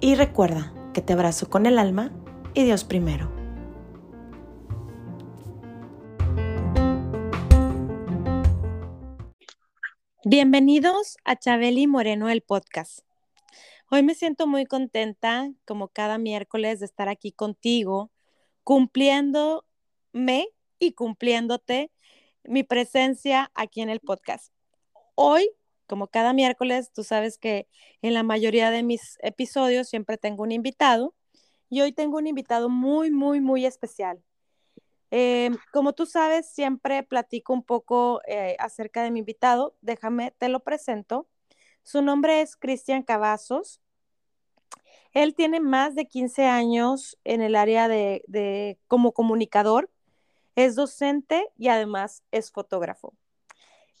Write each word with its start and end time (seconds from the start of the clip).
y 0.00 0.14
recuerda 0.14 0.72
que 0.92 1.02
te 1.02 1.12
abrazo 1.12 1.48
con 1.48 1.66
el 1.66 1.78
alma 1.78 2.12
y 2.54 2.64
Dios 2.64 2.84
primero. 2.84 3.32
Bienvenidos 10.24 11.16
a 11.24 11.36
Chabeli 11.36 11.86
Moreno 11.86 12.28
el 12.28 12.42
podcast. 12.42 13.00
Hoy 13.90 14.02
me 14.02 14.14
siento 14.14 14.48
muy 14.48 14.66
contenta, 14.66 15.52
como 15.64 15.88
cada 15.88 16.18
miércoles, 16.18 16.80
de 16.80 16.86
estar 16.86 17.08
aquí 17.08 17.30
contigo, 17.30 18.10
cumpliéndome 18.64 19.62
y 20.80 20.92
cumpliéndote 20.92 21.92
mi 22.42 22.64
presencia 22.64 23.52
aquí 23.54 23.82
en 23.82 23.90
el 23.90 24.00
podcast. 24.00 24.52
Hoy, 25.14 25.48
como 25.86 26.08
cada 26.08 26.32
miércoles, 26.32 26.92
tú 26.92 27.04
sabes 27.04 27.38
que 27.38 27.68
en 28.02 28.14
la 28.14 28.22
mayoría 28.22 28.70
de 28.70 28.82
mis 28.82 29.18
episodios 29.22 29.88
siempre 29.88 30.18
tengo 30.18 30.42
un 30.42 30.52
invitado 30.52 31.14
y 31.68 31.80
hoy 31.80 31.92
tengo 31.92 32.18
un 32.18 32.26
invitado 32.26 32.68
muy, 32.68 33.10
muy, 33.10 33.40
muy 33.40 33.66
especial. 33.66 34.22
Eh, 35.10 35.50
como 35.72 35.92
tú 35.92 36.06
sabes, 36.06 36.50
siempre 36.50 37.02
platico 37.02 37.52
un 37.52 37.62
poco 37.62 38.20
eh, 38.26 38.56
acerca 38.58 39.02
de 39.02 39.10
mi 39.10 39.20
invitado. 39.20 39.76
Déjame, 39.80 40.32
te 40.38 40.48
lo 40.48 40.60
presento. 40.60 41.28
Su 41.82 42.02
nombre 42.02 42.40
es 42.40 42.56
Cristian 42.56 43.02
Cavazos. 43.02 43.80
Él 45.12 45.34
tiene 45.34 45.60
más 45.60 45.94
de 45.94 46.06
15 46.06 46.44
años 46.44 47.18
en 47.24 47.40
el 47.40 47.54
área 47.54 47.88
de, 47.88 48.78
como 48.86 49.12
comunicador, 49.12 49.90
es 50.56 50.74
docente 50.74 51.48
y 51.56 51.68
además 51.68 52.22
es 52.32 52.50
fotógrafo. 52.50 53.14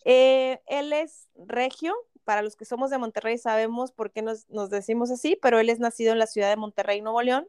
Eh, 0.08 0.60
él 0.66 0.92
es 0.92 1.28
regio, 1.34 1.92
para 2.22 2.40
los 2.40 2.54
que 2.54 2.64
somos 2.64 2.90
de 2.90 2.98
Monterrey 2.98 3.38
sabemos 3.38 3.90
por 3.90 4.12
qué 4.12 4.22
nos, 4.22 4.46
decimos 4.70 5.10
así, 5.10 5.36
pero 5.42 5.58
él 5.58 5.68
es 5.68 5.80
nacido 5.80 6.12
en 6.12 6.20
la 6.20 6.28
ciudad 6.28 6.48
de 6.48 6.54
Monterrey, 6.54 7.00
Nuevo 7.00 7.20
León, 7.22 7.48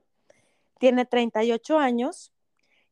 tiene 0.80 1.06
38 1.06 1.78
años 1.78 2.34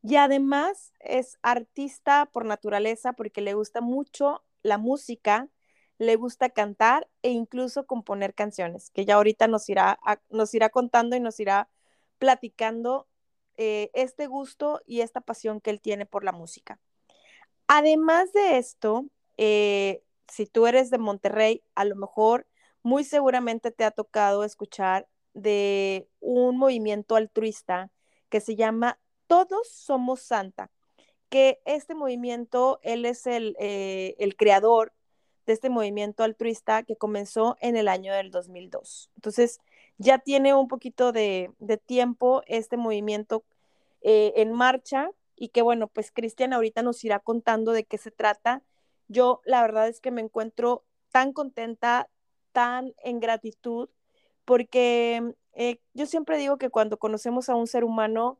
y 0.03 0.17
además 0.17 0.93
es 0.99 1.39
artista 1.41 2.29
por 2.31 2.45
naturaleza 2.45 3.13
porque 3.13 3.41
le 3.41 3.55
gusta 3.55 3.81
mucho 3.81 4.43
la 4.61 4.77
música, 4.77 5.49
le 5.97 6.15
gusta 6.15 6.51
cantar 6.51 7.09
e 7.23 7.31
incluso 7.31 7.87
componer 7.87 8.35
canciones, 8.35 8.91
que 8.91 9.05
ya 9.05 9.15
ahorita 9.15 9.47
nos 9.47 9.67
irá, 9.67 9.99
nos 10.29 10.53
irá 10.53 10.69
contando 10.69 11.15
y 11.15 11.19
nos 11.19 11.39
irá 11.39 11.69
platicando 12.19 13.07
eh, 13.57 13.89
este 13.95 14.27
gusto 14.27 14.79
y 14.85 15.01
esta 15.01 15.21
pasión 15.21 15.59
que 15.59 15.71
él 15.71 15.81
tiene 15.81 16.05
por 16.05 16.23
la 16.23 16.33
música. 16.33 16.79
Además 17.65 18.31
de 18.31 18.57
esto, 18.57 19.07
eh, 19.37 20.03
si 20.27 20.45
tú 20.45 20.67
eres 20.67 20.89
de 20.89 20.97
Monterrey, 20.97 21.63
a 21.75 21.85
lo 21.85 21.95
mejor 21.95 22.47
muy 22.83 23.03
seguramente 23.03 23.71
te 23.71 23.83
ha 23.83 23.91
tocado 23.91 24.43
escuchar 24.43 25.07
de 25.33 26.07
un 26.19 26.57
movimiento 26.57 27.15
altruista 27.15 27.91
que 28.29 28.41
se 28.41 28.55
llama 28.55 28.99
todos 29.27 29.67
somos 29.69 30.21
Santa, 30.21 30.71
que 31.29 31.59
este 31.65 31.95
movimiento, 31.95 32.79
él 32.83 33.05
es 33.05 33.27
el, 33.27 33.55
eh, 33.59 34.15
el 34.19 34.35
creador 34.35 34.93
de 35.45 35.53
este 35.53 35.69
movimiento 35.69 36.23
altruista 36.23 36.83
que 36.83 36.95
comenzó 36.95 37.57
en 37.59 37.75
el 37.75 37.87
año 37.87 38.13
del 38.13 38.31
2002. 38.31 39.11
Entonces, 39.15 39.59
ya 39.97 40.19
tiene 40.19 40.53
un 40.53 40.67
poquito 40.67 41.11
de, 41.11 41.51
de 41.59 41.77
tiempo 41.77 42.41
este 42.47 42.77
movimiento 42.77 43.43
eh, 44.01 44.33
en 44.37 44.51
marcha 44.53 45.09
y 45.35 45.49
que 45.49 45.61
bueno, 45.61 45.87
pues 45.87 46.11
Cristian 46.11 46.53
ahorita 46.53 46.81
nos 46.81 47.03
irá 47.03 47.19
contando 47.19 47.71
de 47.71 47.85
qué 47.85 47.97
se 47.97 48.11
trata. 48.11 48.63
Yo 49.07 49.41
la 49.45 49.61
verdad 49.61 49.87
es 49.87 50.01
que 50.01 50.11
me 50.11 50.21
encuentro 50.21 50.83
tan 51.11 51.33
contenta, 51.33 52.09
tan 52.51 52.93
en 53.03 53.19
gratitud, 53.19 53.89
porque 54.45 55.35
eh, 55.53 55.79
yo 55.93 56.05
siempre 56.05 56.37
digo 56.37 56.57
que 56.57 56.69
cuando 56.69 56.97
conocemos 56.97 57.49
a 57.49 57.55
un 57.55 57.67
ser 57.67 57.83
humano, 57.83 58.39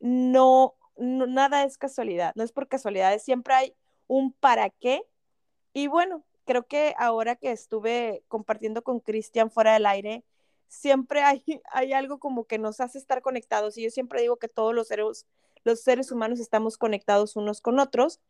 no, 0.00 0.74
nada 0.96 1.64
es 1.64 1.78
casualidad, 1.78 2.32
no 2.36 2.44
es 2.44 2.52
por 2.52 2.68
casualidad, 2.68 3.18
siempre 3.18 3.54
hay 3.54 3.76
un 4.06 4.32
para 4.32 4.70
qué. 4.70 5.02
Y 5.72 5.88
bueno, 5.88 6.24
creo 6.44 6.66
que 6.66 6.94
ahora 6.98 7.36
que 7.36 7.50
estuve 7.52 8.24
compartiendo 8.28 8.82
con 8.82 9.00
Cristian 9.00 9.50
fuera 9.50 9.74
del 9.74 9.86
aire, 9.86 10.24
siempre 10.68 11.22
hay, 11.22 11.42
hay 11.72 11.92
algo 11.92 12.18
como 12.18 12.44
que 12.44 12.58
nos 12.58 12.80
hace 12.80 12.98
estar 12.98 13.22
conectados. 13.22 13.78
Y 13.78 13.84
yo 13.84 13.90
siempre 13.90 14.22
digo 14.22 14.36
que 14.36 14.48
todos 14.48 14.74
los 14.74 14.88
seres, 14.88 15.26
los 15.64 15.82
seres 15.82 16.12
humanos 16.12 16.40
estamos 16.40 16.76
conectados 16.78 17.36
unos 17.36 17.60
con 17.60 17.78
otros. 17.78 18.20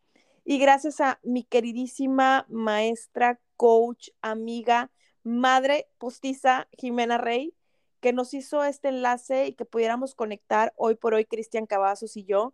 Y 0.45 0.59
gracias 0.59 1.01
a 1.01 1.19
mi 1.23 1.43
queridísima 1.43 2.45
maestra, 2.51 3.41
coach, 3.57 4.11
amiga, 4.21 4.91
madre 5.23 5.89
postiza 5.97 6.69
Jimena 6.73 7.17
Rey, 7.17 7.55
que 8.01 8.13
nos 8.13 8.35
hizo 8.35 8.63
este 8.63 8.89
enlace 8.89 9.47
y 9.47 9.55
que 9.55 9.65
pudiéramos 9.65 10.15
conectar 10.15 10.75
hoy 10.77 10.97
por 10.97 11.15
hoy 11.15 11.25
Cristian 11.25 11.65
Cavazos 11.65 12.19
y 12.19 12.25
yo, 12.25 12.53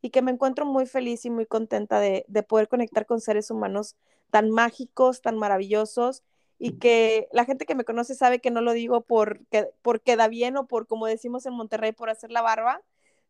y 0.00 0.10
que 0.10 0.22
me 0.22 0.30
encuentro 0.30 0.64
muy 0.66 0.86
feliz 0.86 1.24
y 1.24 1.30
muy 1.30 1.46
contenta 1.46 1.98
de, 1.98 2.24
poder 2.48 2.68
conectar 2.68 3.06
con 3.06 3.20
seres 3.20 3.50
humanos 3.50 3.96
tan 4.30 4.50
mágicos, 4.50 5.20
tan 5.20 5.36
maravillosos, 5.36 6.22
y 6.60 6.78
que 6.78 7.28
la 7.32 7.44
gente 7.44 7.66
que 7.66 7.74
me 7.74 7.84
conoce 7.84 8.14
sabe 8.14 8.38
que 8.38 8.52
no 8.52 8.60
lo 8.60 8.72
digo 8.72 9.00
porque, 9.00 9.70
porque 9.82 10.14
da 10.14 10.28
bien 10.28 10.56
o 10.56 10.68
por, 10.68 10.86
como 10.86 11.06
decimos 11.06 11.44
en 11.46 11.54
Monterrey, 11.54 11.90
por 11.90 12.08
hacer 12.08 12.30
la 12.30 12.40
barba, 12.40 12.82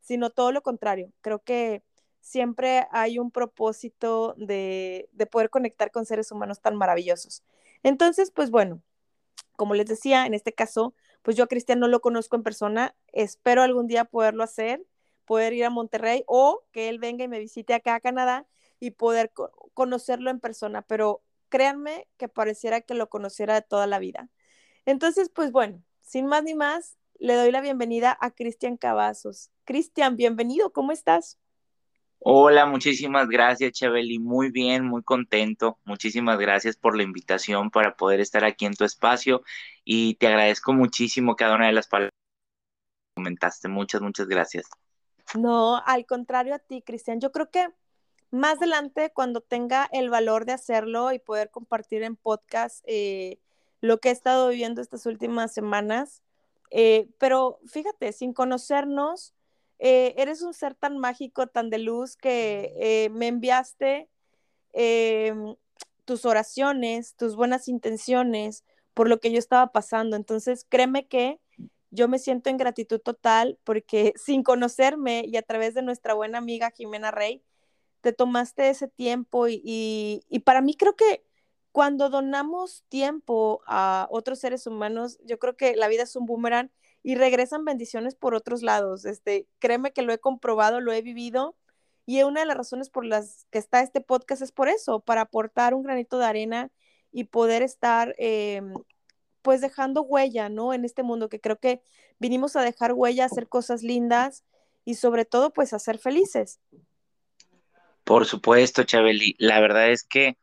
sino 0.03 0.29
todo 0.29 0.53
lo 0.53 0.63
contrario. 0.63 1.11
Creo 1.23 1.39
que 1.43 1.83
siempre 2.23 2.87
hay 2.93 3.19
un 3.19 3.31
propósito 3.31 4.35
de, 4.39 5.11
de 5.13 5.27
poder 5.27 5.51
conectar 5.51 5.91
con 5.91 6.07
seres 6.07 6.33
humanos 6.33 6.63
tan 6.63 6.77
maravillosos. 6.77 7.43
Entonces, 7.83 8.31
pues 8.31 8.51
bueno, 8.51 8.83
como 9.57 9.75
les 9.75 9.87
decía, 9.87 10.25
en 10.25 10.33
este 10.33 10.55
caso, 10.55 10.95
pues 11.23 11.37
yo 11.37 11.45
a 11.45 11.49
Cristian 11.49 11.81
no 11.81 11.89
lo 11.89 12.01
conozco 12.01 12.37
en 12.37 12.43
persona, 12.43 12.95
espero 13.13 13.63
algún 13.63 13.87
día 13.87 14.05
poderlo 14.07 14.43
hacer, 14.43 14.85
poder 15.27 15.53
ir 15.53 15.65
a 15.65 15.71
Monterrey 15.71 16.25
o 16.27 16.65
que 16.73 16.89
él 16.89 16.99
venga 16.99 17.25
y 17.25 17.29
me 17.29 17.39
visite 17.39 17.75
acá 17.75 17.97
a 17.97 18.01
Canadá 18.01 18.47
y 18.81 18.93
poder 18.93 19.33
conocerlo 19.75 20.31
en 20.31 20.41
persona, 20.41 20.83
pero 20.83 21.23
créanme 21.49 22.09
que 22.17 22.29
pareciera 22.29 22.81
que 22.81 22.95
lo 22.95 23.09
conociera 23.09 23.55
de 23.55 23.63
toda 23.63 23.87
la 23.87 23.99
vida. 23.99 24.29
Entonces, 24.87 25.29
pues 25.29 25.53
bueno, 25.53 25.83
sin 26.01 26.27
más 26.27 26.43
ni 26.43 26.55
más, 26.55 26.97
le 27.19 27.35
doy 27.35 27.53
la 27.53 27.61
bienvenida 27.61 28.17
a 28.21 28.33
Cristian 28.33 28.77
Cavazos. 28.77 29.51
Cristian, 29.65 30.17
bienvenido, 30.17 30.73
¿cómo 30.73 30.93
estás? 30.93 31.39
Hola, 32.25 32.67
muchísimas 32.67 33.29
gracias, 33.29 33.73
Chabeli. 33.73 34.21
Muy 34.21 34.53
bien, 34.53 34.85
muy 34.85 35.03
contento. 35.03 35.79
Muchísimas 35.85 36.39
gracias 36.39 36.77
por 36.77 36.97
la 36.97 37.03
invitación 37.03 37.71
para 37.71 37.97
poder 37.97 38.21
estar 38.21 38.45
aquí 38.45 38.65
en 38.65 38.75
tu 38.75 38.85
espacio 38.85 39.43
y 39.85 40.15
te 40.15 40.29
agradezco 40.29 40.73
muchísimo 40.73 41.35
cada 41.35 41.57
una 41.57 41.67
de 41.67 41.73
las 41.73 41.89
palabras 41.89 42.13
que 42.13 43.21
comentaste. 43.21 43.67
Muchas, 43.67 44.03
muchas 44.03 44.29
gracias. 44.29 44.69
No, 45.35 45.83
al 45.85 46.07
contrario 46.07 46.55
a 46.55 46.61
ti, 46.61 46.83
Cristian. 46.83 47.21
Yo 47.21 47.33
creo 47.33 47.51
que 47.51 47.69
más 48.31 48.59
adelante, 48.59 49.11
cuando 49.13 49.41
tenga 49.41 49.89
el 49.93 50.09
valor 50.09 50.45
de 50.45 50.53
hacerlo 50.53 51.13
y 51.13 51.19
poder 51.19 51.51
compartir 51.51 52.05
en 52.05 52.15
podcast 52.15 52.85
eh, 52.87 53.41
lo 53.81 53.99
que 53.99 54.11
he 54.11 54.13
estado 54.13 54.49
viviendo 54.49 54.81
estas 54.81 55.07
últimas 55.07 55.53
semanas, 55.53 56.23
eh, 56.71 57.09
pero 57.19 57.59
fíjate, 57.67 58.13
sin 58.13 58.33
conocernos, 58.33 59.35
eh, 59.85 60.15
eres 60.17 60.43
un 60.43 60.55
ser 60.55 60.77
tan 60.77 60.97
mágico, 60.99 61.49
tan 61.49 61.69
de 61.69 61.79
luz, 61.79 62.17
que 62.17 62.73
eh, 62.79 63.11
me 63.11 63.27
enviaste 63.27 64.09
em, 64.73 65.57
tus 66.05 66.25
oraciones, 66.25 67.17
tus 67.17 67.35
buenas 67.35 67.67
intenciones 67.67 68.65
por 68.95 69.09
lo 69.09 69.19
que 69.19 69.33
yo 69.33 69.41
estaba 69.41 69.73
pasando. 69.73 70.15
Entonces, 70.15 70.65
créeme 70.69 71.09
que 71.09 71.41
yo 71.91 72.07
me 72.07 72.21
siento 72.21 72.49
en 72.49 72.59
gratitud 72.59 73.01
total 73.01 73.59
porque 73.65 74.13
sin 74.17 74.45
conocerme 74.45 75.25
y 75.27 75.37
a 75.37 75.43
través 75.43 75.75
de 75.75 75.83
nuestra 75.83 76.15
buena 76.15 76.39
amiga 76.39 76.71
Jimena 76.71 77.11
Rey, 77.11 77.43
te 78.03 78.13
tomaste 78.13 78.69
ese 78.69 78.87
tiempo 78.87 79.49
y, 79.49 80.25
y 80.29 80.39
para 80.41 80.61
mí 80.61 80.77
creo 80.77 80.95
que 80.95 81.25
cuando 81.73 82.09
donamos 82.09 82.85
tiempo 82.89 83.63
a 83.67 84.07
otros 84.13 84.39
seres 84.39 84.69
humanos, 84.69 85.19
yo 85.25 85.41
creo 85.41 85.57
que 85.57 85.75
la 85.75 85.89
vida 85.89 86.05
es 86.05 86.15
un 86.15 86.27
boomerang 86.27 86.71
y 87.03 87.17
regresan 87.17 87.65
bendiciones 87.65 88.15
por 88.15 88.35
otros 88.35 88.63
lados. 88.63 89.05
Este, 89.05 89.47
créeme 89.59 89.93
que 89.93 90.03
lo 90.03 90.13
he 90.13 90.19
comprobado, 90.19 90.81
lo 90.81 90.93
he 90.93 91.03
vivido 91.03 91.57
y 92.07 92.23
una 92.23 92.41
de 92.41 92.47
las 92.47 92.57
razones 92.57 92.91
por 92.91 93.05
las 93.05 93.47
que 93.51 93.59
está 93.59 93.81
este 93.81 94.01
podcast 94.01 94.43
es 94.43 94.53
por 94.53 94.69
eso, 94.69 95.01
para 95.01 95.23
aportar 95.23 95.75
un 95.75 95.83
granito 95.83 96.19
de 96.19 96.27
arena 96.27 96.71
y 97.13 97.25
poder 97.25 97.63
estar 97.63 98.15
em, 98.19 98.75
pues 99.43 99.61
dejando 99.61 100.03
huella, 100.03 100.49
¿no? 100.49 100.73
En 100.73 100.85
este 100.85 101.03
mundo 101.03 101.29
que 101.29 101.41
creo 101.41 101.59
que 101.59 101.83
vinimos 102.19 102.57
a 102.57 102.63
dejar 102.63 102.93
huella, 102.93 103.25
a 103.25 103.27
hacer 103.27 103.49
cosas 103.49 103.83
lindas 103.83 104.45
y 104.85 104.95
sobre 104.95 105.25
todo 105.25 105.53
pues 105.53 105.73
a 105.73 105.79
ser 105.79 105.99
felices. 105.99 106.61
Por 108.05 108.27
supuesto, 108.27 108.83
Chabeli. 108.83 109.37
La 109.39 109.61
verdad 109.61 109.91
es 109.91 110.03
que 110.03 110.37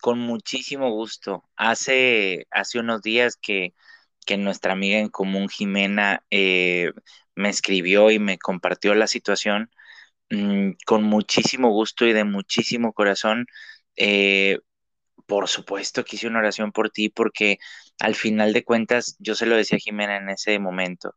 con 0.00 0.18
muchísimo 0.18 0.90
gusto. 0.90 1.44
Hace, 1.56 2.46
hace 2.50 2.78
unos 2.78 3.02
días 3.02 3.36
que, 3.36 3.74
que 4.26 4.36
nuestra 4.38 4.72
amiga 4.72 4.98
en 4.98 5.08
común, 5.08 5.48
Jimena, 5.48 6.24
eh, 6.30 6.92
me 7.34 7.48
escribió 7.48 8.10
y 8.10 8.18
me 8.18 8.38
compartió 8.38 8.94
la 8.94 9.06
situación, 9.06 9.70
mm, 10.30 10.72
con 10.86 11.04
muchísimo 11.04 11.70
gusto 11.70 12.06
y 12.06 12.12
de 12.14 12.24
muchísimo 12.24 12.92
corazón, 12.94 13.46
eh, 13.96 14.60
por 15.26 15.48
supuesto 15.48 16.04
que 16.04 16.16
hice 16.16 16.26
una 16.28 16.40
oración 16.40 16.72
por 16.72 16.90
ti 16.90 17.08
porque 17.08 17.58
al 18.00 18.14
final 18.14 18.52
de 18.52 18.64
cuentas, 18.64 19.16
yo 19.18 19.34
se 19.34 19.46
lo 19.46 19.56
decía 19.56 19.76
a 19.76 19.80
Jimena 19.80 20.16
en 20.16 20.28
ese 20.30 20.58
momento, 20.58 21.14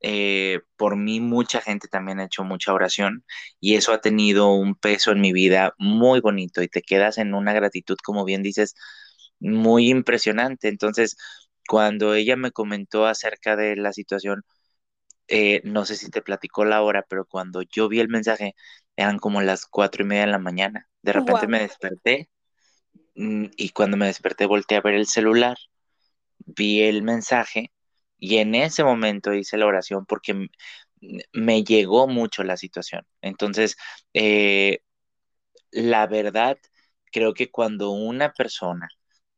eh, 0.00 0.60
por 0.76 0.96
mí 0.96 1.20
mucha 1.20 1.60
gente 1.62 1.88
también 1.88 2.20
ha 2.20 2.26
hecho 2.26 2.44
mucha 2.44 2.72
oración 2.74 3.24
y 3.60 3.76
eso 3.76 3.92
ha 3.92 4.00
tenido 4.02 4.52
un 4.54 4.74
peso 4.76 5.12
en 5.12 5.20
mi 5.22 5.32
vida 5.32 5.74
muy 5.78 6.20
bonito 6.20 6.62
y 6.62 6.68
te 6.68 6.82
quedas 6.82 7.18
en 7.18 7.34
una 7.34 7.52
gratitud, 7.54 7.96
como 8.04 8.24
bien 8.24 8.42
dices, 8.42 8.76
muy 9.40 9.90
impresionante. 9.90 10.68
Entonces, 10.68 11.16
cuando 11.68 12.14
ella 12.14 12.36
me 12.36 12.52
comentó 12.52 13.06
acerca 13.06 13.56
de 13.56 13.76
la 13.76 13.92
situación, 13.92 14.42
eh, 15.28 15.60
no 15.64 15.84
sé 15.86 15.96
si 15.96 16.10
te 16.10 16.22
platicó 16.22 16.64
la 16.64 16.82
hora, 16.82 17.04
pero 17.08 17.24
cuando 17.26 17.62
yo 17.62 17.88
vi 17.88 18.00
el 18.00 18.08
mensaje, 18.08 18.54
eran 18.96 19.18
como 19.18 19.42
las 19.42 19.66
cuatro 19.66 20.04
y 20.04 20.06
media 20.08 20.26
de 20.26 20.32
la 20.32 20.38
mañana. 20.38 20.88
De 21.02 21.12
repente 21.12 21.46
me 21.48 21.60
desperté 21.60 22.30
mm, 23.14 23.46
y 23.56 23.70
cuando 23.70 23.96
me 23.96 24.06
desperté 24.06 24.46
volteé 24.46 24.78
a 24.78 24.82
ver 24.82 24.94
el 24.94 25.06
celular, 25.06 25.56
vi 26.46 26.82
el 26.82 27.02
mensaje 27.02 27.72
y 28.18 28.38
en 28.38 28.54
ese 28.54 28.84
momento 28.84 29.34
hice 29.34 29.58
la 29.58 29.66
oración 29.66 30.06
porque 30.06 30.48
me 31.32 31.64
llegó 31.64 32.06
mucho 32.08 32.44
la 32.44 32.56
situación. 32.56 33.06
Entonces, 33.22 33.76
eh, 34.14 34.80
la 35.70 36.06
verdad, 36.06 36.58
creo 37.12 37.34
que 37.34 37.50
cuando 37.50 37.90
una 37.90 38.32
persona 38.32 38.88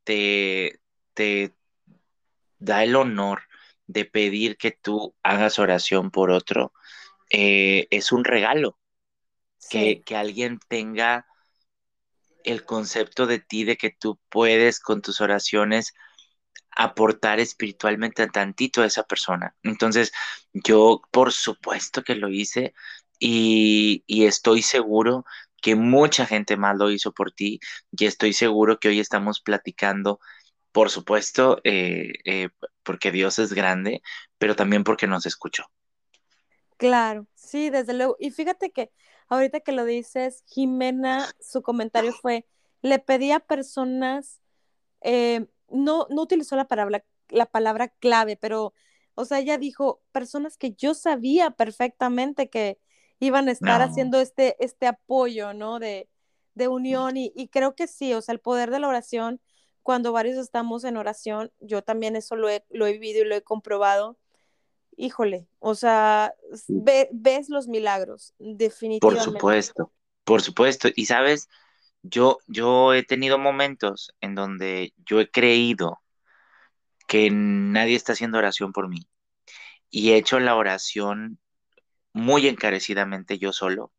te, 0.04 0.80
te 1.14 1.54
da 2.58 2.84
el 2.84 2.96
honor 2.96 3.42
de 3.86 4.04
pedir 4.04 4.56
que 4.56 4.72
tú 4.72 5.14
hagas 5.22 5.58
oración 5.58 6.10
por 6.10 6.30
otro, 6.30 6.72
eh, 7.30 7.86
es 7.90 8.12
un 8.12 8.24
regalo. 8.24 8.78
Que, 9.68 10.02
que 10.02 10.14
alguien 10.14 10.60
tenga 10.68 11.26
el 12.44 12.64
concepto 12.64 13.26
de 13.26 13.40
ti, 13.40 13.64
de 13.64 13.76
que 13.76 13.90
tú 13.90 14.20
puedes 14.28 14.78
con 14.78 15.02
tus 15.02 15.20
oraciones 15.20 15.92
aportar 16.76 17.40
espiritualmente 17.40 18.28
tantito 18.28 18.82
a 18.82 18.86
esa 18.86 19.02
persona. 19.04 19.56
Entonces, 19.62 20.12
yo 20.52 21.02
por 21.10 21.32
supuesto 21.32 22.02
que 22.02 22.14
lo 22.14 22.28
hice 22.28 22.74
y, 23.18 24.04
estoy 24.08 24.62
seguro 24.62 25.24
que 25.62 25.74
mucha 25.74 26.26
gente 26.26 26.56
más 26.56 26.76
lo 26.76 26.90
hizo 26.90 27.12
por 27.12 27.32
ti 27.32 27.60
y 27.92 28.06
estoy 28.06 28.32
seguro 28.34 28.78
que 28.78 28.88
hoy 28.88 29.00
estamos 29.00 29.40
platicando, 29.40 30.20
por 30.76 30.90
supuesto, 30.90 31.58
eh, 31.64 32.12
eh, 32.26 32.50
porque 32.82 33.10
Dios 33.10 33.38
es 33.38 33.54
grande, 33.54 34.02
pero 34.36 34.54
también 34.54 34.84
porque 34.84 35.06
nos 35.06 35.24
escuchó. 35.24 35.64
Claro, 36.76 37.26
sí, 37.34 37.70
desde 37.70 37.94
luego. 37.94 38.18
Y 38.20 38.30
fíjate 38.30 38.72
que 38.72 38.90
ahorita 39.28 39.60
que 39.60 39.72
lo 39.72 39.86
dices, 39.86 40.44
Jimena, 40.44 41.30
su 41.40 41.62
comentario 41.62 42.12
fue, 42.12 42.44
le 42.82 42.98
pedí 42.98 43.30
a 43.30 43.40
personas 43.40 44.42
eh, 45.00 45.46
no, 45.70 46.08
no 46.10 46.20
utilizó 46.20 46.56
la 46.56 46.68
palabra, 46.68 47.02
la 47.30 47.46
palabra 47.46 47.88
clave, 47.88 48.36
pero, 48.36 48.74
o 49.14 49.24
sea, 49.24 49.38
ella 49.38 49.56
dijo 49.56 50.02
personas 50.12 50.58
que 50.58 50.72
yo 50.72 50.92
sabía 50.92 51.52
perfectamente 51.52 52.50
que 52.50 52.78
iban 53.18 53.48
a 53.48 53.52
estar 53.52 53.80
haciendo 53.80 54.20
este, 54.20 54.62
este 54.62 54.86
apoyo, 54.86 55.54
¿no? 55.54 55.78
De, 55.78 56.10
de 56.52 56.68
unión 56.68 57.16
y, 57.16 57.32
y, 57.34 57.48
creo 57.48 57.74
que 57.74 57.86
sí, 57.86 58.12
o 58.12 58.20
sea, 58.20 58.34
el 58.34 58.40
poder 58.40 58.70
de 58.70 58.80
la 58.80 58.88
oración, 58.88 59.40
cuando 59.86 60.10
varios 60.10 60.36
estamos 60.36 60.82
en 60.82 60.96
oración, 60.96 61.52
yo 61.60 61.80
también 61.80 62.16
eso 62.16 62.34
lo 62.34 62.48
he, 62.48 62.64
lo 62.70 62.88
he 62.88 62.94
vivido 62.94 63.22
y 63.22 63.28
lo 63.28 63.36
he 63.36 63.42
comprobado. 63.42 64.18
Híjole, 64.96 65.46
o 65.60 65.76
sea, 65.76 66.34
ves 67.12 67.48
los 67.50 67.68
milagros, 67.68 68.34
definitivamente. 68.40 69.24
Por 69.24 69.32
supuesto, 69.32 69.92
por 70.24 70.42
supuesto. 70.42 70.88
Y 70.96 71.06
sabes, 71.06 71.48
yo, 72.02 72.38
yo 72.48 72.94
he 72.94 73.04
tenido 73.04 73.38
momentos 73.38 74.12
en 74.20 74.34
donde 74.34 74.92
yo 74.96 75.20
he 75.20 75.30
creído 75.30 76.00
que 77.06 77.30
nadie 77.30 77.94
está 77.94 78.14
haciendo 78.14 78.38
oración 78.38 78.72
por 78.72 78.88
mí 78.88 79.06
y 79.88 80.10
he 80.10 80.16
hecho 80.16 80.40
la 80.40 80.56
oración 80.56 81.38
muy 82.12 82.48
encarecidamente 82.48 83.38
yo 83.38 83.52
solo 83.52 83.92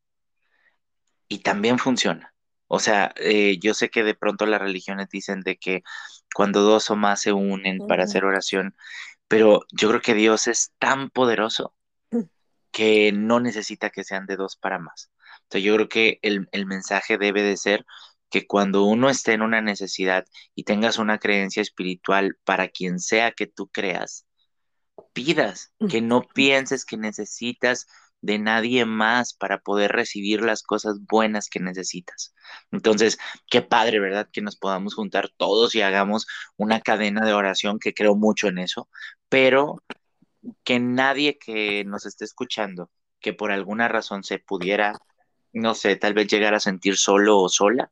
y 1.29 1.39
también 1.39 1.79
funciona. 1.79 2.33
O 2.67 2.79
sea, 2.79 3.13
eh, 3.17 3.57
yo 3.59 3.73
sé 3.73 3.89
que 3.89 4.03
de 4.03 4.15
pronto 4.15 4.45
las 4.45 4.61
religiones 4.61 5.09
dicen 5.09 5.41
de 5.41 5.57
que 5.57 5.83
cuando 6.35 6.61
dos 6.61 6.89
o 6.89 6.95
más 6.95 7.21
se 7.21 7.33
unen 7.33 7.79
para 7.87 8.03
hacer 8.03 8.25
oración, 8.25 8.75
pero 9.27 9.61
yo 9.71 9.89
creo 9.89 10.01
que 10.01 10.13
Dios 10.13 10.47
es 10.47 10.73
tan 10.79 11.09
poderoso 11.09 11.73
mm. 12.11 12.23
que 12.71 13.11
no 13.13 13.39
necesita 13.39 13.89
que 13.89 14.03
sean 14.03 14.25
de 14.25 14.35
dos 14.35 14.57
para 14.57 14.79
más. 14.79 15.11
Yo 15.51 15.75
creo 15.75 15.87
que 15.89 16.19
el, 16.21 16.47
el 16.51 16.65
mensaje 16.65 17.17
debe 17.17 17.41
de 17.41 17.57
ser 17.57 17.85
que 18.29 18.45
cuando 18.45 18.83
uno 18.83 19.09
esté 19.09 19.33
en 19.33 19.41
una 19.41 19.61
necesidad 19.61 20.25
y 20.53 20.63
tengas 20.63 20.97
una 20.97 21.17
creencia 21.17 21.61
espiritual 21.61 22.37
para 22.43 22.67
quien 22.67 22.99
sea 22.99 23.31
que 23.31 23.47
tú 23.47 23.69
creas, 23.69 24.25
pidas, 25.13 25.71
que 25.89 26.01
no 26.01 26.21
pienses 26.21 26.85
que 26.85 26.97
necesitas 26.97 27.87
de 28.27 28.39
nadie 28.39 28.85
más 28.85 29.33
para 29.33 29.59
poder 29.59 29.91
recibir 29.93 30.41
las 30.43 30.61
cosas 30.63 30.97
buenas 31.07 31.49
que 31.49 31.59
necesitas. 31.59 32.35
Entonces, 32.71 33.17
qué 33.49 33.63
padre, 33.63 33.99
¿verdad? 33.99 34.29
Que 34.31 34.41
nos 34.41 34.57
podamos 34.57 34.93
juntar 34.95 35.29
todos 35.37 35.73
y 35.75 35.81
hagamos 35.81 36.27
una 36.57 36.81
cadena 36.81 37.25
de 37.25 37.33
oración, 37.33 37.79
que 37.79 37.93
creo 37.95 38.15
mucho 38.15 38.47
en 38.47 38.59
eso, 38.59 38.89
pero 39.29 39.83
que 40.63 40.79
nadie 40.79 41.37
que 41.39 41.83
nos 41.85 42.05
esté 42.05 42.25
escuchando, 42.25 42.91
que 43.19 43.33
por 43.33 43.51
alguna 43.51 43.87
razón 43.87 44.23
se 44.23 44.39
pudiera 44.39 44.93
no 45.53 45.75
sé, 45.75 45.95
tal 45.95 46.13
vez 46.13 46.27
llegar 46.27 46.53
a 46.53 46.59
sentir 46.59 46.97
solo 46.97 47.39
o 47.39 47.49
sola, 47.49 47.91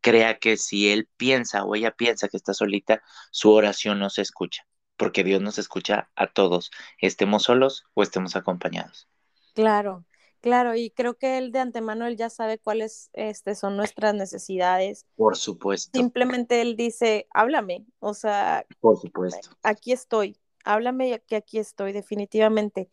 crea 0.00 0.38
que 0.38 0.56
si 0.56 0.90
él 0.90 1.08
piensa 1.16 1.64
o 1.64 1.74
ella 1.74 1.92
piensa 1.92 2.28
que 2.28 2.36
está 2.36 2.54
solita, 2.54 3.02
su 3.30 3.52
oración 3.52 3.98
no 3.98 4.10
se 4.10 4.22
escucha, 4.22 4.66
porque 4.96 5.24
Dios 5.24 5.42
nos 5.42 5.58
escucha 5.58 6.10
a 6.16 6.26
todos, 6.28 6.70
estemos 7.00 7.44
solos 7.44 7.84
o 7.94 8.02
estemos 8.02 8.36
acompañados. 8.36 9.08
Claro, 9.56 10.04
claro, 10.40 10.76
y 10.76 10.90
creo 10.90 11.18
que 11.18 11.38
él 11.38 11.50
de 11.50 11.58
antemano 11.58 12.06
él 12.06 12.16
ya 12.16 12.30
sabe 12.30 12.58
cuáles 12.58 13.10
este, 13.14 13.56
son 13.56 13.76
nuestras 13.76 14.14
necesidades. 14.14 15.06
Por 15.16 15.36
supuesto. 15.36 15.98
Simplemente 15.98 16.60
él 16.60 16.76
dice, 16.76 17.26
háblame, 17.32 17.84
o 17.98 18.14
sea, 18.14 18.64
por 18.78 18.96
supuesto. 19.00 19.50
Aquí 19.64 19.90
estoy, 19.90 20.38
háblame 20.64 21.20
que 21.26 21.34
aquí 21.34 21.58
estoy 21.58 21.92
definitivamente. 21.92 22.88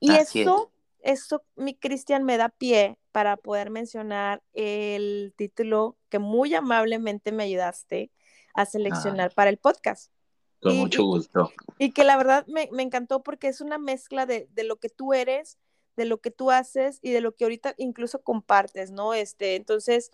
Y 0.00 0.12
eso 0.12 0.72
eso, 1.02 1.44
mi 1.56 1.74
Cristian, 1.74 2.24
me 2.24 2.36
da 2.36 2.48
pie 2.48 2.98
para 3.10 3.36
poder 3.36 3.70
mencionar 3.70 4.42
el 4.54 5.34
título 5.36 5.96
que 6.08 6.18
muy 6.18 6.54
amablemente 6.54 7.32
me 7.32 7.44
ayudaste 7.44 8.10
a 8.54 8.64
seleccionar 8.66 9.32
para 9.34 9.50
el 9.50 9.58
podcast. 9.58 10.12
Con 10.60 10.76
mucho 10.76 11.04
gusto. 11.04 11.50
Y, 11.78 11.90
que 11.90 12.04
la 12.04 12.16
verdad 12.16 12.46
me, 12.46 12.68
encantó 12.82 13.22
porque 13.22 13.48
es 13.48 13.60
una 13.60 13.78
mezcla 13.78 14.26
de, 14.26 14.48
lo 14.64 14.76
que 14.76 14.88
tú 14.88 15.12
eres, 15.12 15.58
de 15.96 16.04
lo 16.04 16.20
que 16.20 16.30
tú 16.30 16.50
haces 16.50 16.98
y 17.02 17.10
de 17.12 17.20
lo 17.20 17.34
que 17.34 17.44
ahorita 17.44 17.74
incluso 17.78 18.22
compartes, 18.22 18.90
¿no? 18.90 19.14
Este, 19.14 19.56
entonces, 19.56 20.10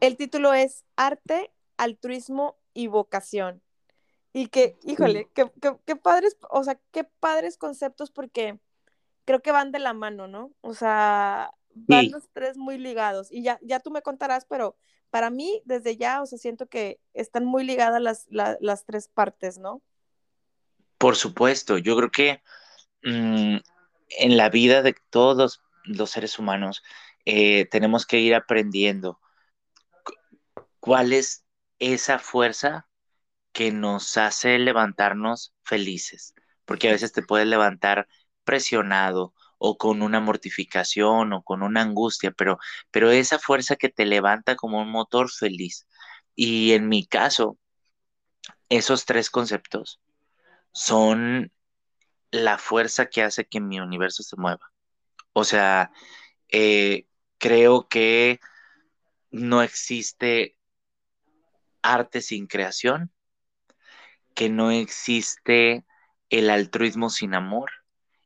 el 0.00 0.16
título 0.16 0.54
es 0.54 0.84
Arte, 0.96 1.50
Altruismo 1.76 2.56
y 2.74 2.86
Vocación. 2.86 3.62
Y 4.32 4.46
que, 4.46 4.76
híjole, 4.84 5.28
qué, 5.34 5.50
qué 5.84 5.96
padres, 5.96 6.36
o 6.50 6.62
sea, 6.62 6.78
qué 6.92 7.04
padres 7.04 7.56
conceptos 7.56 8.10
porque 8.12 8.58
creo 9.24 9.42
que 9.42 9.52
van 9.52 9.72
de 9.72 9.80
la 9.80 9.92
mano, 9.92 10.28
¿no? 10.28 10.52
O 10.60 10.74
sea, 10.74 11.52
van 11.74 12.10
los 12.10 12.28
tres 12.32 12.56
muy 12.56 12.78
ligados. 12.78 13.30
Y 13.30 13.42
ya, 13.42 13.58
ya 13.62 13.80
tú 13.80 13.90
me 13.90 14.02
contarás, 14.02 14.44
pero 14.44 14.76
para 15.10 15.30
mí, 15.30 15.62
desde 15.64 15.96
ya, 15.96 16.22
o 16.22 16.26
sea, 16.26 16.38
siento 16.38 16.66
que 16.66 17.00
están 17.14 17.44
muy 17.44 17.64
ligadas 17.64 18.00
las, 18.00 18.26
las 18.30 18.84
tres 18.84 19.08
partes, 19.08 19.58
¿no? 19.58 19.82
Por 20.98 21.16
supuesto, 21.16 21.78
yo 21.78 21.96
creo 21.96 22.10
que 22.10 22.42
mm, 23.02 23.56
en 24.10 24.36
la 24.36 24.50
vida 24.50 24.82
de 24.82 24.94
todos 25.10 25.62
los 25.84 26.10
seres 26.10 26.38
humanos 26.38 26.82
eh, 27.24 27.66
tenemos 27.66 28.06
que 28.06 28.20
ir 28.20 28.34
aprendiendo 28.34 29.20
cuál 30.80 31.12
es 31.12 31.44
esa 31.78 32.18
fuerza 32.18 32.88
que 33.52 33.72
nos 33.72 34.16
hace 34.16 34.58
levantarnos 34.58 35.54
felices, 35.62 36.34
porque 36.64 36.88
a 36.88 36.92
veces 36.92 37.12
te 37.12 37.22
puedes 37.22 37.46
levantar 37.46 38.08
presionado 38.44 39.34
o 39.58 39.76
con 39.76 40.02
una 40.02 40.20
mortificación 40.20 41.32
o 41.32 41.42
con 41.42 41.62
una 41.62 41.82
angustia, 41.82 42.30
pero, 42.32 42.58
pero 42.90 43.10
esa 43.10 43.38
fuerza 43.38 43.76
que 43.76 43.90
te 43.90 44.06
levanta 44.06 44.56
como 44.56 44.80
un 44.80 44.90
motor 44.90 45.30
feliz. 45.30 45.86
Y 46.34 46.72
en 46.72 46.88
mi 46.88 47.06
caso, 47.06 47.58
esos 48.68 49.04
tres 49.04 49.30
conceptos 49.30 50.00
son 50.72 51.52
la 52.30 52.58
fuerza 52.58 53.06
que 53.06 53.22
hace 53.22 53.46
que 53.46 53.60
mi 53.60 53.80
universo 53.80 54.22
se 54.22 54.36
mueva. 54.36 54.72
O 55.32 55.44
sea, 55.44 55.92
eh, 56.48 57.06
creo 57.38 57.88
que 57.88 58.40
no 59.30 59.62
existe 59.62 60.56
arte 61.82 62.20
sin 62.22 62.46
creación, 62.46 63.12
que 64.34 64.48
no 64.48 64.70
existe 64.70 65.84
el 66.30 66.50
altruismo 66.50 67.10
sin 67.10 67.34
amor 67.34 67.70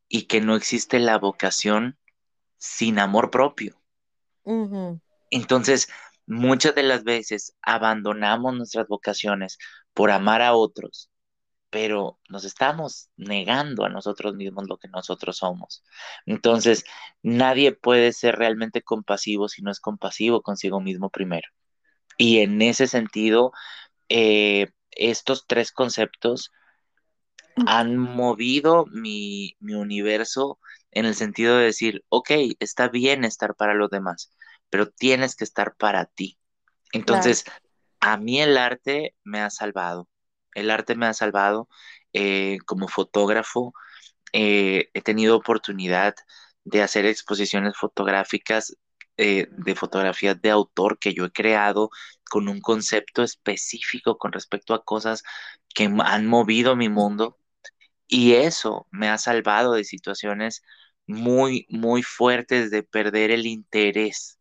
y 0.09 0.23
que 0.27 0.41
no 0.41 0.57
existe 0.57 0.99
la 0.99 1.19
vocación 1.19 1.99
sin 2.59 2.99
amor 2.99 3.31
propio. 3.31 3.81
Entonces, 5.31 5.89
muchas 6.27 6.75
de 6.75 6.83
las 6.83 7.05
veces 7.05 7.57
abandonamos 7.63 8.55
nuestras 8.55 8.89
vocaciones 8.89 9.59
por 9.93 10.11
amar 10.11 10.43
a 10.43 10.55
otros, 10.55 11.11
pero 11.75 12.21
nos 12.29 12.45
estamos 12.45 13.11
negando 13.17 13.85
a 13.85 13.89
nosotros 13.89 14.37
mismos 14.37 14.69
lo 14.69 14.77
que 14.77 14.87
nosotros 14.87 15.39
somos. 15.39 15.83
Entonces, 16.25 16.85
nadie 17.21 17.73
puede 17.73 18.13
ser 18.13 18.37
realmente 18.37 18.81
compasivo 18.83 19.49
si 19.49 19.61
no 19.61 19.73
es 19.73 19.81
compasivo 19.81 20.41
consigo 20.41 20.81
mismo 20.81 21.11
primero. 21.11 21.49
Y 22.17 22.39
en 22.39 22.63
ese 22.63 22.87
sentido, 22.87 23.51
eh, 24.09 24.69
estos 24.93 25.49
tres 25.49 25.73
conceptos 25.73 26.53
han 27.67 27.97
movido 27.99 28.87
mi, 28.87 29.57
universo 29.61 30.61
en 30.93 31.07
el 31.07 31.17
sentido 31.17 31.57
de 31.57 31.65
decir, 31.65 32.05
ok, 32.09 32.31
está 32.61 32.87
bien 32.87 33.25
estar 33.25 33.57
para 33.57 33.75
los 33.75 33.91
demás, 33.91 34.31
pero 34.71 34.91
tienes 34.91 35.35
que 35.35 35.43
estar 35.43 35.75
para 35.75 36.05
ti. 36.05 36.39
Entonces, 36.93 37.45
a 37.99 38.17
mí 38.17 38.41
el 38.41 38.59
arte 38.59 39.17
me 39.25 39.41
ha 39.41 39.51
salvado. 39.51 40.09
El 40.55 40.71
arte 40.71 40.95
me 40.97 41.07
ha 41.07 41.15
salvado 41.15 41.69
eh, 42.13 42.59
como 42.67 42.89
fotógrafo. 42.89 43.75
Eh, 44.33 44.91
he 44.95 45.03
tenido 45.03 45.37
oportunidad 45.37 46.15
de 46.65 46.83
hacer 46.83 47.07
exposiciones 47.07 47.77
fotográficas 47.77 48.77
eh, 49.17 49.47
de 49.51 49.75
fotografías 49.77 50.41
de 50.43 50.51
autor 50.51 50.99
que 50.99 51.15
yo 51.15 51.27
he 51.27 51.33
creado 51.33 51.91
con 52.31 52.49
un 52.49 52.61
concepto 52.61 53.23
específico 53.23 54.19
con 54.19 54.33
respecto 54.33 54.75
a 54.75 54.85
cosas 54.85 55.23
que 55.75 55.85
han 56.05 56.27
movido 56.27 56.75
mi 56.77 56.89
mundo 56.89 57.39
y 58.09 58.35
eso 58.35 58.87
me 58.91 59.09
ha 59.09 59.19
salvado 59.19 59.73
de 59.75 59.85
situaciones 59.85 60.63
muy, 61.07 61.67
muy 61.71 62.03
fuertes 62.03 62.71
de 62.71 62.83
perder 62.83 63.31
el 63.31 63.47
interés, 63.47 64.39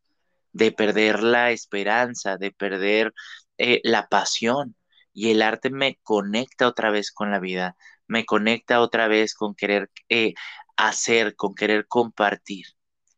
de 0.53 0.71
perder 0.71 1.23
la 1.23 1.51
esperanza, 1.51 2.37
de 2.37 2.51
perder 2.51 3.13
eh, 3.57 3.81
la 3.83 4.07
pasión. 4.09 4.75
Y 5.13 5.31
el 5.31 5.41
arte 5.41 5.69
me 5.69 5.99
conecta 6.03 6.67
otra 6.67 6.91
vez 6.91 7.11
con 7.11 7.31
la 7.31 7.39
vida, 7.39 7.77
me 8.07 8.25
conecta 8.25 8.81
otra 8.81 9.07
vez 9.07 9.35
con 9.35 9.55
querer 9.55 9.91
eh, 10.09 10.33
hacer, 10.77 11.35
con 11.35 11.55
querer 11.55 11.87
compartir. 11.87 12.65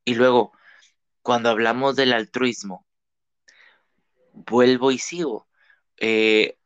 Y 0.05 0.15
luego, 0.15 0.53
cuando 1.21 1.49
hablamos 1.49 1.95
del 1.95 2.13
altruismo, 2.13 2.85
vuelvo 4.33 4.91
y 4.91 4.99
sigo. 4.99 5.47
Eh, 5.97 6.57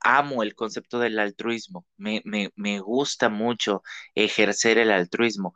amo 0.00 0.42
el 0.42 0.54
concepto 0.54 0.98
del 0.98 1.18
altruismo, 1.18 1.86
me, 1.96 2.80
gusta 2.80 3.28
mucho 3.28 3.82
ejercer 4.14 4.78
el 4.78 4.90
altruismo, 4.90 5.54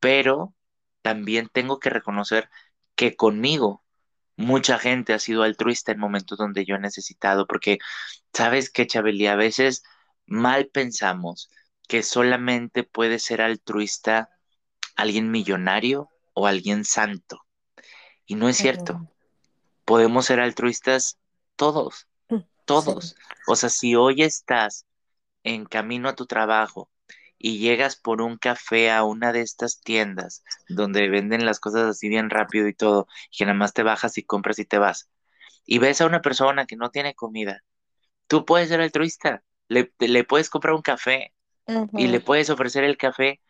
pero 0.00 0.54
también 1.02 1.48
tengo 1.52 1.78
que 1.80 1.90
reconocer 1.90 2.50
que 2.94 3.16
conmigo 3.16 3.84
mucha 4.40 4.78
gente 4.78 5.12
ha 5.12 5.18
sido 5.18 5.42
altruista 5.42 5.92
en 5.92 6.00
momentos 6.00 6.38
donde 6.38 6.64
yo 6.64 6.76
he 6.76 6.80
necesitado, 6.80 7.46
porque 7.46 7.78
sabes 8.32 8.70
que, 8.70 8.86
Chabeli, 8.86 9.26
a 9.26 9.36
veces 9.36 9.82
mal 10.26 10.68
pensamos 10.68 11.50
que 11.86 12.02
solamente 12.02 12.82
puede 12.82 13.18
ser 13.18 13.42
altruista 13.42 14.30
alguien 14.96 15.30
millonario 15.30 16.08
o 16.34 16.46
alguien 16.46 16.84
santo. 16.84 17.44
Y 18.26 18.36
no 18.36 18.48
es 18.48 18.56
cierto. 18.56 19.08
Podemos 19.84 20.26
ser 20.26 20.40
altruistas 20.40 21.18
todos, 21.56 22.06
mm, 22.28 22.38
todos. 22.64 23.16
O 23.46 23.56
sea, 23.56 23.68
si 23.68 23.96
hoy 23.96 24.22
estás 24.22 24.86
en 25.42 25.64
camino 25.64 26.08
a 26.08 26.14
tu 26.14 26.26
trabajo 26.26 26.90
y 27.40 27.60
llegas 27.60 27.96
por 27.96 28.22
un 28.22 28.38
café 28.38 28.92
a 28.92 29.04
una 29.04 29.32
de 29.34 29.42
estas 29.42 29.82
tiendas 29.82 30.44
donde 30.68 31.10
venden 31.10 31.46
las 31.46 31.60
cosas 31.60 31.84
así 31.90 32.10
bien 32.10 32.30
rápido 32.30 32.68
y 32.68 32.74
todo, 32.74 33.08
y 33.32 33.38
que 33.38 33.46
nada 33.46 33.58
más 33.58 33.74
te 33.74 33.84
bajas 33.84 34.18
y 34.18 34.24
compras 34.24 34.60
y 34.60 34.66
te 34.66 34.78
vas, 34.78 35.10
y 35.66 35.78
ves 35.78 36.00
a 36.00 36.06
una 36.06 36.22
persona 36.22 36.66
que 36.66 36.76
no 36.76 36.90
tiene 36.90 37.14
comida, 37.14 37.62
tú 38.28 38.44
puedes 38.46 38.68
ser 38.70 38.80
altruista, 38.80 39.44
le, 39.68 39.92
le 40.00 40.24
puedes 40.24 40.50
comprar 40.50 40.74
un 40.74 40.82
café 40.82 41.34
y 41.94 42.08
le 42.08 42.20
puedes 42.20 42.50
ofrecer 42.50 42.84
el 42.84 42.96
café 42.98 43.40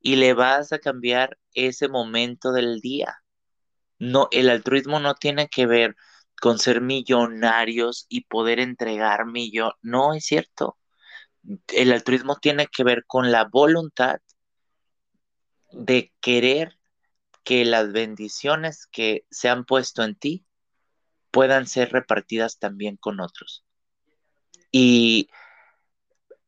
y 0.00 0.16
le 0.16 0.34
vas 0.34 0.72
a 0.72 0.80
cambiar 0.80 1.38
ese 1.54 1.88
momento 1.88 2.52
del 2.52 2.80
día. 2.80 3.22
No, 4.00 4.28
el 4.32 4.50
altruismo 4.50 4.98
no 5.00 5.14
tiene 5.14 5.48
que 5.48 5.66
ver 5.66 5.96
con 6.40 6.58
ser 6.58 6.80
millonarios 6.82 8.06
y 8.10 8.22
poder 8.22 8.60
entregar 8.60 9.26
millón. 9.26 9.74
No 9.82 10.14
es 10.14 10.26
cierto. 10.26 10.78
El 11.68 11.92
altruismo 11.92 12.36
tiene 12.36 12.66
que 12.66 12.84
ver 12.84 13.04
con 13.06 13.32
la 13.32 13.44
voluntad 13.44 14.20
de 15.72 16.12
querer 16.20 16.78
que 17.44 17.64
las 17.64 17.92
bendiciones 17.92 18.86
que 18.86 19.24
se 19.30 19.48
han 19.48 19.64
puesto 19.64 20.02
en 20.02 20.14
ti 20.14 20.44
puedan 21.30 21.66
ser 21.66 21.92
repartidas 21.92 22.58
también 22.58 22.96
con 22.96 23.20
otros. 23.20 23.64
Y 24.70 25.28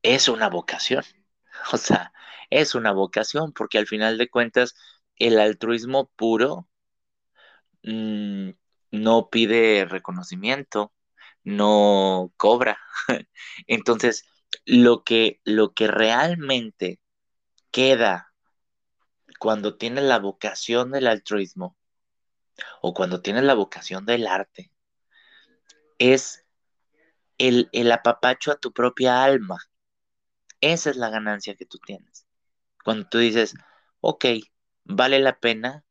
es 0.03 0.29
una 0.29 0.49
vocación. 0.49 1.05
O 1.73 1.77
sea, 1.77 2.13
es 2.51 2.75
una 2.75 2.93
vocación 2.93 3.53
porque 3.53 3.79
al 3.79 3.87
final 3.87 4.19
de 4.19 4.29
cuentas 4.29 4.75
el 5.17 5.39
altruismo 5.39 6.11
puro 6.17 6.67
Mm, 7.83 8.51
no 8.93 9.29
pide 9.31 9.85
reconocimiento, 9.87 10.93
no 11.45 12.33
cobra. 12.37 12.79
Entonces, 13.67 14.25
lo 14.65 15.03
que, 15.05 15.41
lo 15.45 15.73
que 15.73 15.87
realmente 15.87 17.01
queda 17.71 18.33
cuando 19.39 19.77
tienes 19.77 20.05
la 20.05 20.19
vocación 20.19 20.93
del 20.93 21.07
altruismo 21.07 21.77
o 22.81 22.95
cuando 22.95 23.23
tienes 23.23 23.45
la 23.45 23.55
vocación 23.55 24.07
del 24.07 24.27
arte 24.27 24.71
es 25.99 26.45
el, 27.39 27.69
el 27.73 27.91
apapacho 27.91 28.53
a 28.53 28.57
tu 28.57 28.73
propia 28.73 29.25
alma. 29.25 29.59
Esa 30.61 30.91
es 30.91 30.97
la 30.97 31.11
ganancia 31.11 31.57
que 31.57 31.67
tú 31.67 31.79
tienes. 31.79 32.27
Cuando 32.85 33.09
tú 33.09 33.19
dices, 33.19 33.55
ok, 34.01 34.27
vale 34.85 35.19
la 35.21 35.39
pena 35.39 35.85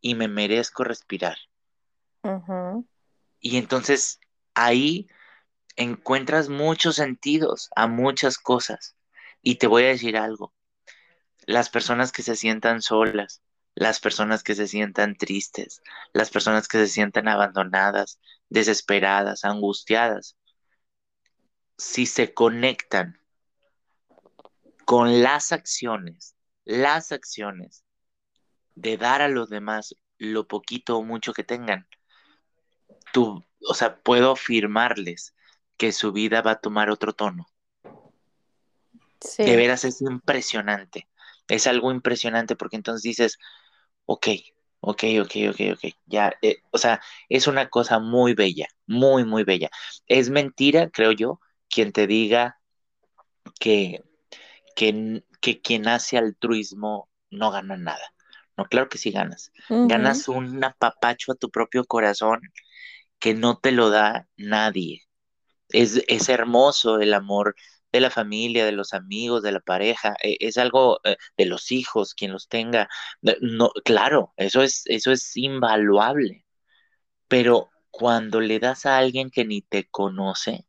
y 0.00 0.14
me 0.14 0.28
merezco 0.28 0.84
respirar. 0.84 1.36
Y 3.40 3.56
entonces 3.56 4.20
ahí 4.54 5.08
encuentras 5.76 6.48
muchos 6.48 6.96
sentidos 6.96 7.70
a 7.76 7.86
muchas 7.86 8.38
cosas. 8.38 8.96
Y 9.42 9.56
te 9.56 9.66
voy 9.66 9.84
a 9.84 9.88
decir 9.88 10.16
algo, 10.16 10.52
las 11.46 11.70
personas 11.70 12.10
que 12.12 12.22
se 12.22 12.34
sientan 12.34 12.82
solas, 12.82 13.42
las 13.74 14.00
personas 14.00 14.42
que 14.42 14.54
se 14.54 14.66
sientan 14.66 15.16
tristes, 15.16 15.82
las 16.12 16.30
personas 16.30 16.66
que 16.66 16.78
se 16.78 16.88
sientan 16.88 17.28
abandonadas, 17.28 18.18
desesperadas, 18.48 19.44
angustiadas, 19.44 20.36
si 21.78 22.06
se 22.06 22.32
conectan 22.32 23.20
con 24.86 25.22
las 25.22 25.52
acciones, 25.52 26.34
las 26.64 27.12
acciones 27.12 27.84
de 28.74 28.96
dar 28.96 29.20
a 29.20 29.28
los 29.28 29.50
demás 29.50 29.94
lo 30.18 30.48
poquito 30.48 30.96
o 30.96 31.02
mucho 31.02 31.32
que 31.32 31.44
tengan. 31.44 31.86
Tú, 33.12 33.44
o 33.60 33.74
sea, 33.74 34.00
puedo 34.00 34.32
afirmarles 34.32 35.35
que 35.78 35.92
su 35.92 36.12
vida 36.12 36.42
va 36.42 36.52
a 36.52 36.60
tomar 36.60 36.90
otro 36.90 37.12
tono. 37.14 37.46
De 39.38 39.56
veras 39.56 39.84
es 39.84 40.00
impresionante. 40.02 41.08
Es 41.48 41.66
algo 41.66 41.92
impresionante 41.92 42.56
porque 42.56 42.76
entonces 42.76 43.02
dices, 43.02 43.38
ok, 44.06 44.28
ok, 44.80 45.04
ok, 45.22 45.32
ok, 45.50 45.60
ok, 45.74 45.84
ya, 46.06 46.32
eh, 46.42 46.58
o 46.72 46.78
sea, 46.78 47.00
es 47.28 47.46
una 47.46 47.68
cosa 47.70 47.98
muy 48.00 48.34
bella, 48.34 48.68
muy, 48.86 49.24
muy 49.24 49.44
bella. 49.44 49.70
Es 50.06 50.30
mentira, 50.30 50.90
creo 50.90 51.12
yo, 51.12 51.40
quien 51.68 51.92
te 51.92 52.06
diga 52.06 52.60
que, 53.60 54.04
que, 54.76 55.24
que 55.40 55.60
quien 55.62 55.88
hace 55.88 56.18
altruismo 56.18 57.10
no 57.30 57.50
gana 57.50 57.76
nada. 57.76 58.14
No, 58.56 58.66
claro 58.66 58.88
que 58.88 58.98
sí 58.98 59.10
ganas. 59.12 59.52
Ganas 59.84 60.28
un 60.28 60.64
apapacho 60.64 61.32
a 61.32 61.36
tu 61.36 61.50
propio 61.50 61.84
corazón 61.86 62.40
que 63.20 63.34
no 63.34 63.58
te 63.58 63.72
lo 63.72 63.90
da 63.90 64.28
nadie. 64.36 65.05
Es, 65.70 66.02
es, 66.08 66.28
hermoso 66.28 67.00
el 67.00 67.14
amor 67.14 67.56
de 67.92 68.00
la 68.00 68.10
familia, 68.10 68.64
de 68.64 68.72
los 68.72 68.94
amigos, 68.94 69.42
de 69.42 69.52
la 69.52 69.60
pareja. 69.60 70.16
E, 70.22 70.36
es 70.40 70.58
algo 70.58 71.00
eh, 71.04 71.16
de 71.36 71.46
los 71.46 71.72
hijos, 71.72 72.14
quien 72.14 72.32
los 72.32 72.48
tenga. 72.48 72.88
No, 73.40 73.70
claro, 73.84 74.32
eso 74.36 74.62
es, 74.62 74.82
eso 74.86 75.12
es 75.12 75.36
invaluable. 75.36 76.44
Pero 77.28 77.70
cuando 77.90 78.40
le 78.40 78.58
das 78.58 78.86
a 78.86 78.98
alguien 78.98 79.30
que 79.30 79.44
ni 79.44 79.62
te 79.62 79.88
conoce, 79.88 80.66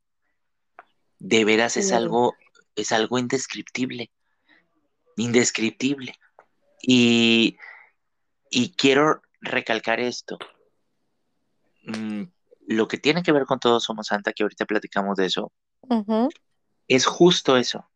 de 1.19 1.45
veras 1.45 1.77
es 1.77 1.91
algo 1.91 2.35
es 2.77 2.91
algo 2.91 3.17
indescriptible, 3.17 4.11
indescriptible. 5.17 6.13
Y, 6.81 7.57
y 8.49 8.71
quiero 8.75 9.21
recalcar 9.41 9.99
esto. 9.99 10.37
Lo 12.67 12.87
que 12.87 12.99
tiene 12.99 13.23
que 13.23 13.31
ver 13.31 13.45
con 13.45 13.59
Todos 13.59 13.83
Somos 13.85 14.07
Santa, 14.07 14.31
que 14.33 14.43
ahorita 14.43 14.65
platicamos 14.65 15.17
de 15.17 15.25
eso, 15.25 15.51
es 16.87 17.05
justo 17.05 17.57
eso. 17.57 17.89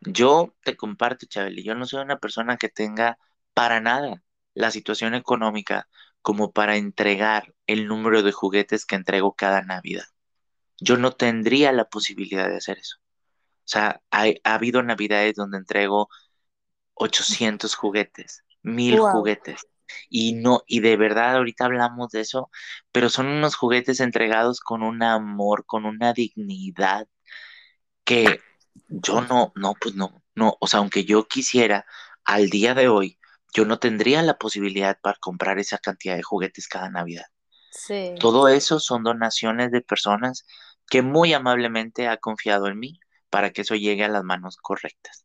Yo 0.00 0.54
te 0.64 0.76
comparto, 0.76 1.26
Chabeli, 1.26 1.62
yo 1.64 1.74
no 1.74 1.86
soy 1.86 2.02
una 2.02 2.18
persona 2.18 2.56
que 2.56 2.68
tenga 2.68 3.18
para 3.54 3.80
nada 3.80 4.22
la 4.54 4.70
situación 4.70 5.14
económica 5.14 5.88
como 6.22 6.52
para 6.52 6.76
entregar 6.76 7.54
el 7.66 7.86
número 7.86 8.22
de 8.22 8.32
juguetes 8.32 8.86
que 8.86 8.96
entrego 8.96 9.34
cada 9.34 9.62
Navidad. 9.62 10.04
Yo 10.80 10.96
no 10.98 11.12
tendría 11.12 11.72
la 11.72 11.86
posibilidad 11.88 12.48
de 12.48 12.56
hacer 12.56 12.78
eso. 12.78 12.98
O 13.64 13.68
sea, 13.68 14.02
ha 14.10 14.26
habido 14.44 14.82
Navidades 14.82 15.34
donde 15.36 15.58
entrego 15.58 16.08
800 16.94 17.74
juguetes, 17.74 18.44
mil 18.62 18.98
juguetes. 18.98 19.68
Y 20.08 20.34
no, 20.34 20.62
y 20.66 20.80
de 20.80 20.96
verdad 20.96 21.36
ahorita 21.36 21.66
hablamos 21.66 22.10
de 22.10 22.20
eso, 22.20 22.50
pero 22.92 23.08
son 23.08 23.26
unos 23.26 23.54
juguetes 23.54 24.00
entregados 24.00 24.60
con 24.60 24.82
un 24.82 25.02
amor, 25.02 25.64
con 25.66 25.84
una 25.84 26.12
dignidad 26.12 27.08
que 28.04 28.40
yo 28.88 29.20
no, 29.22 29.52
no, 29.56 29.74
pues 29.80 29.94
no, 29.94 30.22
no, 30.34 30.56
o 30.60 30.66
sea, 30.66 30.80
aunque 30.80 31.04
yo 31.04 31.26
quisiera, 31.28 31.86
al 32.24 32.50
día 32.50 32.74
de 32.74 32.88
hoy, 32.88 33.18
yo 33.54 33.64
no 33.64 33.78
tendría 33.78 34.22
la 34.22 34.38
posibilidad 34.38 34.98
para 35.00 35.18
comprar 35.18 35.58
esa 35.58 35.78
cantidad 35.78 36.16
de 36.16 36.22
juguetes 36.22 36.68
cada 36.68 36.88
Navidad. 36.88 37.26
Sí. 37.70 38.14
Todo 38.18 38.48
eso 38.48 38.80
son 38.80 39.02
donaciones 39.02 39.70
de 39.70 39.80
personas 39.82 40.46
que 40.88 41.02
muy 41.02 41.32
amablemente 41.32 42.08
ha 42.08 42.16
confiado 42.16 42.66
en 42.66 42.78
mí 42.78 43.00
para 43.30 43.50
que 43.50 43.62
eso 43.62 43.74
llegue 43.74 44.04
a 44.04 44.08
las 44.08 44.24
manos 44.24 44.56
correctas. 44.56 45.24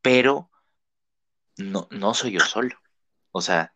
Pero 0.00 0.50
no, 1.56 1.88
no 1.90 2.14
soy 2.14 2.32
yo 2.32 2.40
solo. 2.40 2.76
O 3.32 3.42
sea, 3.42 3.72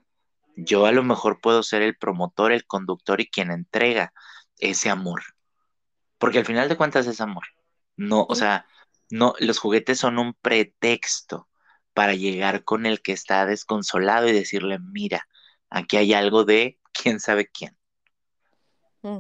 yo 0.57 0.87
a 0.87 0.93
lo 0.93 1.03
mejor 1.03 1.41
puedo 1.41 1.63
ser 1.63 1.83
el 1.83 1.97
promotor, 1.97 2.53
el 2.53 2.67
conductor 2.67 3.21
y 3.21 3.31
quien 3.31 3.51
entrega 3.51 4.13
ese 4.59 4.91
amor. 4.91 5.23
Porque 6.19 6.39
al 6.39 6.47
final 6.47 6.69
de 6.69 6.77
cuentas 6.77 7.07
es 7.07 7.21
amor. 7.21 7.45
No, 7.97 8.27
o 8.29 8.35
sea, 8.35 8.67
no, 9.11 9.35
los 9.39 9.59
juguetes 9.59 9.99
son 9.99 10.19
un 10.19 10.35
pretexto 10.35 11.49
para 11.95 12.15
llegar 12.15 12.65
con 12.65 12.87
el 12.87 13.03
que 13.03 13.13
está 13.13 13.45
desconsolado 13.47 14.29
y 14.29 14.33
decirle, 14.33 14.79
mira, 14.79 15.27
aquí 15.69 15.97
hay 15.97 16.15
algo 16.15 16.45
de 16.45 16.79
quién 16.93 17.21
sabe 17.21 17.47
quién. 17.47 17.77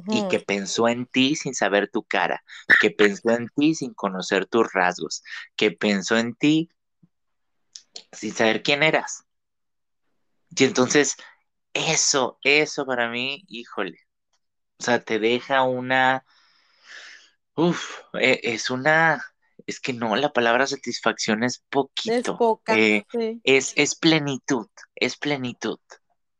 Y 0.08 0.28
que 0.28 0.38
pensó 0.38 0.86
en 0.86 1.06
ti 1.06 1.34
sin 1.34 1.54
saber 1.54 1.90
tu 1.90 2.04
cara, 2.04 2.44
que 2.80 2.90
pensó 2.90 3.30
en 3.30 3.48
ti 3.48 3.74
sin 3.74 3.94
conocer 3.94 4.46
tus 4.46 4.72
rasgos, 4.72 5.24
que 5.56 5.72
pensó 5.72 6.16
en 6.16 6.34
ti 6.34 6.70
sin 8.12 8.32
saber 8.32 8.62
quién 8.62 8.82
eras. 8.82 9.24
Y 10.54 10.64
entonces, 10.64 11.16
eso, 11.72 12.38
eso 12.42 12.84
para 12.84 13.08
mí, 13.08 13.44
híjole, 13.48 13.98
o 14.78 14.84
sea, 14.84 15.02
te 15.02 15.18
deja 15.18 15.62
una, 15.62 16.24
uf, 17.54 18.00
e, 18.14 18.40
es 18.42 18.70
una, 18.70 19.24
es 19.66 19.80
que 19.80 19.92
no, 19.92 20.16
la 20.16 20.32
palabra 20.32 20.66
satisfacción 20.66 21.42
es 21.42 21.64
poquito. 21.70 22.32
Es 22.32 22.38
poca. 22.38 22.76
Eh, 22.76 23.06
es, 23.44 23.72
es, 23.76 23.94
plenitud, 23.94 24.68
es 24.94 25.16
plenitud. 25.16 25.78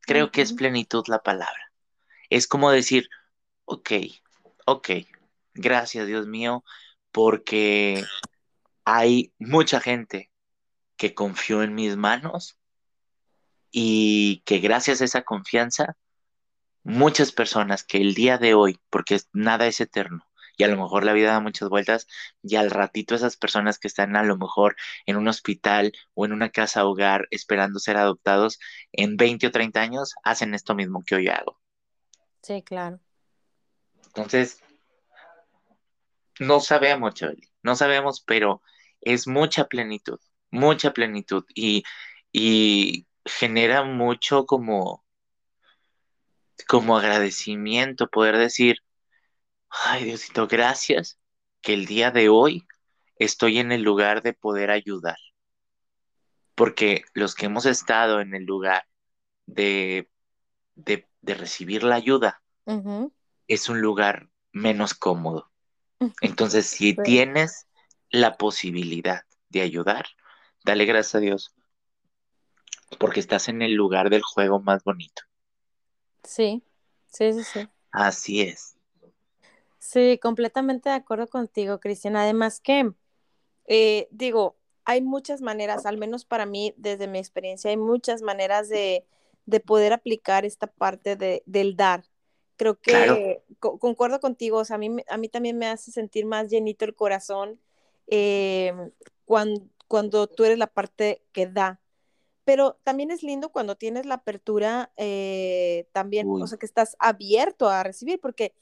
Creo 0.01 0.31
que 0.31 0.41
es 0.41 0.53
plenitud 0.53 1.03
la 1.07 1.19
palabra. 1.19 1.71
Es 2.29 2.47
como 2.47 2.69
decir, 2.69 3.07
ok, 3.65 3.91
ok, 4.65 4.89
gracias 5.53 6.07
Dios 6.07 6.27
mío, 6.27 6.63
porque 7.11 8.03
hay 8.85 9.33
mucha 9.39 9.79
gente 9.79 10.31
que 10.97 11.13
confió 11.13 11.63
en 11.63 11.73
mis 11.73 11.95
manos 11.95 12.59
y 13.73 14.43
que 14.45 14.59
gracias 14.59 15.01
a 15.01 15.05
esa 15.05 15.23
confianza, 15.23 15.97
muchas 16.83 17.31
personas 17.31 17.83
que 17.83 17.97
el 17.97 18.13
día 18.13 18.37
de 18.37 18.53
hoy, 18.53 18.79
porque 18.91 19.19
nada 19.33 19.65
es 19.65 19.81
eterno, 19.81 20.27
y 20.55 20.63
a 20.63 20.67
lo 20.67 20.77
mejor 20.77 21.03
la 21.03 21.13
vida 21.13 21.31
da 21.31 21.39
muchas 21.39 21.69
vueltas 21.69 22.07
y 22.43 22.55
al 22.57 22.69
ratito 22.69 23.15
esas 23.15 23.35
personas 23.35 23.79
que 23.79 23.87
están 23.87 24.15
a 24.15 24.21
lo 24.21 24.37
mejor 24.37 24.75
en 25.07 25.17
un 25.17 25.27
hospital 25.27 25.91
o 26.13 26.25
en 26.25 26.33
una 26.33 26.49
casa 26.49 26.85
hogar 26.85 27.27
esperando 27.31 27.79
ser 27.79 27.97
adoptados, 27.97 28.59
en 28.91 29.17
20 29.17 29.47
o 29.47 29.51
30 29.51 29.81
años 29.81 30.13
hacen 30.23 30.53
esto 30.53 30.75
mismo 30.75 31.03
que 31.03 31.15
hoy 31.15 31.27
hago. 31.27 31.59
Sí, 32.43 32.61
claro. 32.61 32.99
Entonces, 34.05 34.61
no 36.39 36.59
sabemos, 36.59 37.15
Chabeli, 37.15 37.49
no 37.63 37.75
sabemos, 37.75 38.21
pero 38.21 38.61
es 39.01 39.27
mucha 39.27 39.65
plenitud, 39.65 40.19
mucha 40.51 40.93
plenitud 40.93 41.45
y, 41.55 41.83
y 42.31 43.07
genera 43.25 43.83
mucho 43.83 44.45
como, 44.45 45.03
como 46.67 46.97
agradecimiento 46.97 48.07
poder 48.07 48.37
decir, 48.37 48.77
Ay, 49.73 50.05
Diosito, 50.05 50.47
gracias 50.47 51.19
que 51.61 51.73
el 51.73 51.85
día 51.87 52.11
de 52.11 52.29
hoy 52.29 52.67
estoy 53.15 53.57
en 53.57 53.71
el 53.71 53.81
lugar 53.81 54.21
de 54.21 54.33
poder 54.33 54.69
ayudar. 54.69 55.17
Porque 56.55 57.03
los 57.13 57.33
que 57.33 57.47
hemos 57.47 57.65
estado 57.65 58.21
en 58.21 58.35
el 58.35 58.43
lugar 58.43 58.85
de, 59.47 60.09
de, 60.75 61.07
recibir 61.23 61.83
la 61.83 61.95
ayuda 61.95 62.43
es 63.47 63.67
un 63.67 63.81
lugar 63.81 64.29
menos 64.51 64.93
cómodo. 64.93 65.51
Entonces, 66.21 66.67
si 66.67 66.95
tienes 66.95 67.67
la 68.11 68.37
posibilidad 68.37 69.23
de 69.49 69.61
ayudar, 69.61 70.05
dale 70.63 70.85
gracias 70.85 71.15
a 71.15 71.19
Dios. 71.19 71.55
Porque 72.99 73.19
estás 73.19 73.49
en 73.49 73.61
el 73.61 73.73
lugar 73.73 74.09
del 74.09 74.21
juego 74.21 74.59
más 74.59 74.83
bonito. 74.83 75.23
Sí, 76.23 76.63
sí, 77.07 77.33
sí, 77.33 77.43
sí. 77.43 77.67
Así 77.91 78.41
es. 78.41 78.75
Sí, 79.79 80.17
completamente 80.21 80.89
de 80.89 80.95
acuerdo 80.95 81.27
contigo, 81.27 81.79
Cristian. 81.79 82.15
Además 82.15 82.61
que, 82.61 82.93
eh, 83.67 84.07
digo, 84.11 84.55
hay 84.85 85.01
muchas 85.01 85.41
maneras, 85.41 85.85
al 85.85 85.97
menos 85.97 86.25
para 86.25 86.45
mí, 86.45 86.73
desde 86.77 87.07
mi 87.07 87.19
experiencia, 87.19 87.69
hay 87.69 87.77
muchas 87.77 88.21
maneras 88.21 88.69
de, 88.69 89.05
poder 89.65 89.93
aplicar 89.93 90.45
esta 90.45 90.67
parte 90.67 91.15
de, 91.15 91.43
del 91.45 91.75
dar. 91.75 92.05
Creo 92.55 92.79
que 92.79 93.43
concuerdo 93.59 94.19
contigo, 94.19 94.59
o 94.59 94.65
sea, 94.65 94.75
a 94.75 94.79
mí, 94.79 94.89
a 95.09 95.17
mí 95.17 95.27
también 95.27 95.57
me 95.57 95.67
hace 95.67 95.91
sentir 95.91 96.25
más 96.25 96.49
llenito 96.49 96.85
el 96.85 96.95
corazón 96.95 97.59
eh, 98.07 98.73
cuando, 99.25 99.67
cuando 99.87 100.27
tú 100.27 100.45
eres 100.45 100.57
la 100.57 100.67
parte 100.67 101.23
que 101.33 101.47
da. 101.47 101.81
Pero 102.45 102.77
también 102.83 103.11
es 103.11 103.23
lindo 103.23 103.49
cuando 103.49 103.75
tienes 103.75 104.05
la 104.05 104.15
apertura 104.15 104.91
eh, 104.97 105.87
también, 105.93 106.29
o 106.29 106.45
sea, 106.47 106.57
que 106.57 106.65
estás 106.65 106.95
abierto 106.99 107.69
a 107.69 107.83
recibir, 107.83 108.19
porque 108.19 108.53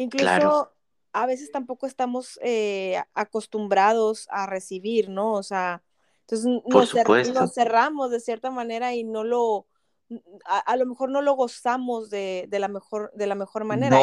Incluso 0.00 0.72
a 1.12 1.26
veces 1.26 1.52
tampoco 1.52 1.86
estamos 1.86 2.40
eh, 2.42 3.02
acostumbrados 3.12 4.26
a 4.30 4.46
recibir, 4.46 5.10
¿no? 5.10 5.34
O 5.34 5.42
sea, 5.42 5.82
entonces 6.20 6.62
nos, 7.34 7.52
cerramos 7.52 8.10
de 8.10 8.20
cierta 8.20 8.50
manera 8.50 8.94
y 8.94 9.04
no 9.04 9.24
lo, 9.24 9.66
a, 10.44 10.76
lo 10.76 10.86
mejor 10.86 11.10
no 11.10 11.20
lo 11.20 11.34
gozamos 11.34 12.08
de, 12.08 12.48
la, 12.50 12.68
mejor, 12.68 13.12
de 13.14 13.26
la 13.26 13.34
mejor 13.34 13.64
manera. 13.64 14.00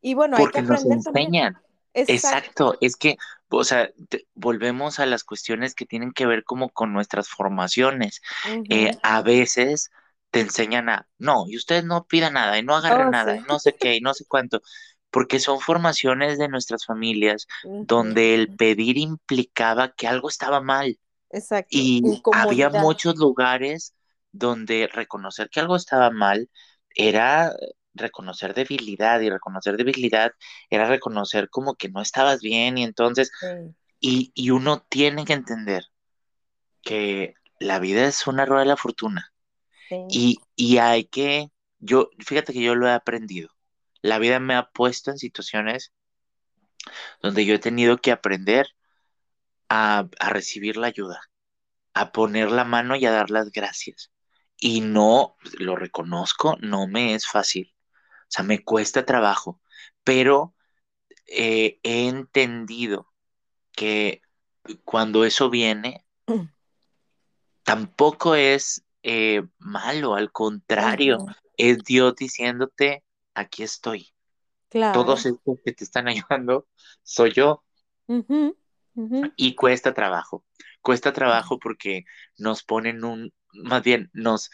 Y, 0.00 0.14
bueno, 0.14 0.36
hay 0.36 0.46
que 0.46 0.60
aprender 0.60 0.86
nos 0.86 1.06
enseñan. 1.06 1.60
Exacto. 1.94 2.76
es 2.80 2.96
que, 2.96 3.16
o 3.48 3.64
sea, 3.64 3.90
volvemos 4.34 4.98
a 4.98 5.06
las 5.06 5.24
cuestiones 5.24 5.74
que 5.74 5.86
tienen 5.86 6.12
que 6.12 6.26
ver 6.26 6.44
como 6.44 6.70
con 6.70 6.92
nuestras 6.92 7.28
formaciones. 7.28 8.20
Eh, 8.70 8.96
a 9.02 9.22
veces 9.22 9.90
te 10.30 10.40
enseñan 10.40 10.88
a, 10.88 11.06
no, 11.18 11.44
y 11.46 11.56
ustedes 11.56 11.84
no 11.84 12.04
pidan 12.04 12.34
nada, 12.34 12.58
y 12.58 12.62
no 12.62 12.74
agarren 12.74 13.08
oh, 13.08 13.10
nada, 13.10 13.36
y 13.36 13.40
no 13.40 13.58
sé 13.58 13.74
qué, 13.74 13.96
y 13.96 14.00
no 14.00 14.14
sé 14.14 14.24
cuánto 14.26 14.62
porque 15.12 15.40
son 15.40 15.60
formaciones 15.60 16.38
de 16.38 16.48
nuestras 16.48 16.86
familias 16.86 17.46
donde 17.64 18.34
el 18.34 18.56
pedir 18.56 18.96
implicaba 18.96 19.92
que 19.92 20.08
algo 20.08 20.28
estaba 20.30 20.62
mal. 20.62 20.98
Exacto. 21.30 21.68
Y 21.70 22.02
había 22.32 22.70
muchos 22.70 23.16
lugares 23.18 23.94
donde 24.32 24.88
reconocer 24.90 25.50
que 25.50 25.60
algo 25.60 25.76
estaba 25.76 26.10
mal 26.10 26.48
era 26.94 27.54
reconocer 27.94 28.54
debilidad 28.54 29.20
y 29.20 29.30
reconocer 29.30 29.76
debilidad 29.76 30.32
era 30.70 30.88
reconocer 30.88 31.50
como 31.50 31.74
que 31.74 31.88
no 31.88 32.00
estabas 32.00 32.40
bien 32.40 32.78
y 32.78 32.84
entonces, 32.84 33.30
y, 34.00 34.32
y, 34.34 34.50
uno 34.50 34.84
tiene 34.88 35.24
que 35.24 35.34
entender 35.34 35.84
que 36.82 37.34
la 37.60 37.78
vida 37.78 38.06
es 38.06 38.26
una 38.26 38.44
rueda 38.44 38.62
de 38.62 38.68
la 38.68 38.76
fortuna 38.76 39.32
y, 40.08 40.38
y 40.56 40.78
hay 40.78 41.04
que, 41.04 41.50
yo, 41.78 42.10
fíjate 42.18 42.52
que 42.52 42.62
yo 42.62 42.74
lo 42.74 42.88
he 42.88 42.92
aprendido 42.92 43.50
la 44.02 44.18
vida 44.18 44.40
me 44.40 44.54
ha 44.54 44.68
puesto 44.68 45.10
en 45.10 45.18
situaciones 45.18 45.92
donde 47.22 47.46
yo 47.46 47.54
he 47.54 47.58
tenido 47.60 47.98
que 47.98 48.10
aprender 48.10 48.66
a, 49.68 50.08
recibir 50.28 50.76
la 50.76 50.88
ayuda, 50.88 51.20
a 51.94 52.12
poner 52.12 52.50
la 52.50 52.64
mano 52.64 52.96
y 52.96 53.06
a 53.06 53.12
dar 53.12 53.30
las 53.30 53.52
gracias. 53.52 54.10
Y 54.56 54.80
no, 54.80 55.36
lo 55.58 55.76
reconozco, 55.76 56.56
no 56.60 56.86
me 56.88 57.14
es 57.14 57.26
fácil. 57.26 57.72
O 58.32 58.34
sea, 58.34 58.44
me 58.46 58.64
cuesta 58.64 59.04
trabajo, 59.04 59.60
pero 60.04 60.54
eh, 61.26 61.78
he 61.82 62.08
entendido 62.08 63.12
que 63.72 64.22
cuando 64.84 65.26
eso 65.26 65.50
viene, 65.50 66.06
tampoco 67.62 68.34
es 68.34 68.86
eh, 69.02 69.42
malo, 69.58 70.14
al 70.14 70.32
contrario, 70.32 71.18
es 71.58 71.84
Dios 71.84 72.16
diciéndote, 72.16 73.04
aquí 73.34 73.64
estoy. 73.64 74.14
Todos 74.70 75.26
estos 75.26 75.58
que 75.62 75.72
te 75.72 75.84
están 75.84 76.08
ayudando 76.08 76.66
soy 77.02 77.32
yo. 77.32 77.62
Y 79.36 79.54
cuesta 79.56 79.92
trabajo. 79.92 80.46
Cuesta 80.80 81.12
trabajo 81.12 81.58
porque 81.58 82.06
nos 82.38 82.62
ponen 82.62 83.04
un, 83.04 83.30
más 83.52 83.82
bien, 83.82 84.08
nos, 84.14 84.50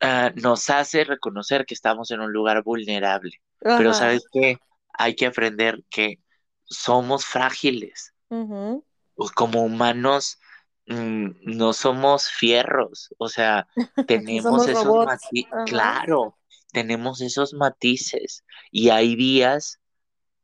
ah, 0.00 0.32
nos 0.36 0.70
hace 0.70 1.04
reconocer 1.04 1.66
que 1.66 1.74
estamos 1.74 2.10
en 2.10 2.20
un 2.20 2.32
lugar 2.32 2.62
vulnerable. 2.62 3.40
Pero 3.60 3.92
sabes 3.92 4.24
qué? 4.32 4.58
Hay 4.92 5.14
que 5.14 5.26
aprender 5.26 5.84
que 5.90 6.18
somos 6.64 7.24
frágiles. 7.26 8.14
Como 9.34 9.62
humanos 9.62 10.38
mm, 10.86 11.30
no 11.42 11.72
somos 11.72 12.28
fierros. 12.28 13.14
O 13.18 13.28
sea, 13.28 13.66
tenemos 14.08 14.66
esos 14.68 15.06
matices. 15.06 15.50
Claro, 15.66 16.38
tenemos 16.72 17.20
esos 17.20 17.52
matices. 17.52 18.44
Y 18.70 18.90
hay 18.90 19.16
días 19.16 19.80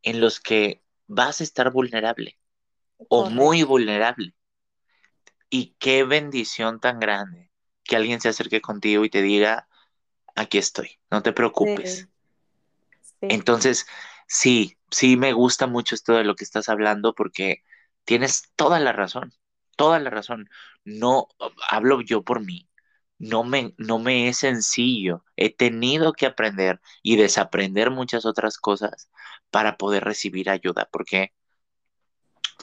en 0.03 0.21
los 0.21 0.41
que 0.41 0.83
vas 1.07 1.41
a 1.41 1.45
estar 1.45 1.71
vulnerable 1.71 2.39
o 3.09 3.31
muy 3.31 3.63
vulnerable. 3.63 4.35
Y 5.49 5.77
qué 5.79 6.05
bendición 6.05 6.81
tan 6.81 6.99
grande 6.99 7.46
que 7.87 7.97
alguien 7.97 8.21
se 8.21 8.29
acerque 8.29 8.61
contigo 8.61 9.05
y 9.05 9.11
te 9.11 9.23
diga, 9.23 9.69
aquí 10.35 10.59
estoy, 10.59 10.99
no 11.11 11.23
te 11.23 11.33
preocupes. 11.33 12.09
Entonces, 13.23 13.87
sí, 14.29 14.77
sí 14.91 15.17
me 15.17 15.33
gusta 15.33 15.67
mucho 15.67 15.95
esto 15.95 16.15
de 16.15 16.25
lo 16.25 16.35
que 16.35 16.45
estás 16.45 16.69
hablando 16.69 17.15
porque 17.15 17.63
tienes 18.05 18.53
toda 18.57 18.81
la 18.81 18.93
razón, 18.93 19.33
toda 19.77 19.99
la 19.99 20.11
razón. 20.11 20.49
No, 20.85 21.29
hablo 21.69 22.01
yo 22.03 22.23
por 22.23 22.45
mí, 22.45 22.69
no 23.19 23.45
me, 23.45 23.75
no 23.79 23.99
me 23.99 24.29
es 24.29 24.39
sencillo. 24.39 25.25
He 25.37 25.51
tenido 25.55 26.13
que 26.13 26.27
aprender 26.27 26.81
y 27.03 27.17
desaprender 27.17 27.91
muchas 27.91 28.27
otras 28.27 28.59
cosas 28.59 29.11
para 29.51 29.77
poder 29.77 30.05
recibir 30.05 30.51
ayuda, 30.51 30.89
porque 30.93 31.33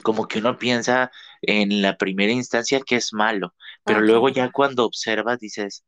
como 0.02 0.26
que 0.28 0.38
uno 0.38 0.58
piensa 0.58 1.10
en 1.42 1.82
la 1.82 1.96
primera 1.96 2.32
instancia 2.32 2.80
que 2.80 2.96
es 2.96 3.12
malo, 3.12 3.54
pero 3.84 4.00
luego 4.00 4.28
ya 4.28 4.50
cuando 4.50 4.84
observas 4.84 5.38
dices, 5.38 5.84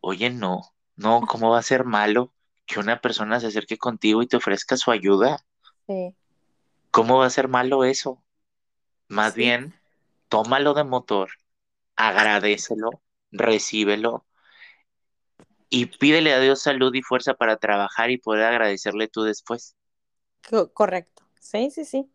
oye, 0.00 0.30
no, 0.30 0.62
no, 0.96 1.22
¿cómo 1.22 1.50
va 1.50 1.58
a 1.58 1.62
ser 1.62 1.84
malo 1.84 2.32
que 2.66 2.80
una 2.80 3.00
persona 3.00 3.40
se 3.40 3.48
acerque 3.48 3.78
contigo 3.78 4.22
y 4.22 4.26
te 4.26 4.36
ofrezca 4.36 4.76
su 4.76 4.90
ayuda? 4.90 5.38
Sí. 5.86 6.14
¿Cómo 6.90 7.18
va 7.18 7.26
a 7.26 7.30
ser 7.30 7.48
malo 7.48 7.84
eso? 7.84 8.22
Más 9.08 9.34
bien, 9.34 9.74
tómalo 10.28 10.74
de 10.74 10.84
motor, 10.84 11.30
agradecelo, 11.96 12.90
recíbelo 13.30 14.24
y 15.68 15.86
pídele 15.86 16.32
a 16.32 16.40
Dios 16.40 16.62
salud 16.62 16.94
y 16.94 17.02
fuerza 17.02 17.34
para 17.34 17.56
trabajar 17.56 18.10
y 18.10 18.18
poder 18.18 18.44
agradecerle 18.44 19.08
tú 19.08 19.22
después. 19.22 19.76
Correcto. 20.72 21.24
Sí, 21.40 21.70
sí, 21.70 21.84
sí. 21.84 22.10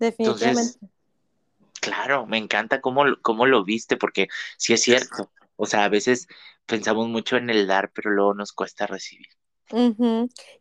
Definitivamente. 0.00 0.78
claro, 1.80 2.26
me 2.26 2.38
encanta 2.38 2.80
cómo, 2.80 3.04
cómo 3.22 3.46
lo 3.46 3.64
viste, 3.64 3.96
porque 3.96 4.28
sí 4.56 4.72
es 4.72 4.82
cierto. 4.82 5.30
O 5.56 5.66
sea, 5.66 5.84
a 5.84 5.88
veces 5.88 6.26
pensamos 6.66 7.08
mucho 7.08 7.36
en 7.36 7.50
el 7.50 7.66
dar, 7.66 7.92
pero 7.92 8.10
luego 8.10 8.34
nos 8.34 8.52
cuesta 8.52 8.86
recibir. 8.86 9.28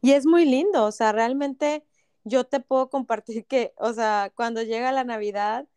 Y 0.02 0.12
es 0.12 0.26
muy 0.26 0.46
lindo, 0.46 0.86
o 0.86 0.92
sea, 0.92 1.12
realmente 1.12 1.84
yo 2.24 2.44
te 2.44 2.60
puedo 2.60 2.90
compartir 2.90 3.46
que, 3.46 3.74
o 3.78 3.94
sea, 3.94 4.32
cuando 4.36 4.62
llega 4.62 4.92
la 4.92 5.04
Navidad, 5.04 5.68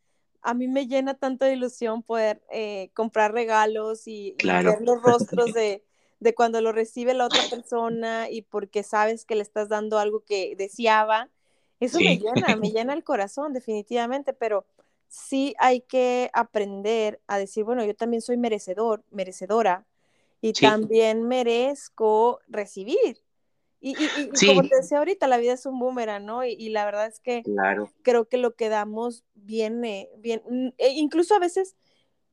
a 0.43 0.55
mí 0.55 0.69
me 0.69 0.87
llena 0.87 1.15
tanto 1.15 1.45
de 1.45 1.55
ilusión 1.55 2.03
poder 2.03 2.43
eh, 2.51 2.91
comprar 2.95 3.33
regalos 3.33 4.07
y, 4.07 4.37
ver 4.43 4.83
los 4.83 5.01
rostros 5.01 5.53
de, 5.55 5.85
de, 6.21 6.35
cuando 6.35 6.61
lo 6.61 6.73
recibe 6.73 7.15
la 7.15 7.27
otra 7.27 7.43
persona 7.49 8.29
y 8.29 8.43
porque 8.43 8.83
sabes 8.83 9.25
que 9.25 9.37
le 9.37 9.43
estás 9.43 9.69
dando 9.69 9.99
algo 9.99 10.25
que 10.25 10.55
deseaba 10.57 11.31
eso 11.87 11.99
me 11.99 12.19
llena, 12.19 12.57
me 12.57 12.71
llena 12.73 12.93
el 12.95 13.05
corazón, 13.05 13.53
definitivamente, 13.53 14.33
pero 14.33 14.67
sí 15.09 15.55
hay 15.59 15.81
que 15.81 16.31
aprender 16.33 17.21
a 17.27 17.39
decir, 17.39 17.65
bueno, 17.65 17.85
yo 17.85 17.95
también 17.95 18.23
soy 18.23 18.37
merecedor, 18.37 19.05
merecedora, 19.11 19.87
y 20.41 20.53
también 20.53 21.23
merezco 21.23 22.41
recibir. 22.49 23.23
Y, 23.81 23.95
como 24.47 24.63
te 24.63 24.77
decía 24.77 24.99
ahorita, 24.99 25.27
la 25.27 25.39
vida 25.39 25.55
es 25.55 25.67
un 25.67 25.79
boomerang, 25.79 26.25
¿no? 26.25 26.45
Y, 26.45 26.69
la 26.69 26.85
verdad 26.85 27.07
es 27.07 27.19
que 27.21 27.43
creo 28.03 28.29
que 28.29 28.37
lo 28.37 28.55
que 28.55 28.69
damos 28.69 29.25
viene, 29.35 30.09
bien, 30.19 30.43
e 30.79 30.91
incluso 30.91 31.35
a 31.35 31.41
veces 31.41 31.77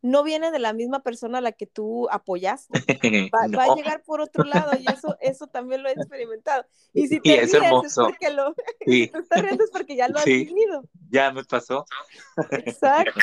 no 0.01 0.23
viene 0.23 0.51
de 0.51 0.59
la 0.59 0.73
misma 0.73 1.01
persona 1.01 1.39
a 1.39 1.41
la 1.41 1.51
que 1.51 1.67
tú 1.67 2.07
apoyaste. 2.09 2.79
Va, 3.33 3.63
a 3.63 3.75
llegar 3.75 4.03
por 4.03 4.21
otro 4.21 4.43
lado 4.43 4.71
y 4.79 4.85
eso, 4.91 5.17
eso 5.19 5.47
también 5.47 5.83
lo 5.83 5.89
he 5.89 5.93
experimentado. 5.93 6.65
Y 6.93 7.07
si 7.07 7.19
te 7.21 7.41
ríes 7.41 7.53
es, 7.53 7.95
porque 7.95 8.29
lo, 8.29 8.53
sí. 8.85 9.11
estás 9.13 9.41
riendo 9.41 9.63
es 9.63 9.71
porque 9.71 9.95
ya 9.95 10.07
lo 10.07 10.19
has 10.19 10.25
vivido. 10.25 10.83
Ya 11.09 11.31
me 11.31 11.43
pasó. 11.43 11.85
Exacto. 12.51 13.19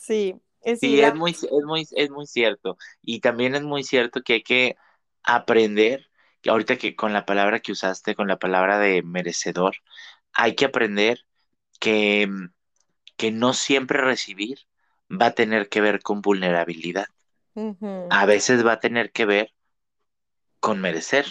sí. 0.00 0.34
Es 0.62 0.80
sí, 0.80 0.98
es 0.98 1.14
muy, 1.14 1.32
es, 1.32 1.64
muy, 1.66 1.86
es 1.94 2.10
muy 2.10 2.26
cierto. 2.26 2.78
Y 3.02 3.20
también 3.20 3.54
es 3.54 3.62
muy 3.62 3.84
cierto 3.84 4.22
que 4.22 4.34
hay 4.34 4.42
que 4.42 4.76
aprender, 5.22 6.08
que 6.40 6.48
ahorita 6.48 6.78
que 6.78 6.96
con 6.96 7.12
la 7.12 7.26
palabra 7.26 7.60
que 7.60 7.72
usaste, 7.72 8.14
con 8.14 8.28
la 8.28 8.38
palabra 8.38 8.78
de 8.78 9.02
merecedor, 9.02 9.76
hay 10.32 10.54
que 10.54 10.64
aprender 10.64 11.26
que 11.80 12.26
que 13.16 13.30
no 13.30 13.54
siempre 13.54 14.00
recibir 14.00 14.58
va 15.10 15.26
a 15.26 15.34
tener 15.34 15.68
que 15.68 15.80
ver 15.80 16.02
con 16.02 16.20
vulnerabilidad. 16.22 17.06
A 18.10 18.26
veces 18.26 18.66
va 18.66 18.72
a 18.72 18.80
tener 18.80 19.12
que 19.12 19.26
ver 19.26 19.54
con 20.60 20.80
merecer. 20.80 21.26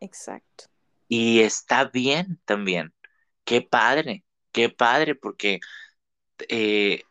Exacto. 0.00 0.64
Y 1.08 1.40
está 1.40 1.84
bien 1.84 2.40
también. 2.44 2.92
Qué 3.44 3.62
padre, 3.62 4.24
qué 4.52 4.68
padre, 4.68 5.14
porque 5.14 5.60
eh, 6.48 7.02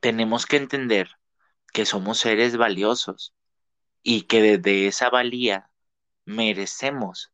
tenemos 0.00 0.46
que 0.46 0.56
entender 0.56 1.08
que 1.72 1.86
somos 1.86 2.18
seres 2.18 2.56
valiosos 2.56 3.34
y 4.02 4.22
que 4.22 4.42
desde 4.42 4.86
esa 4.86 5.10
valía 5.10 5.70
merecemos 6.24 7.32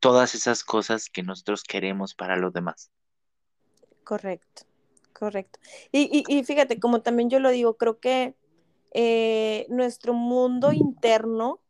todas 0.00 0.34
esas 0.34 0.64
cosas 0.64 1.08
que 1.08 1.22
nosotros 1.22 1.62
queremos 1.64 2.14
para 2.14 2.36
los 2.36 2.52
demás. 2.52 2.90
Correcto, 4.08 4.62
correcto. 5.12 5.60
Y, 5.92 6.24
y, 6.26 6.42
fíjate, 6.42 6.80
como 6.80 7.02
también 7.02 7.28
yo 7.28 7.40
lo 7.40 7.50
digo, 7.50 7.76
creo 7.76 8.00
que 8.00 8.34
eh, 8.92 9.66
nuestro 9.68 10.14
mundo 10.14 10.72
interno 10.72 11.60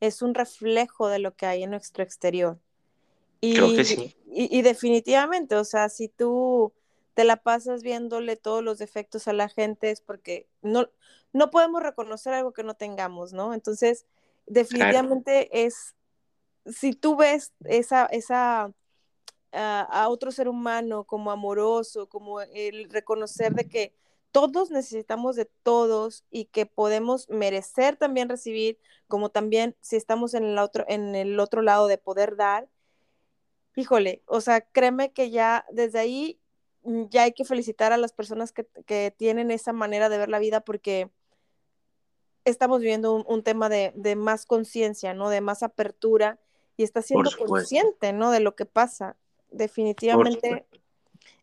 es 0.00 0.20
un 0.20 0.34
reflejo 0.34 1.08
de 1.08 1.20
lo 1.20 1.34
que 1.34 1.46
hay 1.46 1.62
en 1.62 1.70
nuestro 1.70 2.04
exterior. 2.04 2.58
Y, 3.40 3.54
creo 3.54 3.74
que 3.74 3.84
sí. 3.86 4.14
Y, 4.26 4.60
definitivamente, 4.60 5.54
o 5.56 5.64
sea, 5.64 5.88
si 5.88 6.08
tú 6.08 6.74
te 7.14 7.24
la 7.24 7.36
pasas 7.36 7.82
viéndole 7.82 8.36
todos 8.36 8.62
los 8.62 8.76
defectos 8.76 9.26
a 9.26 9.32
la 9.32 9.48
gente 9.48 9.90
es 9.90 10.02
porque 10.02 10.46
no, 10.60 10.90
no 11.32 11.50
podemos 11.50 11.82
reconocer 11.82 12.34
algo 12.34 12.52
que 12.52 12.62
no 12.62 12.74
tengamos, 12.74 13.32
¿no? 13.32 13.54
Entonces, 13.54 14.04
definitivamente 14.46 15.64
es, 15.64 15.94
si 16.66 16.92
tú 16.92 17.16
ves 17.16 17.54
esa, 17.64 18.04
esa 18.04 18.70
a, 19.52 20.08
otro 20.08 20.30
ser 20.30 20.48
humano 20.48 21.04
como 21.04 21.30
amoroso, 21.30 22.08
como 22.08 22.40
el 22.40 22.90
reconocer 22.90 23.54
de 23.54 23.68
que 23.68 23.94
todos 24.32 24.70
necesitamos 24.70 25.36
de 25.36 25.46
todos 25.46 26.24
y 26.30 26.46
que 26.46 26.66
podemos 26.66 27.28
merecer 27.28 27.96
también 27.96 28.28
recibir, 28.28 28.78
como 29.08 29.30
también 29.30 29.76
si 29.80 29.96
estamos 29.96 30.34
en 30.34 30.44
el 30.44 30.58
otro, 30.58 30.84
en 30.88 31.14
el 31.14 31.40
otro 31.40 31.62
lado 31.62 31.88
de 31.88 31.98
poder 31.98 32.36
dar. 32.36 32.68
Híjole, 33.74 34.22
o 34.26 34.40
sea, 34.40 34.60
créeme 34.60 35.12
que 35.12 35.30
ya 35.30 35.64
desde 35.72 35.98
ahí 35.98 36.40
mm, 36.82 37.04
ya 37.08 37.24
hay 37.24 37.32
que 37.32 37.44
felicitar 37.44 37.92
a 37.92 37.96
las 37.96 38.12
personas 38.12 38.52
que, 38.52 38.66
que 38.86 39.12
tienen 39.16 39.50
esa 39.50 39.72
manera 39.72 40.08
de 40.08 40.18
ver 40.18 40.28
la 40.28 40.38
vida 40.38 40.60
porque 40.60 41.10
estamos 42.44 42.80
viviendo 42.80 43.14
un, 43.14 43.42
tema 43.42 43.68
de, 43.68 43.92
de 43.96 44.16
más 44.16 44.46
conciencia, 44.46 45.14
¿no? 45.14 45.28
De 45.28 45.40
más 45.40 45.62
apertura 45.62 46.38
y 46.76 46.84
está 46.84 47.02
siendo 47.02 47.30
consciente, 47.36 48.12
¿no? 48.12 48.30
De 48.30 48.40
lo 48.40 48.54
que 48.54 48.64
pasa 48.64 49.16
definitivamente. 49.50 50.66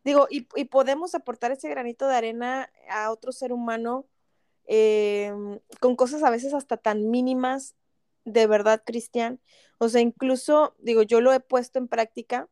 Digo, 0.03 0.27
y, 0.29 0.41
podemos 0.65 1.15
aportar 1.15 1.51
ese 1.51 1.69
granito 1.69 2.07
de 2.07 2.15
arena 2.15 2.69
a 2.89 3.11
otro 3.11 3.31
ser 3.31 3.51
humano 3.51 4.05
eh, 4.65 5.33
con 5.79 5.95
cosas 5.95 6.23
a 6.23 6.29
veces 6.29 6.53
hasta 6.53 6.77
tan 6.77 7.09
mínimas, 7.09 7.75
de 8.25 8.47
verdad, 8.47 8.83
Cristian. 8.85 9.39
O 9.79 9.89
sea, 9.89 10.01
incluso, 10.01 10.75
digo, 10.79 11.01
yo 11.01 11.21
lo 11.21 11.33
he 11.33 11.39
puesto 11.39 11.79
en 11.79 11.87
práctica. 11.87 12.47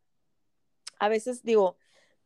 A 0.99 1.09
veces, 1.09 1.43
digo, 1.43 1.77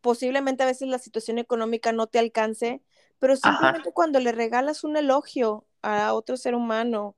posiblemente 0.02 0.64
a 0.64 0.68
veces 0.68 0.88
la 0.88 1.00
situación 1.00 1.38
económica 1.38 1.92
no 1.92 2.08
te 2.08 2.20
alcance, 2.20 2.82
pero 3.20 3.36
simplemente 3.36 3.92
cuando 3.92 4.20
le 4.20 4.32
regalas 4.32 4.84
un 4.84 4.98
elogio 4.98 5.66
a 5.82 6.14
otro 6.14 6.38
ser 6.38 6.56
humano, 6.56 7.16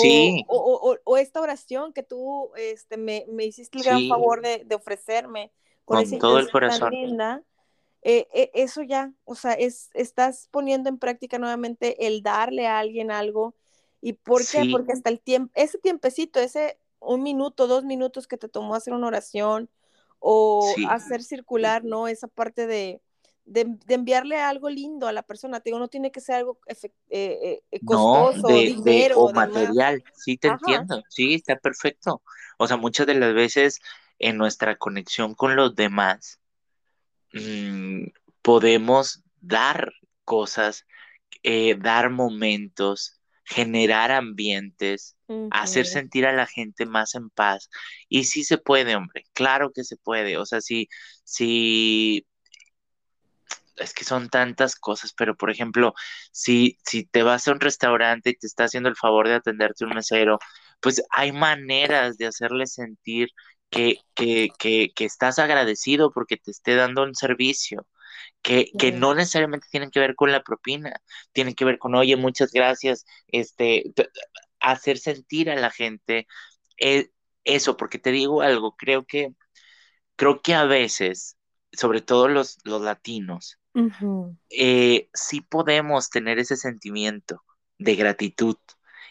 Sí. 0.00 0.44
O, 0.48 1.16
esta 1.16 1.40
oración 1.40 1.92
que 1.92 2.02
tú 2.02 2.50
este, 2.56 2.96
me, 2.96 3.24
hiciste 3.40 3.78
el 3.78 3.84
gran 3.84 4.08
favor 4.08 4.40
de, 4.42 4.66
ofrecerme 4.74 5.52
con, 5.84 6.08
todo 6.18 6.38
el 6.38 6.50
corazón. 6.50 6.90
linda, 6.92 7.42
eh, 8.02 8.26
eh, 8.32 8.50
eso 8.54 8.82
ya, 8.82 9.12
o 9.24 9.34
sea, 9.34 9.52
es, 9.52 9.90
estás 9.94 10.48
poniendo 10.50 10.88
en 10.88 10.98
práctica 10.98 11.38
nuevamente 11.38 12.06
el 12.06 12.22
darle 12.22 12.66
a 12.66 12.78
alguien 12.78 13.10
algo. 13.10 13.54
¿Y 14.00 14.14
por 14.14 14.44
qué? 14.46 14.68
Porque 14.70 14.92
hasta 14.92 15.10
el 15.10 15.20
tiempo, 15.20 15.52
ese 15.54 15.78
tiempecito, 15.78 16.40
ese 16.40 16.78
un 16.98 17.22
minuto, 17.22 17.66
dos 17.66 17.84
minutos 17.84 18.26
que 18.26 18.36
te 18.36 18.48
tomó 18.48 18.74
hacer 18.74 18.94
una 18.94 19.06
oración 19.06 19.68
o 20.18 20.72
hacer 20.88 21.22
circular, 21.22 21.84
¿no? 21.84 22.08
Esa 22.08 22.28
parte 22.28 22.66
de, 22.66 23.00
de, 23.52 23.78
enviarle 23.88 24.40
algo 24.40 24.68
lindo 24.70 25.06
a 25.06 25.12
la 25.12 25.22
persona. 25.22 25.60
Te 25.60 25.70
digo, 25.70 25.78
no 25.78 25.88
tiene 25.88 26.10
que 26.10 26.20
ser 26.20 26.36
algo 26.36 26.58
eh, 27.10 27.62
costoso, 27.84 28.48
dinero. 28.48 29.18
o 29.18 29.32
material, 29.32 30.02
sí 30.14 30.36
te 30.36 30.48
entiendo, 30.48 31.02
sí, 31.08 31.34
está 31.34 31.56
perfecto. 31.56 32.22
O 32.58 32.66
sea, 32.66 32.76
muchas 32.76 33.06
de 33.06 33.14
las 33.14 33.34
veces 33.34 33.80
en 34.18 34.36
nuestra 34.38 34.76
conexión 34.76 35.34
con 35.34 35.56
los 35.56 35.74
demás, 35.74 36.40
Mm, 37.32 38.08
podemos 38.42 39.22
dar 39.40 39.92
cosas, 40.24 40.86
eh, 41.42 41.76
dar 41.78 42.10
momentos, 42.10 43.20
generar 43.44 44.12
ambientes, 44.12 45.16
hacer 45.50 45.86
sentir 45.86 46.26
a 46.26 46.32
la 46.32 46.46
gente 46.46 46.86
más 46.86 47.14
en 47.14 47.30
paz. 47.30 47.70
Y 48.08 48.24
sí 48.24 48.44
se 48.44 48.58
puede, 48.58 48.96
hombre, 48.96 49.24
claro 49.32 49.72
que 49.72 49.84
se 49.84 49.96
puede. 49.96 50.36
O 50.38 50.46
sea, 50.46 50.60
sí, 50.60 50.88
sí, 51.24 52.26
es 53.82 53.94
que 53.94 54.04
son 54.04 54.28
tantas 54.28 54.76
cosas, 54.76 55.12
pero 55.16 55.36
por 55.36 55.50
ejemplo, 55.50 55.94
si, 56.32 56.78
si 56.84 57.04
te 57.04 57.22
vas 57.22 57.48
a 57.48 57.52
un 57.52 57.60
restaurante 57.60 58.30
y 58.30 58.34
te 58.36 58.46
está 58.46 58.64
haciendo 58.64 58.88
el 58.88 58.96
favor 58.96 59.28
de 59.28 59.34
atenderte 59.34 59.84
un 59.84 59.94
mesero, 59.94 60.38
pues 60.80 61.02
hay 61.10 61.32
maneras 61.32 62.18
de 62.18 62.26
hacerle 62.26 62.66
sentir 62.66 63.28
que, 63.70 63.98
que, 64.14 64.50
que, 64.58 64.92
que 64.94 65.04
estás 65.04 65.38
agradecido 65.38 66.12
porque 66.12 66.36
te 66.36 66.50
esté 66.50 66.74
dando 66.76 67.02
un 67.04 67.14
servicio. 67.14 67.86
Que, 68.42 68.70
que, 68.78 68.92
no 68.92 69.14
necesariamente 69.14 69.68
tienen 69.70 69.90
que 69.90 70.00
ver 70.00 70.14
con 70.16 70.32
la 70.32 70.42
propina, 70.42 71.00
tienen 71.32 71.54
que 71.54 71.64
ver 71.64 71.78
con, 71.78 71.94
oye, 71.94 72.16
muchas 72.16 72.52
gracias, 72.52 73.04
este, 73.28 73.84
hacer 74.60 74.98
sentir 74.98 75.50
a 75.50 75.56
la 75.56 75.70
gente 75.70 76.26
eh, 76.78 77.10
eso, 77.44 77.76
porque 77.76 77.98
te 77.98 78.12
digo 78.12 78.42
algo, 78.42 78.76
creo 78.76 79.04
que, 79.06 79.30
creo 80.16 80.42
que 80.42 80.54
a 80.54 80.64
veces, 80.64 81.38
sobre 81.72 82.02
todo 82.02 82.28
los, 82.28 82.58
los 82.64 82.82
latinos, 82.82 83.58
eh, 84.50 85.08
sí 85.14 85.40
podemos 85.40 86.10
tener 86.10 86.38
ese 86.38 86.56
sentimiento 86.56 87.42
de 87.78 87.96
gratitud 87.96 88.56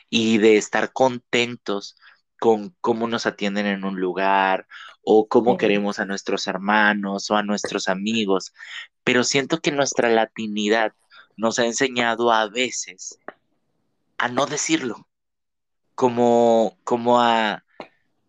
y 0.10 0.38
de 0.38 0.58
estar 0.58 0.91
contentos 0.93 1.97
con 2.39 2.76
cómo 2.82 3.08
nos 3.08 3.26
atienden 3.26 3.65
en 3.67 3.86
un 3.86 4.00
lugar 4.00 4.67
o 5.04 5.28
cómo 5.28 5.58
queremos 5.58 6.00
a 6.00 6.06
nuestros 6.06 6.47
hermanos 6.47 7.30
o 7.32 7.36
a 7.36 7.43
nuestros 7.43 7.88
amigos, 7.88 8.54
pero 9.04 9.24
siento 9.24 9.60
que 9.60 9.71
nuestra 9.71 10.10
latinidad 10.10 10.93
nos 11.38 11.60
ha 11.60 11.65
enseñado 11.65 12.32
a 12.32 12.47
veces 12.47 13.19
a 14.17 14.28
no 14.28 14.45
decirlo, 14.45 15.08
como, 15.95 16.78
como 16.84 17.19
a, 17.19 17.63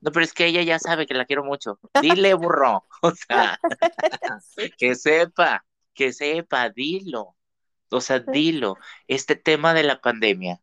no, 0.02 0.10
pero 0.10 0.24
es 0.24 0.32
que 0.32 0.46
ella 0.46 0.62
ya 0.62 0.78
sabe 0.78 1.06
que 1.06 1.14
la 1.14 1.26
quiero 1.26 1.44
mucho, 1.44 1.78
dile 2.02 2.34
burro, 2.34 2.84
o 3.02 3.12
sea, 3.12 3.58
que 4.78 4.94
sepa, 4.94 5.64
que 5.94 6.12
sepa, 6.12 6.70
dilo, 6.70 7.36
o 7.90 8.00
sea, 8.00 8.20
dilo, 8.20 8.76
este 9.06 9.36
tema 9.36 9.74
de 9.74 9.82
la 9.82 10.00
pandemia 10.00 10.60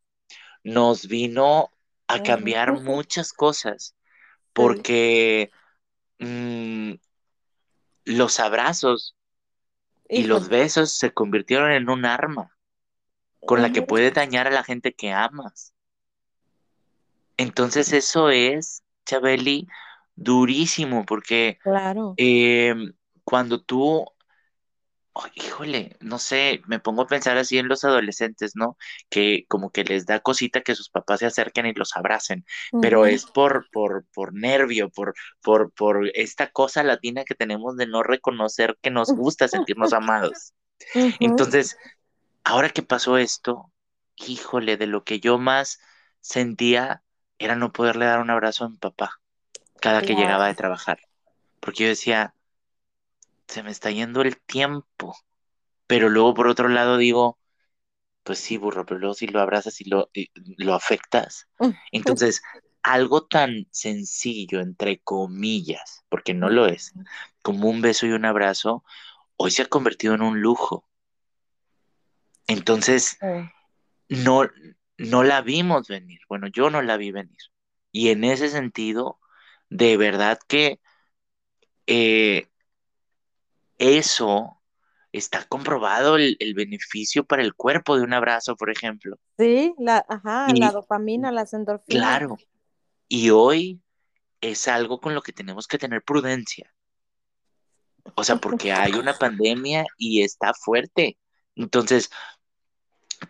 nos 0.64 1.08
vino 1.08 1.72
a 2.08 2.24
cambiar 2.24 2.82
muchas 2.82 3.34
cosas, 3.34 3.96
porque 4.54 5.52
mm, 6.18 6.94
los 8.06 8.40
abrazos 8.40 9.16
y 10.08 10.24
los 10.24 10.50
besos 10.50 10.94
se 10.94 11.12
convirtieron 11.14 11.72
en 11.72 11.90
un 11.90 12.06
arma 12.06 12.58
con 13.46 13.62
la 13.62 13.72
que 13.72 13.84
puedes 13.84 14.14
dañar 14.14 14.48
a 14.48 14.52
la 14.52 14.64
gente 14.64 14.94
que 14.94 15.12
amas. 15.12 15.74
Entonces 17.38 17.94
eso 17.94 18.30
es, 18.30 18.84
Chabeli, 19.06 19.68
durísimo, 20.16 21.06
porque 21.06 21.58
claro. 21.62 22.16
Em, 22.18 22.94
cuando 23.24 23.62
tú 23.62 24.06
híjole, 25.36 25.98
no 26.00 26.20
sé, 26.20 26.62
me 26.68 26.80
pongo 26.80 27.04
a 27.04 27.08
pensar 27.08 27.38
así 27.38 27.58
en 27.58 27.68
los 27.68 27.84
adolescentes, 27.84 28.56
¿no? 28.56 28.78
Que 29.10 29.46
como 29.48 29.72
que 29.72 29.84
les 29.84 30.06
da 30.06 30.20
cosita 30.20 30.62
que 30.62 30.76
sus 30.76 30.90
papás 30.90 31.20
se 31.20 31.26
acerquen 31.26 31.66
y 31.66 31.74
los 31.74 31.96
abracen, 31.96 32.46
pero 32.82 33.06
es 33.06 33.26
por, 33.26 33.70
por, 33.72 34.06
por 34.14 34.34
nervio, 34.34 34.90
por, 34.90 35.14
por, 35.42 35.72
por 35.74 36.10
esta 36.16 36.52
cosa 36.52 36.84
latina 36.84 37.24
que 37.26 37.36
tenemos 37.36 37.78
de 37.78 37.88
no 37.88 38.04
reconocer 38.04 38.78
que 38.82 38.92
nos 38.92 39.12
gusta 39.12 39.48
sentirnos 39.50 39.94
amados. 39.94 40.54
Entonces, 41.20 41.78
ahora 42.44 42.70
que 42.70 42.84
pasó 42.84 43.18
esto, 43.18 43.72
híjole, 44.18 44.78
de 44.78 44.88
lo 44.88 45.04
que 45.04 45.20
yo 45.20 45.38
más 45.38 45.80
sentía 46.22 47.04
era 47.38 47.56
no 47.56 47.72
poderle 47.72 48.06
dar 48.06 48.20
un 48.20 48.30
abrazo 48.30 48.66
a 48.66 48.70
mi 48.70 48.78
papá 48.78 49.22
cada 49.82 50.02
que 50.02 50.16
llegaba 50.16 50.48
de 50.48 50.56
trabajar, 50.56 51.00
porque 51.60 51.84
yo 51.84 51.90
decía, 51.90 52.36
se 53.50 53.64
me 53.64 53.72
está 53.72 53.92
yendo 53.92 54.22
el 54.22 54.40
tiempo. 54.40 55.18
Pero 55.88 56.10
luego 56.10 56.34
por 56.36 56.48
otro 56.48 56.70
lado 56.70 56.98
digo, 56.98 57.40
pues 58.24 58.40
sí, 58.40 58.58
burro, 58.58 58.86
pero 58.86 59.00
luego 59.00 59.16
si 59.16 59.28
lo 59.28 59.42
abrazas 59.42 59.82
y 59.82 59.90
lo, 59.90 60.10
lo 60.58 60.76
afectas. 60.76 61.48
Entonces, 61.92 62.42
algo 62.84 63.26
tan 63.26 63.68
sencillo, 63.72 64.62
entre 64.62 65.00
comillas, 65.00 66.06
porque 66.10 66.34
no 66.34 66.50
lo 66.50 66.68
es, 66.68 66.94
como 67.42 67.70
un 67.70 67.82
beso 67.82 68.06
y 68.06 68.12
un 68.12 68.26
abrazo, 68.26 68.84
hoy 69.36 69.52
se 69.52 69.64
ha 69.64 69.66
convertido 69.66 70.14
en 70.14 70.22
un 70.22 70.42
lujo. 70.42 70.88
Entonces, 72.46 73.18
no, 74.10 74.48
no 74.98 75.24
la 75.24 75.42
vimos 75.42 75.88
venir. 75.88 76.20
Bueno, 76.30 76.48
yo 76.48 76.70
no 76.70 76.84
la 76.84 76.98
vi 76.98 77.12
venir. 77.12 77.40
Y 77.92 78.10
en 78.10 78.24
ese 78.24 78.50
sentido, 78.50 79.20
de 79.70 79.98
verdad 79.98 80.40
que 80.48 80.80
eh, 81.88 82.48
eso 83.80 84.60
está 85.12 85.44
comprobado 85.46 86.18
el, 86.18 86.54
beneficio 86.56 87.24
para 87.24 87.42
el 87.42 87.56
cuerpo 87.56 87.98
de 87.98 88.04
un 88.04 88.14
abrazo, 88.14 88.56
por 88.56 88.70
ejemplo. 88.70 89.18
Sí, 89.38 89.74
la, 89.80 90.06
ajá, 90.08 90.48
la 90.54 90.72
dopamina, 90.72 91.32
las 91.32 91.54
endorfinas. 91.54 92.02
Claro. 92.02 92.38
Y 93.08 93.32
hoy 93.32 93.82
es 94.42 94.68
algo 94.68 95.00
con 95.00 95.16
lo 95.16 95.22
que 95.22 95.34
tenemos 95.34 95.68
que 95.68 95.80
tener 95.80 96.04
prudencia. 96.04 96.72
O 98.16 98.24
sea, 98.24 98.36
porque 98.36 98.72
hay 98.72 98.94
una 98.94 99.14
pandemia 99.20 99.86
y 99.98 100.22
está 100.22 100.54
fuerte. 100.54 101.18
Entonces, 101.56 102.12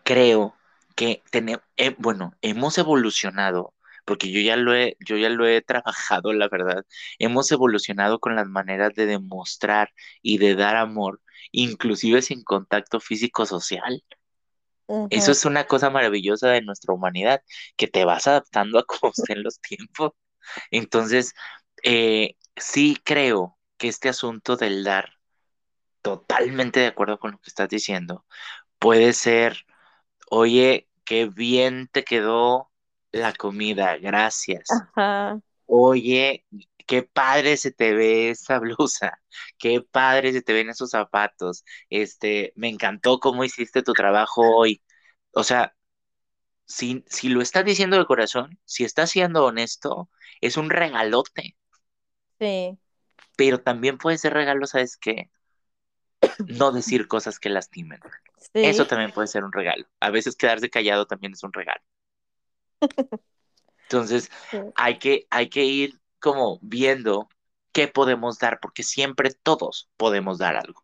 creo 0.04 0.56
que 0.96 1.24
tenemos, 1.32 1.64
eh, 1.78 1.96
bueno, 1.98 2.34
hemos 2.42 2.78
evolucionado 2.78 3.74
porque 4.10 4.32
yo 4.32 4.42
ya 4.42 4.58
lo 4.58 4.74
he, 4.76 4.98
yo 5.00 5.18
ya 5.18 5.30
lo 5.30 5.48
he 5.48 5.62
trabajado, 5.62 6.34
la 6.34 6.50
verdad. 6.50 6.84
Hemos 7.20 7.52
evolucionado 7.52 8.20
con 8.20 8.36
las 8.36 8.48
maneras 8.48 8.96
de 8.96 9.06
demostrar 9.06 9.92
y 10.24 10.40
de 10.40 10.56
dar 10.56 10.78
amor, 10.78 11.22
inclusive 11.52 12.24
sin 12.24 12.44
contacto 12.44 13.00
físico 13.00 13.46
social. 13.46 14.04
Eso 15.12 15.32
es 15.32 15.46
una 15.46 15.68
cosa 15.68 15.92
maravillosa 15.92 16.50
de 16.50 16.64
nuestra 16.64 16.92
humanidad, 16.96 17.44
que 17.78 17.88
te 17.88 18.04
vas 18.04 18.26
adaptando 18.26 18.80
a 18.80 18.86
cómo 18.86 19.14
estén 19.16 19.44
los 19.44 19.62
tiempos. 19.62 20.14
Entonces, 20.72 21.36
eh, 21.84 22.36
sí 22.56 22.98
creo 23.04 23.60
que 23.78 23.90
este 23.90 24.10
asunto 24.10 24.58
del 24.58 24.84
dar, 24.84 25.14
totalmente 26.02 26.80
de 26.80 26.88
acuerdo 26.88 27.20
con 27.20 27.34
lo 27.34 27.38
que 27.40 27.50
estás 27.50 27.70
diciendo, 27.70 28.26
puede 28.80 29.14
ser, 29.14 29.66
oye, 30.32 30.90
qué 31.06 31.28
bien 31.28 31.90
te 31.92 32.04
quedó 32.04 32.69
la 33.12 33.34
comida, 33.34 33.98
gracias. 33.98 34.68
Oye, 35.66 36.46
qué 36.86 37.04
padre 37.04 37.58
se 37.58 37.72
te 37.72 37.94
ve 37.94 38.32
esa 38.32 38.60
blusa, 38.60 39.22
qué 39.58 39.82
padre 39.82 40.34
se 40.34 40.42
te 40.42 40.54
ven 40.54 40.70
esos 40.70 40.90
zapatos. 40.92 41.64
Este, 41.90 42.54
me 42.56 42.70
encantó 42.70 43.20
cómo 43.20 43.44
hiciste 43.44 43.84
tu 43.84 43.94
trabajo 43.94 44.42
hoy. 44.42 44.82
O 45.34 45.44
sea, 45.44 45.76
si, 46.66 47.04
si 47.08 47.30
lo 47.30 47.42
estás 47.42 47.66
diciendo 47.66 47.98
de 47.98 48.06
corazón, 48.06 48.60
si 48.66 48.84
estás 48.84 49.12
siendo 49.12 49.46
honesto, 49.46 50.10
es 50.42 50.58
un 50.58 50.70
regalote. 50.70 51.56
Sí. 52.40 52.78
Pero 53.36 53.62
también 53.62 53.98
puede 53.98 54.18
ser 54.18 54.34
regalo, 54.34 54.66
¿sabes 54.66 54.98
qué? 54.98 55.30
No 56.48 56.72
decir 56.72 57.08
cosas 57.08 57.40
que 57.40 57.50
lastimen. 57.50 58.00
Eso 58.54 58.88
también 58.88 59.12
puede 59.12 59.28
ser 59.28 59.44
un 59.44 59.52
regalo. 59.52 59.86
A 60.00 60.10
veces 60.10 60.36
quedarse 60.36 60.70
callado 60.70 61.06
también 61.06 61.34
es 61.34 61.44
un 61.44 61.54
regalo. 61.54 61.82
Entonces, 63.84 64.30
hay, 64.76 65.00
que, 65.00 65.28
hay 65.30 65.50
que 65.50 65.66
ir 65.66 66.00
como 66.20 66.60
viendo 66.62 67.28
qué 67.72 67.88
podemos 67.88 68.38
dar, 68.40 68.60
porque 68.60 68.84
siempre 68.84 69.32
todos 69.32 69.90
podemos 69.98 70.38
dar 70.38 70.56
algo. 70.56 70.84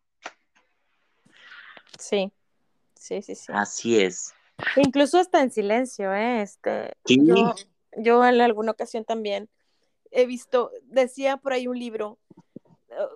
Sí, 1.98 2.32
sí, 2.94 3.22
sí, 3.22 3.34
sí. 3.34 3.52
Así 3.54 4.00
es. 4.00 4.32
Incluso 4.76 5.18
hasta 5.18 5.42
en 5.42 5.50
silencio, 5.50 6.12
¿eh? 6.14 6.42
Este, 6.42 6.94
yo, 7.04 7.54
yo 7.96 8.24
en 8.24 8.40
alguna 8.40 8.72
ocasión 8.72 9.04
también 9.04 9.48
he 10.10 10.26
visto, 10.26 10.70
decía 10.84 11.36
por 11.36 11.52
ahí 11.52 11.66
un 11.66 11.78
libro, 11.78 12.18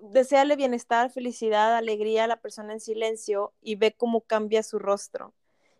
deseale 0.02 0.56
bienestar, 0.56 1.10
felicidad, 1.10 1.76
alegría 1.76 2.24
a 2.24 2.28
la 2.28 2.40
persona 2.40 2.72
en 2.72 2.80
silencio 2.80 3.52
y 3.62 3.76
ve 3.76 3.94
cómo 3.96 4.22
cambia 4.22 4.62
su 4.62 4.78
rostro. 4.78 5.34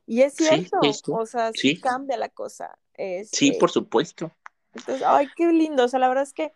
Y 0.07 0.23
es 0.23 0.35
cierto, 0.35 0.81
o 1.13 1.27
sea, 1.27 1.53
sí, 1.53 1.81
cambia 1.81 2.17
la 2.17 2.29
cosa. 2.29 2.79
Sí, 3.25 3.49
este 3.49 3.59
por 3.59 3.71
supuesto. 3.71 4.33
Entonces, 4.75 5.05
ay, 5.07 5.29
qué 5.37 5.47
lindo. 5.53 5.85
O 5.85 5.89
sea, 5.89 6.01
la 6.01 6.09
verdad 6.09 6.25
es 6.25 6.33
que 6.33 6.53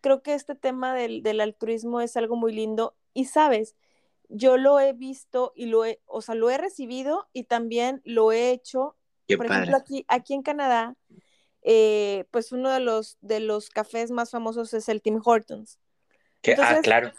creo 0.00 0.22
que 0.22 0.34
este 0.34 0.54
tema 0.54 0.94
del, 0.94 1.22
del 1.22 1.40
altruismo 1.40 2.00
es 2.00 2.16
algo 2.16 2.36
muy 2.36 2.52
lindo. 2.52 2.96
Y 3.14 3.26
sabes, 3.26 3.76
yo 4.28 4.56
lo 4.56 4.80
he 4.80 4.92
visto 4.92 5.52
y 5.54 5.66
lo 5.66 5.84
he, 5.84 6.00
o 6.06 6.22
sea, 6.22 6.34
lo 6.34 6.50
he 6.50 6.58
recibido 6.58 7.28
y 7.32 7.44
también 7.44 8.00
lo 8.04 8.32
he 8.32 8.50
hecho. 8.50 8.96
Por 9.36 9.46
ejemplo, 9.46 9.76
aquí, 9.76 10.04
aquí 10.08 10.34
en 10.34 10.42
Canadá, 10.42 10.94
eh, 11.62 12.26
pues 12.30 12.52
uno 12.52 12.70
de 12.70 12.80
los, 12.80 13.18
de 13.20 13.40
los 13.40 13.70
cafés 13.70 14.10
más 14.10 14.30
famosos 14.30 14.74
es 14.74 14.88
el 14.88 15.00
Tim 15.00 15.20
Hortons. 15.24 15.78
ah, 16.58 16.80
claro. 16.82 17.12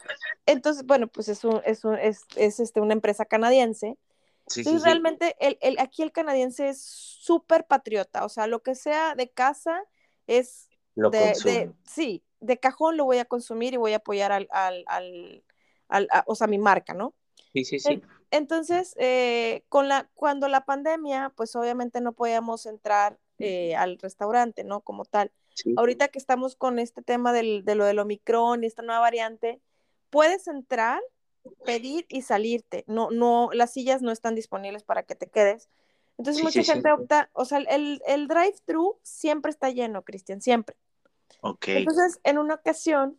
Entonces, 0.46 0.84
bueno, 0.84 1.08
pues 1.08 1.28
es, 1.28 1.44
un, 1.44 1.60
es, 1.64 1.84
un, 1.84 1.96
es, 1.96 2.20
es 2.36 2.60
este, 2.60 2.80
una 2.80 2.92
empresa 2.92 3.24
canadiense. 3.24 3.96
Sí, 4.46 4.62
realmente 4.78 5.36
El, 5.40 5.58
el, 5.60 5.78
aquí 5.78 6.02
el 6.02 6.12
canadiense 6.12 6.68
es 6.68 6.82
súper 6.82 7.66
patriota, 7.66 8.24
o 8.24 8.28
sea, 8.28 8.46
lo 8.46 8.62
que 8.62 8.74
sea 8.74 9.14
de 9.14 9.30
casa 9.30 9.82
es 10.26 10.68
lo 10.94 11.10
de, 11.10 11.34
de, 11.44 11.72
sí, 11.84 12.22
de 12.40 12.58
cajón 12.58 12.96
lo 12.96 13.04
voy 13.04 13.18
a 13.18 13.24
consumir 13.24 13.74
y 13.74 13.78
voy 13.78 13.94
a 13.94 13.96
apoyar 13.96 14.32
al, 14.32 14.48
al, 14.50 14.84
al, 15.88 16.08
a, 16.10 16.24
o 16.26 16.34
sea, 16.34 16.46
mi 16.46 16.58
marca, 16.58 16.94
¿no? 16.94 17.14
Sí, 17.52 17.64
sí, 17.64 17.78
sí. 17.78 18.02
Entonces, 18.30 18.94
eh, 18.98 19.64
con 19.68 19.88
la, 19.88 20.10
cuando 20.14 20.48
la 20.48 20.64
pandemia, 20.64 21.32
pues 21.36 21.54
obviamente 21.56 22.00
no 22.00 22.12
podíamos 22.12 22.66
entrar 22.66 23.18
eh, 23.38 23.76
al 23.76 23.98
restaurante, 23.98 24.64
¿no? 24.64 24.80
Como 24.80 25.04
tal. 25.04 25.32
Ahorita 25.76 26.08
que 26.08 26.18
estamos 26.18 26.56
con 26.56 26.80
este 26.80 27.00
tema 27.00 27.32
del, 27.32 27.64
de 27.64 27.76
lo 27.76 27.84
del 27.84 28.00
Omicron 28.00 28.64
y 28.64 28.66
esta 28.66 28.82
nueva 28.82 29.00
variante, 29.00 29.60
puedes 30.10 30.48
entrar, 30.48 31.00
pedir 31.64 32.06
y 32.08 32.22
salirte. 32.22 32.84
No, 32.86 33.10
no, 33.10 33.50
las 33.52 33.72
sillas 33.72 34.02
no 34.02 34.10
están 34.10 34.34
disponibles 34.34 34.82
para 34.84 35.02
que 35.02 35.14
te 35.14 35.28
quedes. 35.28 35.68
Entonces 36.18 36.42
mucha 36.42 36.62
gente 36.62 36.92
opta, 36.92 37.28
o 37.32 37.44
sea, 37.44 37.58
el, 37.58 38.00
el 38.06 38.28
drive-thru 38.28 38.98
siempre 39.02 39.50
está 39.50 39.70
lleno, 39.70 40.02
Cristian, 40.02 40.40
siempre. 40.40 40.76
Ok. 41.40 41.68
Entonces, 41.68 42.20
en 42.22 42.38
una 42.38 42.54
ocasión, 42.54 43.18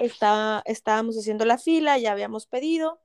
está, 0.00 0.62
estábamos 0.64 1.16
haciendo 1.16 1.44
la 1.44 1.58
fila, 1.58 1.98
ya 1.98 2.12
habíamos 2.12 2.46
pedido, 2.46 3.00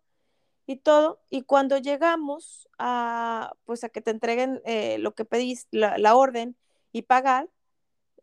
y 0.65 0.77
todo. 0.77 1.19
Y 1.29 1.43
cuando 1.43 1.77
llegamos 1.77 2.69
a, 2.77 3.53
pues 3.65 3.83
a 3.83 3.89
que 3.89 4.01
te 4.01 4.11
entreguen 4.11 4.61
eh, 4.65 4.97
lo 4.99 5.13
que 5.13 5.25
pedís, 5.25 5.67
la, 5.71 5.97
la, 5.97 6.15
orden 6.15 6.55
y 6.91 7.03
pagar, 7.03 7.49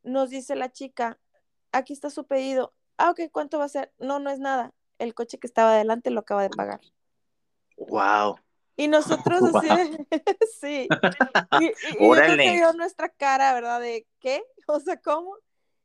nos 0.03 0.31
dice 0.31 0.57
la 0.57 0.73
chica, 0.73 1.19
aquí 1.71 1.93
está 1.93 2.11
su 2.11 2.27
pedido. 2.27 2.73
Ah, 2.97 3.11
ok, 3.11 3.21
¿cuánto 3.31 3.59
va 3.59 3.65
a 3.65 3.69
ser? 3.69 3.93
No, 3.99 4.19
no 4.19 4.31
es 4.31 4.39
nada. 4.39 4.73
El 5.03 5.15
coche 5.15 5.39
que 5.39 5.49
estaba 5.49 5.73
adelante 5.73 6.11
lo 6.11 6.21
acaba 6.21 6.43
de 6.43 6.51
pagar. 6.51 6.81
Wow. 7.77 8.37
Y 8.77 8.89
nosotros 8.89 9.41
wow. 9.53 9.61
así, 9.61 9.97
sí. 10.61 10.89
Y, 11.61 11.65
y, 11.65 11.69
y 11.99 12.09
yo 12.09 12.13
creo 12.13 12.37
que 12.37 12.53
dio 12.53 12.73
nuestra 12.75 13.09
cara, 13.09 13.53
¿verdad? 13.53 13.81
De 13.81 14.07
qué, 14.21 14.45
o 14.67 14.79
sea, 14.81 14.97
¿cómo? 14.99 15.37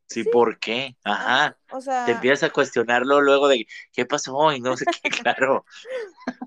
Sí, 0.05 0.23
sí, 0.23 0.29
¿por 0.29 0.59
qué? 0.59 0.95
Ajá. 1.03 1.57
O 1.71 1.81
sea, 1.81 2.05
te 2.05 2.13
empiezas 2.13 2.49
a 2.49 2.53
cuestionarlo 2.53 3.19
luego 3.21 3.47
de 3.49 3.67
qué 3.91 4.05
pasó 4.05 4.53
y 4.53 4.61
no 4.61 4.77
sé 4.77 4.85
qué, 4.85 5.09
claro. 5.09 5.65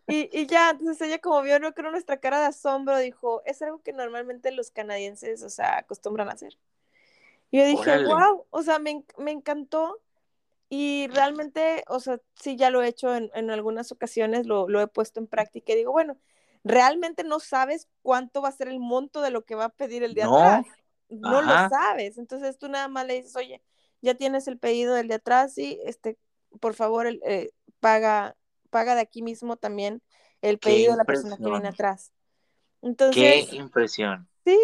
y, 0.06 0.30
y, 0.32 0.46
ya, 0.46 0.70
entonces 0.70 1.06
ella 1.06 1.18
como 1.18 1.42
vio, 1.42 1.58
no 1.58 1.74
creo 1.74 1.90
nuestra 1.90 2.20
cara 2.20 2.40
de 2.40 2.46
asombro, 2.46 2.96
dijo, 2.96 3.42
es 3.44 3.60
algo 3.60 3.82
que 3.82 3.92
normalmente 3.92 4.50
los 4.52 4.70
canadienses, 4.70 5.42
o 5.42 5.50
sea, 5.50 5.76
acostumbran 5.78 6.28
a 6.28 6.32
hacer. 6.32 6.56
Y 7.50 7.58
yo 7.58 7.66
dije, 7.66 7.82
Órale. 7.82 8.06
wow, 8.06 8.46
o 8.48 8.62
sea, 8.62 8.78
me, 8.78 9.04
me, 9.18 9.32
encantó 9.32 10.00
y 10.70 11.08
realmente, 11.08 11.84
o 11.88 12.00
sea, 12.00 12.18
sí, 12.34 12.56
ya 12.56 12.70
lo 12.70 12.82
he 12.82 12.88
hecho 12.88 13.14
en, 13.14 13.30
en 13.34 13.50
algunas 13.50 13.92
ocasiones, 13.92 14.46
lo, 14.46 14.68
lo 14.68 14.80
he 14.80 14.86
puesto 14.86 15.20
en 15.20 15.26
práctica 15.26 15.72
y 15.72 15.76
digo, 15.76 15.92
bueno, 15.92 16.16
realmente 16.64 17.24
no 17.24 17.40
sabes 17.40 17.88
cuánto 18.00 18.40
va 18.40 18.48
a 18.48 18.52
ser 18.52 18.68
el 18.68 18.80
monto 18.80 19.20
de 19.20 19.30
lo 19.30 19.44
que 19.44 19.54
va 19.54 19.66
a 19.66 19.68
pedir 19.70 20.02
el 20.02 20.14
de 20.14 20.22
no. 20.22 20.36
atrás 20.36 20.66
no 21.10 21.38
Ajá. 21.38 21.64
lo 21.64 21.68
sabes. 21.68 22.18
Entonces 22.18 22.56
tú 22.58 22.68
nada 22.68 22.88
más 22.88 23.06
le 23.06 23.14
dices, 23.14 23.36
oye, 23.36 23.62
ya 24.00 24.14
tienes 24.14 24.48
el 24.48 24.58
pedido 24.58 24.94
del 24.94 25.08
de 25.08 25.14
atrás, 25.14 25.58
y 25.58 25.78
este, 25.84 26.16
por 26.60 26.74
favor, 26.74 27.06
el, 27.06 27.20
eh, 27.24 27.50
paga, 27.80 28.36
paga 28.70 28.94
de 28.94 29.02
aquí 29.02 29.22
mismo 29.22 29.56
también 29.56 30.02
el 30.40 30.58
pedido 30.58 30.92
de 30.92 30.98
la 30.98 31.04
persona 31.04 31.36
que 31.36 31.50
viene 31.50 31.68
atrás. 31.68 32.12
Entonces, 32.80 33.48
qué 33.50 33.56
impresión. 33.56 34.26
Sí, 34.46 34.58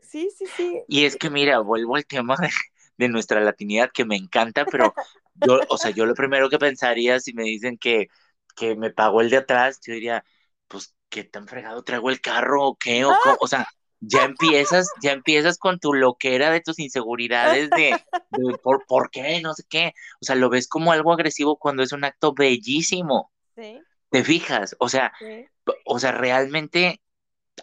sí, 0.00 0.30
sí, 0.36 0.46
sí. 0.56 0.82
Y 0.88 1.04
es 1.04 1.16
que 1.16 1.30
mira, 1.30 1.60
vuelvo 1.60 1.94
al 1.94 2.04
tema 2.04 2.36
de, 2.36 2.50
de 2.96 3.08
nuestra 3.08 3.40
latinidad 3.40 3.90
que 3.92 4.04
me 4.04 4.16
encanta, 4.16 4.64
pero 4.64 4.92
yo, 5.46 5.60
o 5.68 5.78
sea, 5.78 5.90
yo 5.90 6.06
lo 6.06 6.14
primero 6.14 6.48
que 6.48 6.58
pensaría 6.58 7.20
si 7.20 7.32
me 7.32 7.44
dicen 7.44 7.78
que, 7.78 8.08
que 8.56 8.76
me 8.76 8.90
pagó 8.90 9.20
el 9.20 9.30
de 9.30 9.38
atrás, 9.38 9.80
yo 9.86 9.94
diría, 9.94 10.24
pues, 10.68 10.94
¿qué 11.08 11.24
tan 11.24 11.48
fregado 11.48 11.82
traigo 11.82 12.10
el 12.10 12.20
carro 12.20 12.64
o 12.64 12.76
qué? 12.76 13.04
O, 13.04 13.14
o 13.40 13.46
sea, 13.48 13.66
ya 14.00 14.24
empiezas, 14.24 14.88
ya 15.02 15.12
empiezas 15.12 15.58
con 15.58 15.78
tu 15.78 15.92
loquera 15.92 16.50
de 16.50 16.60
tus 16.60 16.78
inseguridades 16.78 17.68
de, 17.70 18.02
de 18.30 18.58
por, 18.62 18.86
por, 18.86 19.10
qué, 19.10 19.40
no 19.42 19.54
sé 19.54 19.64
qué. 19.68 19.92
O 20.20 20.24
sea, 20.24 20.36
lo 20.36 20.48
ves 20.48 20.68
como 20.68 20.92
algo 20.92 21.12
agresivo 21.12 21.58
cuando 21.58 21.82
es 21.82 21.92
un 21.92 22.04
acto 22.04 22.32
bellísimo. 22.32 23.30
Sí. 23.56 23.80
¿Te 24.08 24.24
fijas? 24.24 24.74
O 24.78 24.88
sea, 24.88 25.12
sí. 25.18 25.46
o 25.84 25.98
sea, 25.98 26.12
realmente 26.12 27.00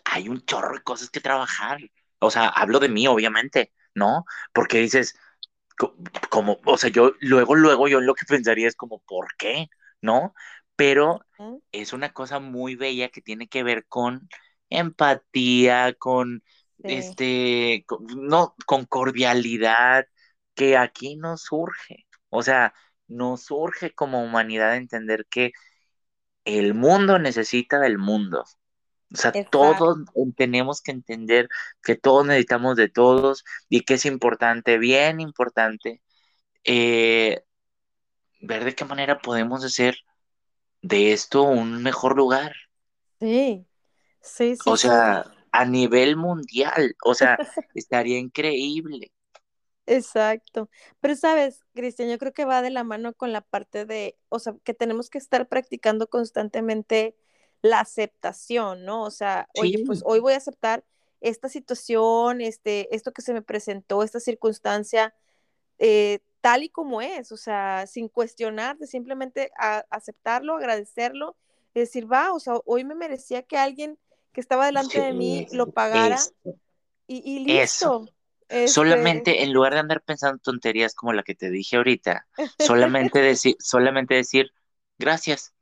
hay 0.06 0.30
un 0.30 0.46
chorro 0.46 0.76
de 0.76 0.84
cosas 0.84 1.10
que 1.10 1.20
trabajar. 1.20 1.80
O 2.20 2.32
sea, 2.32 2.48
hablo 2.48 2.80
de 2.80 2.90
mí, 2.90 3.08
obviamente, 3.08 3.74
¿no? 3.96 4.26
Porque 4.54 4.80
dices, 4.80 5.16
como, 6.30 6.60
o 6.66 6.78
sea, 6.78 6.90
yo 6.90 7.14
luego, 7.20 7.56
luego 7.56 7.88
yo 7.88 8.02
lo 8.02 8.16
que 8.16 8.26
pensaría 8.26 8.68
es 8.68 8.76
como, 8.76 9.00
¿por 9.00 9.28
qué? 9.38 9.68
¿No? 10.02 10.34
Pero 10.76 11.22
es 11.72 11.94
una 11.94 12.14
cosa 12.14 12.40
muy 12.40 12.76
bella 12.76 13.10
que 13.10 13.22
tiene 13.22 13.48
que 13.48 13.64
ver 13.64 13.86
con 13.88 14.28
empatía, 14.70 15.94
con 15.94 16.44
sí. 16.84 16.84
este, 16.84 17.84
con, 17.88 18.06
no, 18.28 18.56
con 18.66 18.86
cordialidad, 18.86 20.06
que 20.56 20.78
aquí 20.78 21.16
nos 21.16 21.44
surge. 21.44 22.08
O 22.30 22.44
sea, 22.44 22.74
nos 23.08 23.44
surge 23.46 23.94
como 23.94 24.24
humanidad 24.24 24.76
entender 24.76 25.26
que 25.30 25.52
el 26.46 26.74
mundo 26.74 27.20
necesita 27.20 27.80
del 27.80 27.98
mundo. 27.98 28.46
O 29.14 29.18
sea, 29.18 29.32
Exacto. 29.34 29.50
todos 29.50 29.98
tenemos 30.36 30.82
que 30.82 30.92
entender 30.92 31.48
que 31.84 31.96
todos 31.96 32.26
necesitamos 32.26 32.76
de 32.76 32.90
todos 32.90 33.44
y 33.70 33.82
que 33.82 33.96
es 33.96 34.06
importante, 34.06 34.78
bien 34.78 35.20
importante, 35.22 36.02
eh, 36.66 37.44
ver 38.42 38.64
de 38.66 38.76
qué 38.76 38.86
manera 38.86 39.20
podemos 39.20 39.64
hacer 39.64 39.98
de 40.82 41.14
esto 41.14 41.44
un 41.44 41.84
mejor 41.84 42.18
lugar. 42.18 42.54
Sí, 43.20 43.68
Sí, 44.22 44.56
sí. 44.58 44.72
O 44.72 44.78
sea, 44.78 45.24
sí. 45.24 45.30
a 45.52 45.66
nivel 45.66 46.16
mundial, 46.18 46.96
o 47.04 47.14
sea, 47.16 47.40
estaría 47.74 48.20
increíble. 48.20 49.12
Exacto. 49.86 50.70
Pero 51.00 51.16
sabes, 51.16 51.62
Cristian, 51.74 52.10
yo 52.10 52.18
creo 52.18 52.34
que 52.34 52.46
va 52.46 52.62
de 52.62 52.70
la 52.72 52.84
mano 52.84 53.14
con 53.14 53.32
la 53.32 53.42
parte 53.42 53.86
de, 53.86 54.18
o 54.30 54.40
sea, 54.40 54.56
que 54.64 54.74
tenemos 54.74 55.10
que 55.10 55.18
estar 55.18 55.48
practicando 55.48 56.08
constantemente 56.10 57.16
la 57.62 57.80
aceptación, 57.80 58.86
¿no? 58.86 59.04
O 59.04 59.12
sea, 59.12 59.48
sí. 59.54 59.62
oye, 59.62 59.84
pues 59.86 60.02
hoy 60.06 60.20
voy 60.20 60.34
a 60.34 60.38
aceptar 60.38 60.84
esta 61.22 61.50
situación, 61.50 62.42
este, 62.42 62.94
esto 62.96 63.12
que 63.12 63.22
se 63.22 63.34
me 63.34 63.42
presentó, 63.42 64.04
esta 64.04 64.20
circunstancia, 64.20 65.14
eh, 65.80 66.20
tal 66.42 66.64
y 66.64 66.70
como 66.70 67.02
es, 67.02 67.32
o 67.32 67.38
sea, 67.38 67.86
sin 67.88 68.08
cuestionarte, 68.08 68.88
simplemente 68.88 69.52
a, 69.58 69.86
aceptarlo, 69.90 70.58
agradecerlo, 70.58 71.36
y 71.74 71.80
decir, 71.82 72.12
va, 72.12 72.34
o 72.34 72.40
sea, 72.40 72.56
hoy 72.66 72.84
me 72.84 72.96
merecía 72.96 73.44
que 73.44 73.58
alguien 73.58 73.98
que 74.34 74.42
estaba 74.42 74.66
delante 74.66 74.94
sí, 74.94 75.02
de 75.02 75.14
mí 75.14 75.48
lo 75.52 75.72
pagara 75.72 76.20
y, 77.08 77.22
y, 77.24 77.40
listo. 77.40 77.62
Eso. 77.62 78.10
Este... 78.50 78.68
Solamente 78.70 79.44
en 79.44 79.52
lugar 79.52 79.74
de 79.74 79.80
andar 79.80 80.02
pensando 80.02 80.40
tonterías 80.40 80.96
como 80.96 81.12
la 81.12 81.24
que 81.24 81.36
te 81.36 81.50
dije 81.50 81.76
ahorita, 81.76 82.28
solamente 82.60 83.20
decir, 83.20 83.56
solamente 83.60 84.16
decir 84.16 84.52
gracias, 84.98 85.54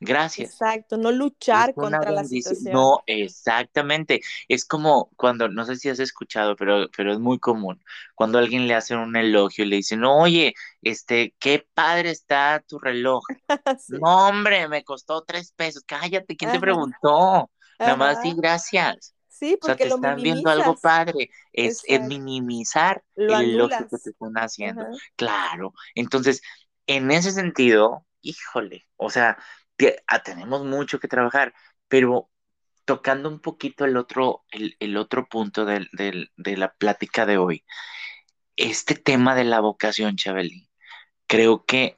gracias. 0.00 0.52
Exacto, 0.52 0.96
no 0.96 1.12
luchar 1.12 1.74
contra 1.74 2.10
la 2.10 2.24
situación. 2.24 2.72
No, 2.72 3.02
exactamente. 3.06 4.20
Es 4.48 4.64
como 4.64 5.10
cuando, 5.16 5.48
no 5.48 5.64
sé 5.64 5.76
si 5.76 5.88
has 5.88 5.98
escuchado, 5.98 6.56
pero, 6.56 6.88
pero 6.96 7.12
es 7.12 7.18
muy 7.18 7.38
común, 7.38 7.82
cuando 8.14 8.38
alguien 8.38 8.66
le 8.66 8.74
hace 8.74 8.94
un 8.96 9.16
elogio 9.16 9.64
y 9.64 9.68
le 9.68 9.76
dicen, 9.76 10.04
oye, 10.04 10.54
este, 10.82 11.34
qué 11.38 11.66
padre 11.74 12.10
está 12.10 12.62
tu 12.66 12.78
reloj. 12.78 13.22
sí. 13.80 13.94
No, 14.00 14.28
hombre, 14.28 14.68
me 14.68 14.84
costó 14.84 15.22
tres 15.22 15.52
pesos. 15.52 15.82
Cállate, 15.86 16.36
¿quién 16.36 16.50
Ajá. 16.50 16.58
te 16.58 16.60
preguntó? 16.60 17.50
Nada 17.78 17.96
más 17.96 18.22
di 18.22 18.32
gracias. 18.34 19.14
Sí, 19.28 19.58
porque 19.60 19.84
o 19.84 19.86
sea, 19.86 19.88
te 19.88 19.94
están 19.94 20.22
viendo 20.22 20.48
algo 20.48 20.76
padre, 20.76 21.28
es, 21.52 21.82
es 21.86 22.00
minimizar 22.00 23.04
lo 23.16 23.38
el 23.38 23.50
elogio 23.50 23.86
que 23.86 23.98
te 23.98 24.10
están 24.10 24.32
haciendo. 24.36 24.82
Ajá. 24.82 24.92
Claro, 25.14 25.74
entonces, 25.94 26.40
en 26.86 27.10
ese 27.10 27.32
sentido, 27.32 28.06
híjole, 28.22 28.86
o 28.96 29.10
sea, 29.10 29.36
te, 29.76 30.02
ah, 30.06 30.22
tenemos 30.22 30.64
mucho 30.64 30.98
que 30.98 31.08
trabajar, 31.08 31.54
pero 31.88 32.30
tocando 32.84 33.28
un 33.28 33.40
poquito 33.40 33.84
el 33.84 33.96
otro, 33.96 34.44
el, 34.50 34.76
el 34.80 34.96
otro 34.96 35.28
punto 35.28 35.64
del, 35.64 35.88
del, 35.92 36.32
de 36.36 36.56
la 36.56 36.72
plática 36.74 37.26
de 37.26 37.38
hoy, 37.38 37.64
este 38.56 38.94
tema 38.94 39.34
de 39.34 39.44
la 39.44 39.60
vocación, 39.60 40.16
Chabeli, 40.16 40.70
creo 41.26 41.64
que 41.64 41.96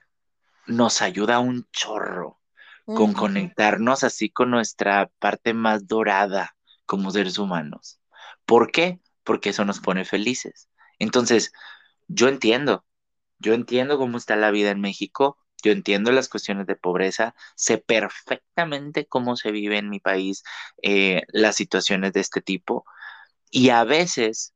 nos 0.66 1.02
ayuda 1.02 1.38
un 1.38 1.66
chorro 1.72 2.40
con 2.84 3.12
conectarnos 3.12 4.02
así 4.02 4.30
con 4.30 4.50
nuestra 4.50 5.10
parte 5.18 5.52
más 5.52 5.86
dorada 5.86 6.56
como 6.86 7.10
seres 7.10 7.36
humanos. 7.36 8.00
¿Por 8.46 8.72
qué? 8.72 8.98
Porque 9.24 9.50
eso 9.50 9.66
nos 9.66 9.80
pone 9.80 10.06
felices. 10.06 10.70
Entonces, 10.98 11.52
yo 12.06 12.28
entiendo, 12.28 12.86
yo 13.38 13.52
entiendo 13.52 13.98
cómo 13.98 14.16
está 14.16 14.36
la 14.36 14.50
vida 14.50 14.70
en 14.70 14.80
México, 14.80 15.38
yo 15.62 15.72
entiendo 15.72 16.12
las 16.12 16.28
cuestiones 16.28 16.66
de 16.66 16.76
pobreza, 16.76 17.34
sé 17.56 17.78
perfectamente 17.78 19.06
cómo 19.06 19.36
se 19.36 19.50
vive 19.52 19.78
en 19.78 19.90
mi 19.90 20.00
país 20.00 20.44
eh, 20.82 21.22
las 21.28 21.56
situaciones 21.56 22.12
de 22.12 22.20
este 22.20 22.40
tipo 22.42 22.84
y 23.50 23.70
a 23.70 23.84
veces 23.84 24.54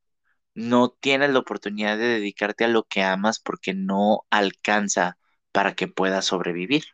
no 0.54 0.90
tienes 0.90 1.30
la 1.32 1.40
oportunidad 1.40 1.98
de 1.98 2.04
dedicarte 2.06 2.64
a 2.64 2.68
lo 2.68 2.84
que 2.84 3.02
amas 3.02 3.40
porque 3.40 3.74
no 3.74 4.26
alcanza 4.30 5.18
para 5.52 5.74
que 5.74 5.88
puedas 5.88 6.26
sobrevivir. 6.26 6.84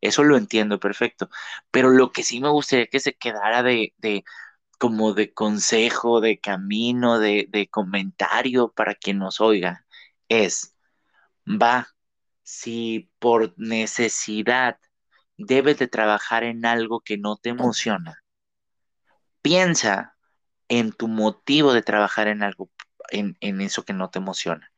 Eso 0.00 0.24
lo 0.24 0.36
entiendo 0.36 0.80
perfecto. 0.80 1.30
Pero 1.70 1.90
lo 1.90 2.12
que 2.12 2.22
sí 2.24 2.40
me 2.40 2.50
gustaría 2.50 2.86
que 2.88 3.00
se 3.00 3.14
quedara 3.16 3.62
de, 3.62 3.94
como 4.78 5.14
de 5.14 5.32
consejo, 5.34 6.20
de 6.20 6.38
camino, 6.40 7.18
de 7.18 7.68
comentario 7.70 8.72
para 8.72 8.94
quien 8.94 9.18
nos 9.18 9.40
oiga, 9.40 9.86
es, 10.28 10.76
va, 11.46 11.88
si 12.48 13.10
por 13.18 13.52
necesidad 13.58 14.78
debes 15.36 15.78
de 15.78 15.86
trabajar 15.86 16.44
en 16.44 16.64
algo 16.64 17.00
que 17.00 17.18
no 17.18 17.36
te 17.36 17.50
emociona, 17.50 18.24
piensa 19.42 20.16
en 20.68 20.92
tu 20.92 21.08
motivo 21.08 21.74
de 21.74 21.82
trabajar 21.82 22.26
en 22.26 22.42
algo, 22.42 22.70
en, 23.10 23.36
en 23.40 23.60
eso 23.60 23.84
que 23.84 23.92
no 23.92 24.08
te 24.08 24.18
emociona. 24.20 24.72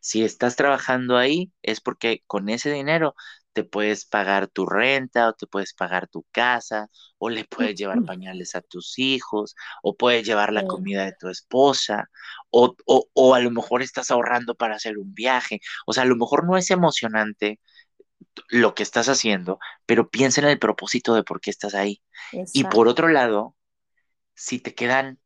Si 0.00 0.24
estás 0.24 0.56
trabajando 0.56 1.18
ahí 1.18 1.52
es 1.62 1.82
porque 1.82 2.22
con 2.26 2.48
ese 2.48 2.72
dinero 2.72 3.14
te 3.52 3.64
puedes 3.64 4.04
pagar 4.04 4.48
tu 4.48 4.66
renta 4.66 5.28
o 5.28 5.32
te 5.32 5.46
puedes 5.46 5.74
pagar 5.74 6.08
tu 6.08 6.24
casa 6.30 6.88
o 7.18 7.28
le 7.30 7.44
puedes 7.44 7.74
llevar 7.74 8.04
pañales 8.04 8.54
a 8.54 8.60
tus 8.60 8.98
hijos 8.98 9.56
o 9.82 9.96
puedes 9.96 10.24
llevar 10.26 10.52
la 10.52 10.66
comida 10.66 11.04
de 11.04 11.14
tu 11.18 11.28
esposa 11.28 12.08
o, 12.50 12.76
o, 12.86 13.34
a 13.34 13.40
lo 13.40 13.50
mejor 13.50 13.82
estás 13.82 14.10
ahorrando 14.10 14.54
para 14.54 14.76
hacer 14.76 14.98
un 14.98 15.14
viaje. 15.14 15.60
O 15.86 15.92
sea, 15.92 16.04
a 16.04 16.06
lo 16.06 16.16
mejor 16.16 16.46
no 16.46 16.56
es 16.56 16.70
emocionante 16.70 17.60
lo 18.48 18.74
que 18.74 18.82
estás 18.82 19.08
haciendo, 19.08 19.58
pero 19.86 20.10
piensa 20.10 20.40
en 20.40 20.48
el 20.48 20.58
propósito 20.58 21.14
de 21.14 21.24
por 21.24 21.40
qué 21.40 21.50
estás 21.50 21.74
ahí. 21.74 22.02
Y 22.52 22.64
por 22.64 22.88
otro 22.88 23.08
lado, 23.08 23.56
si 24.34 24.58
te 24.60 24.74
quedan 24.74 25.18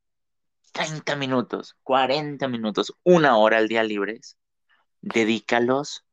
30 0.72 1.16
minutos, 1.16 1.76
40 1.82 2.48
minutos, 2.48 2.94
una 3.04 3.36
hora 3.38 3.58
al 3.58 3.68
día 3.68 3.82
libres, 3.82 4.36
dedícalos 5.00 6.04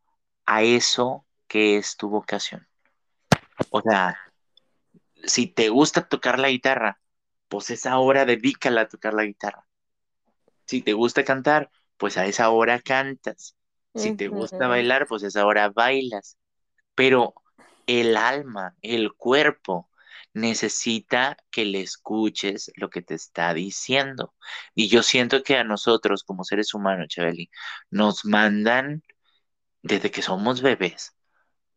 a 0.46 0.64
eso 0.64 1.26
que 1.52 1.76
es 1.76 1.98
tu 1.98 2.08
vocación. 2.08 2.66
O 3.72 3.82
sea, 3.82 4.18
si 5.26 5.48
te 5.48 5.68
gusta 5.68 6.08
tocar 6.08 6.40
la 6.40 6.48
guitarra, 6.48 7.02
pues 7.50 7.72
esa 7.72 8.00
hora 8.00 8.24
dedícala 8.24 8.82
a 8.82 8.88
tocar 8.88 9.14
la 9.14 9.26
guitarra. 9.26 9.68
Si 10.66 10.82
te 10.82 10.94
gusta 10.94 11.26
cantar, 11.26 11.70
pues 11.98 12.18
a 12.18 12.26
esa 12.26 12.50
hora 12.52 12.80
cantas. 12.80 13.58
Si 13.94 14.16
te 14.16 14.30
gusta 14.30 14.70
bailar, 14.70 15.08
pues 15.08 15.26
a 15.26 15.28
esa 15.28 15.46
hora 15.46 15.68
bailas. 15.68 16.38
Pero 16.96 17.34
el 17.86 18.16
alma, 18.16 18.78
el 18.82 19.12
cuerpo, 19.12 19.90
necesita 20.34 21.36
que 21.50 21.66
le 21.66 21.82
escuches 21.82 22.72
lo 22.78 22.90
que 22.90 23.02
te 23.02 23.16
está 23.16 23.54
diciendo. 23.54 24.34
Y 24.74 24.88
yo 24.88 25.04
siento 25.04 25.44
que 25.44 25.58
a 25.58 25.66
nosotros 25.66 26.24
como 26.24 26.46
seres 26.46 26.74
humanos, 26.74 27.10
Chabeli, 27.10 27.52
nos 27.90 28.24
mandan 28.24 29.04
desde 29.82 30.12
que 30.12 30.22
somos 30.22 30.62
bebés 30.62 31.14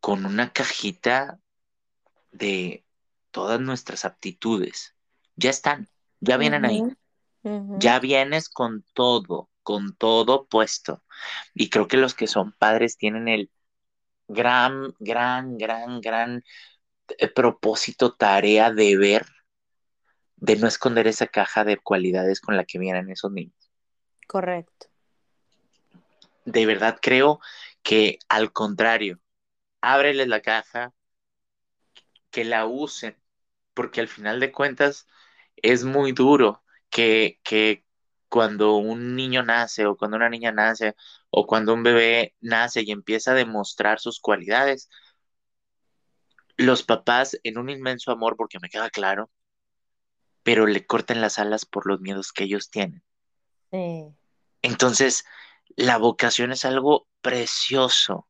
con 0.05 0.27
una 0.27 0.53
cajita 0.53 1.41
de 2.31 2.85
todas 3.31 3.59
nuestras 3.59 4.05
aptitudes. 4.05 4.95
Ya 5.35 5.49
están, 5.49 5.89
ya 6.21 6.37
vienen 6.37 6.67
ahí. 6.67 6.83
Ya 7.79 8.01
vienes 8.01 8.51
con 8.51 8.85
todo, 8.93 9.49
con 9.63 9.97
todo 9.97 10.45
puesto. 10.45 11.03
Y 11.55 11.71
creo 11.71 11.89
que 11.89 11.97
los 11.97 12.13
que 12.13 12.27
son 12.27 12.53
padres 12.53 12.99
tienen 12.99 13.29
el 13.29 13.51
gran, 14.29 14.95
gran, 14.99 15.57
gran, 15.57 16.03
gran 16.03 16.45
eh, 17.17 17.29
propósito, 17.29 18.15
tarea, 18.15 18.71
deber 18.71 19.25
de 20.37 20.57
no 20.57 20.67
esconder 20.67 21.07
esa 21.07 21.29
caja 21.29 21.65
de 21.65 21.79
cualidades 21.79 22.43
con 22.43 22.59
la 22.59 22.67
que 22.67 22.79
vienen 22.79 23.09
esos 23.09 23.33
niños. 23.33 23.73
Correcto. 24.27 24.89
De 26.45 26.67
verdad 26.67 26.99
creo 27.01 27.41
que 27.83 28.19
al 28.29 28.53
contrario, 28.53 29.19
ábreles 29.93 30.28
la 30.28 30.41
caja, 30.41 30.93
que 32.30 32.45
la 32.45 32.66
usen, 32.66 33.16
porque 33.74 34.01
al 34.01 34.09
final 34.09 34.41
de 34.41 34.53
cuentas 34.53 35.07
es 35.57 35.85
muy 35.85 36.12
duro 36.12 36.62
que, 36.91 37.41
que 37.45 37.85
cuando 38.28 38.76
un 38.76 39.16
niño 39.16 39.43
nace 39.45 39.87
o 39.87 39.97
cuando 39.97 40.16
una 40.16 40.28
niña 40.28 40.53
nace 40.53 40.97
o 41.30 41.47
cuando 41.47 41.74
un 41.74 41.82
bebé 41.85 42.35
nace 42.41 42.82
y 42.82 42.91
empieza 42.91 43.32
a 43.32 43.35
demostrar 43.35 44.01
sus 44.01 44.20
cualidades, 44.20 44.89
los 46.57 46.82
papás 46.82 47.39
en 47.45 47.59
un 47.59 47.70
inmenso 47.70 48.11
amor, 48.12 48.37
porque 48.37 48.59
me 48.61 48.68
queda 48.68 48.91
claro, 48.91 49.30
pero 50.43 50.66
le 50.66 50.87
cortan 50.87 51.20
las 51.20 51.39
alas 51.39 51.66
por 51.66 51.87
los 51.87 52.01
miedos 52.01 52.32
que 52.32 52.45
ellos 52.45 52.70
tienen. 52.70 53.03
Entonces, 54.62 55.24
la 55.76 55.99
vocación 55.99 56.53
es 56.53 56.64
algo 56.64 57.07
precioso. 57.20 58.28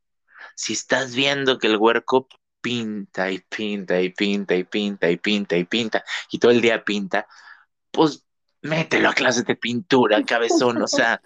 Si 0.54 0.72
estás 0.72 1.14
viendo 1.14 1.58
que 1.58 1.66
el 1.66 1.76
huerco 1.76 2.28
pinta 2.60 3.30
y 3.30 3.40
pinta 3.40 4.00
y 4.00 4.08
pinta 4.10 4.54
y 4.54 4.64
pinta 4.64 5.10
y 5.10 5.16
pinta 5.18 5.56
y 5.56 5.64
pinta 5.64 6.04
y 6.30 6.38
todo 6.38 6.50
el 6.50 6.62
día 6.62 6.82
pinta, 6.82 7.26
pues 7.90 8.24
mételo 8.62 9.10
a 9.10 9.14
clases 9.14 9.44
de 9.44 9.54
pintura, 9.56 10.24
cabezón. 10.24 10.80
O 10.82 10.88
sea, 10.88 11.20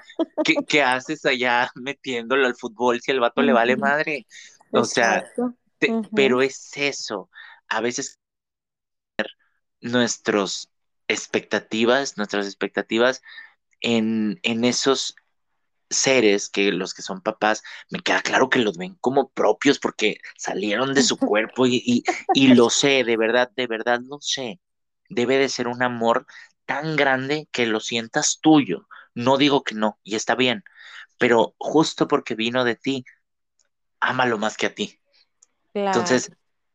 ¿qué, 0.66 0.82
haces 0.82 1.24
allá 1.24 1.70
metiéndolo 1.76 2.46
al 2.46 2.56
fútbol 2.56 3.00
si 3.00 3.12
el 3.12 3.20
vato 3.20 3.42
le 3.42 3.52
vale 3.52 3.76
madre? 3.76 4.26
O 4.72 4.84
sea, 4.84 5.24
pero 6.14 6.42
es 6.42 6.72
eso. 6.76 7.30
A 7.68 7.80
veces 7.80 8.18
nuestras 9.80 10.68
expectativas, 11.06 12.16
nuestras 12.16 12.46
expectativas 12.46 13.22
en, 13.80 14.40
en 14.42 14.64
esos 14.64 15.14
seres 15.90 16.48
que 16.48 16.72
los 16.72 16.94
que 16.94 17.02
son 17.02 17.20
papás, 17.20 17.62
me 17.90 18.00
queda 18.00 18.22
claro 18.22 18.50
que 18.50 18.58
los 18.58 18.76
ven 18.76 18.96
como 19.00 19.30
propios 19.30 19.78
porque 19.78 20.18
salieron 20.36 20.94
de 20.94 21.02
su 21.02 21.16
cuerpo 21.18 21.66
y, 21.66 22.04
y, 22.34 22.48
lo 22.54 22.70
sé, 22.70 23.04
de 23.04 23.16
verdad, 23.16 23.50
de 23.56 23.66
verdad 23.66 24.00
lo 24.02 24.18
sé. 24.20 24.60
Debe 25.08 25.38
de 25.38 25.48
ser 25.48 25.68
un 25.68 25.82
amor 25.82 26.26
tan 26.66 26.96
grande 26.96 27.48
que 27.52 27.66
lo 27.66 27.80
sientas 27.80 28.38
tuyo. 28.40 28.86
No 29.14 29.38
digo 29.38 29.64
que 29.64 29.74
no, 29.74 29.98
y 30.02 30.16
está 30.16 30.34
bien, 30.34 30.62
pero 31.18 31.54
justo 31.58 32.06
porque 32.06 32.34
vino 32.34 32.64
de 32.64 32.76
ti, 32.76 33.04
ámalo 34.00 34.38
más 34.38 34.56
que 34.56 34.66
a 34.66 34.74
ti. 34.74 35.00
Entonces, 35.74 36.30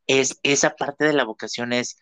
es, 0.07 0.39
esa 0.43 0.75
parte 0.75 1.05
de 1.05 1.13
la 1.13 1.23
vocación 1.23 1.73
es, 1.73 1.97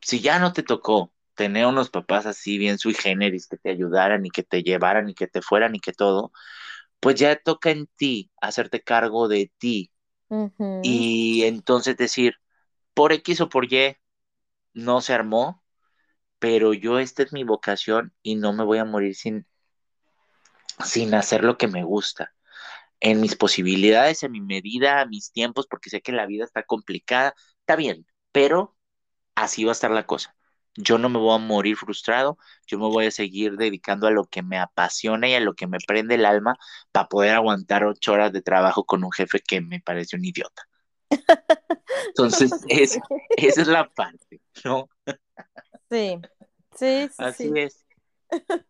si 0.00 0.20
ya 0.20 0.38
no 0.38 0.52
te 0.52 0.62
tocó 0.62 1.11
tener 1.34 1.66
unos 1.66 1.90
papás 1.90 2.26
así 2.26 2.58
bien 2.58 2.78
sui 2.78 2.94
generis 2.94 3.46
que 3.48 3.56
te 3.58 3.70
ayudaran 3.70 4.24
y 4.26 4.30
que 4.30 4.42
te 4.42 4.62
llevaran 4.62 5.08
y 5.10 5.14
que 5.14 5.26
te 5.28 5.42
fueran 5.42 5.74
y 5.74 5.80
que 5.80 5.92
todo, 5.92 6.32
pues 7.00 7.16
ya 7.16 7.36
toca 7.36 7.70
en 7.70 7.86
ti 7.96 8.32
hacerte 8.40 8.82
cargo 8.82 9.28
de 9.28 9.52
ti. 9.58 9.92
Y 10.82 11.44
entonces 11.44 11.96
decir, 11.96 12.36
por 12.94 13.12
X 13.12 13.40
o 13.42 13.48
por 13.48 13.72
Y, 13.72 13.96
no 14.74 15.00
se 15.02 15.14
armó, 15.14 15.64
pero 16.40 16.74
yo 16.74 16.98
esta 17.00 17.22
es 17.24 17.32
mi 17.32 17.44
vocación 17.44 18.14
y 18.22 18.36
no 18.36 18.52
me 18.54 18.64
voy 18.64 18.78
a 18.78 18.84
morir 18.86 19.14
sin, 19.16 19.46
sin 20.84 21.14
hacer 21.14 21.44
lo 21.44 21.56
que 21.58 21.68
me 21.68 21.84
gusta 21.84 22.34
en 23.00 23.20
mis 23.20 23.36
posibilidades, 23.36 24.22
en 24.24 24.32
mi 24.32 24.40
medida, 24.42 25.00
a 25.00 25.06
mis 25.06 25.32
tiempos, 25.32 25.66
porque 25.68 25.90
sé 25.90 26.02
que 26.02 26.12
la 26.12 26.26
vida 26.26 26.44
está 26.44 26.64
complicada, 26.64 27.34
está 27.60 27.76
bien, 27.76 28.06
pero 28.32 28.76
así 29.36 29.64
va 29.64 29.72
a 29.72 29.74
estar 29.74 29.90
la 29.92 30.06
cosa. 30.06 30.36
Yo 30.76 30.98
no 30.98 31.08
me 31.08 31.18
voy 31.18 31.34
a 31.34 31.38
morir 31.38 31.76
frustrado, 31.76 32.38
yo 32.66 32.78
me 32.78 32.86
voy 32.86 33.06
a 33.06 33.10
seguir 33.10 33.56
dedicando 33.56 34.06
a 34.06 34.10
lo 34.10 34.24
que 34.24 34.42
me 34.42 34.58
apasiona 34.58 35.28
y 35.28 35.34
a 35.34 35.40
lo 35.40 35.54
que 35.54 35.66
me 35.66 35.78
prende 35.86 36.14
el 36.14 36.24
alma 36.24 36.56
para 36.92 37.08
poder 37.08 37.34
aguantar 37.34 37.84
ocho 37.84 38.12
horas 38.12 38.32
de 38.32 38.42
trabajo 38.42 38.84
con 38.84 39.04
un 39.04 39.12
jefe 39.12 39.40
que 39.40 39.60
me 39.60 39.80
parece 39.80 40.16
un 40.16 40.24
idiota. 40.24 40.62
Entonces, 42.08 42.52
es, 42.68 42.98
esa 43.36 43.60
es 43.62 43.68
la 43.68 43.88
parte, 43.90 44.40
¿no? 44.64 44.88
Sí, 45.90 46.18
sí, 46.74 47.08
sí. 47.08 47.14
Así 47.18 47.52
es. 47.54 47.84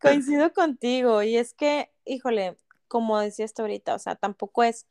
Coincido 0.00 0.52
contigo 0.52 1.22
y 1.22 1.36
es 1.36 1.54
que, 1.54 1.90
híjole, 2.04 2.56
como 2.88 3.18
decías 3.20 3.54
tú 3.54 3.62
ahorita, 3.62 3.94
o 3.94 3.98
sea, 3.98 4.16
tampoco 4.16 4.62
es 4.62 4.86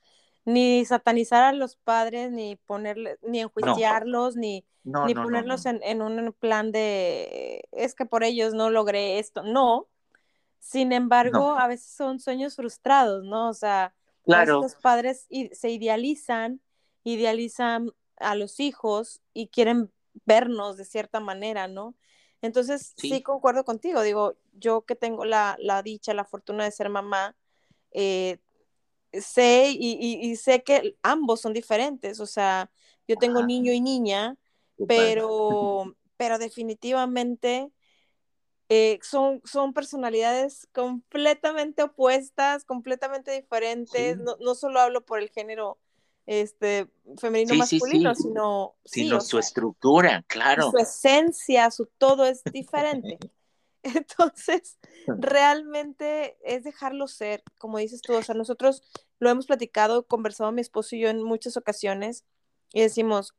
ni 0.45 0.85
satanizar 0.85 1.43
a 1.43 1.53
los 1.53 1.75
padres, 1.75 2.31
ni 2.31 2.55
ponerle, 2.55 3.17
ni 3.21 3.41
enjuiciarlos, 3.41 4.35
ni, 4.35 4.65
ni 4.83 5.13
ponerlos 5.13 5.65
en, 5.65 6.01
un 6.01 6.33
plan 6.33 6.71
de 6.71 7.67
es 7.71 7.95
que 7.95 8.05
por 8.05 8.23
ellos 8.23 8.53
no 8.53 8.69
logré 8.69 9.19
esto. 9.19 9.43
No. 9.43 9.87
Sin 10.59 10.91
embargo, 10.91 11.51
a 11.57 11.67
veces 11.67 11.93
son 11.93 12.19
sueños 12.19 12.55
frustrados, 12.55 13.23
¿no? 13.23 13.49
O 13.49 13.53
sea, 13.53 13.93
los 14.25 14.75
padres 14.75 15.27
se 15.51 15.69
idealizan 15.69 16.61
idealizan 17.03 17.91
a 18.17 18.35
los 18.35 18.59
hijos 18.59 19.21
y 19.33 19.47
quieren 19.47 19.91
vernos 20.25 20.77
de 20.77 20.85
cierta 20.85 21.19
manera, 21.19 21.67
¿no? 21.67 21.95
Entonces, 22.41 22.93
sí, 22.97 23.21
concuerdo 23.21 23.63
contigo. 23.63 24.01
Digo, 24.01 24.35
yo 24.53 24.81
que 24.81 24.95
tengo 24.95 25.25
la, 25.25 25.57
dicha, 25.83 26.13
la 26.13 26.25
fortuna 26.25 26.63
de 26.63 26.71
ser 26.71 26.89
mamá, 26.89 27.35
eh, 27.91 28.39
sé 29.13 29.69
y, 29.71 30.35
sé 30.35 30.63
que 30.63 30.97
ambos 31.01 31.41
son 31.41 31.53
diferentes. 31.53 32.19
O 32.19 32.25
sea, 32.25 32.71
yo 33.07 33.15
tengo 33.17 33.43
niño 33.45 33.71
y 33.73 33.81
niña, 33.81 34.37
pero, 34.87 35.95
pero 36.17 36.37
definitivamente 36.37 37.71
eh, 38.69 38.99
son, 39.01 39.41
son 39.43 39.73
personalidades 39.73 40.67
completamente 40.71 41.83
opuestas, 41.83 42.63
completamente 42.63 43.31
diferentes. 43.31 44.17
No, 44.17 44.37
no, 44.39 44.55
solo 44.55 44.79
hablo 44.79 45.05
por 45.05 45.19
el 45.19 45.29
género 45.29 45.77
este, 46.25 46.87
femenino 47.17 47.55
masculino, 47.55 48.15
sino, 48.15 48.75
sino 48.85 49.19
su 49.19 49.39
estructura, 49.39 50.23
claro. 50.27 50.71
Su 50.71 50.77
esencia, 50.77 51.69
su 51.71 51.87
todo 51.97 52.25
es 52.25 52.43
diferente. 52.45 53.17
Entonces, 53.83 54.77
realmente 55.07 56.37
es 56.43 56.63
dejarlo 56.63 57.07
ser, 57.07 57.43
como 57.57 57.77
dices 57.77 58.01
tú, 58.01 58.13
o 58.13 58.23
sea, 58.23 58.35
nosotros 58.35 58.83
lo 59.19 59.29
hemos 59.29 59.47
platicado, 59.47 60.05
conversado 60.05 60.51
mi 60.51 60.61
esposo 60.61 60.95
y 60.95 60.99
yo 61.01 61.09
en 61.09 61.23
muchas 61.23 61.57
ocasiones 61.57 62.25
y 62.73 62.81
decimos, 62.81 63.35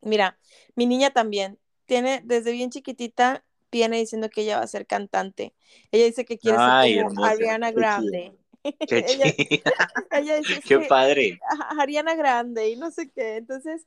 mira, 0.00 0.38
mi 0.74 0.86
niña 0.86 1.10
también 1.10 1.58
tiene 1.86 2.20
desde 2.24 2.52
bien 2.52 2.70
chiquitita 2.70 3.44
viene 3.70 3.98
diciendo 3.98 4.28
que 4.28 4.42
ella 4.42 4.58
va 4.58 4.64
a 4.64 4.68
ser 4.68 4.86
cantante. 4.86 5.54
Ella 5.90 6.06
dice 6.06 6.24
que 6.24 6.38
quiere 6.38 6.58
ser 6.58 7.04
como 7.04 7.24
Ariana 7.24 7.70
Grande. 7.72 8.32
Qué, 8.62 9.62
qué 10.66 10.78
padre. 10.88 11.38
Ariana 11.78 12.14
Grande 12.14 12.70
y 12.70 12.76
no 12.76 12.90
sé 12.90 13.10
qué. 13.10 13.36
Entonces, 13.36 13.86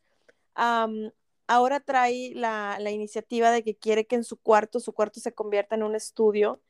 ahora 0.55 1.79
trae 1.79 2.31
la, 2.35 2.77
iniciativa 2.91 3.51
de 3.51 3.63
que 3.63 3.75
quiere 3.75 4.05
que 4.05 4.15
en 4.15 4.23
su 4.23 4.37
cuarto, 4.37 4.79
su 4.79 4.93
cuarto 4.93 5.19
se 5.19 5.33
convierta 5.33 5.75
en 5.75 5.83
un 5.83 5.95
estudio. 5.95 6.61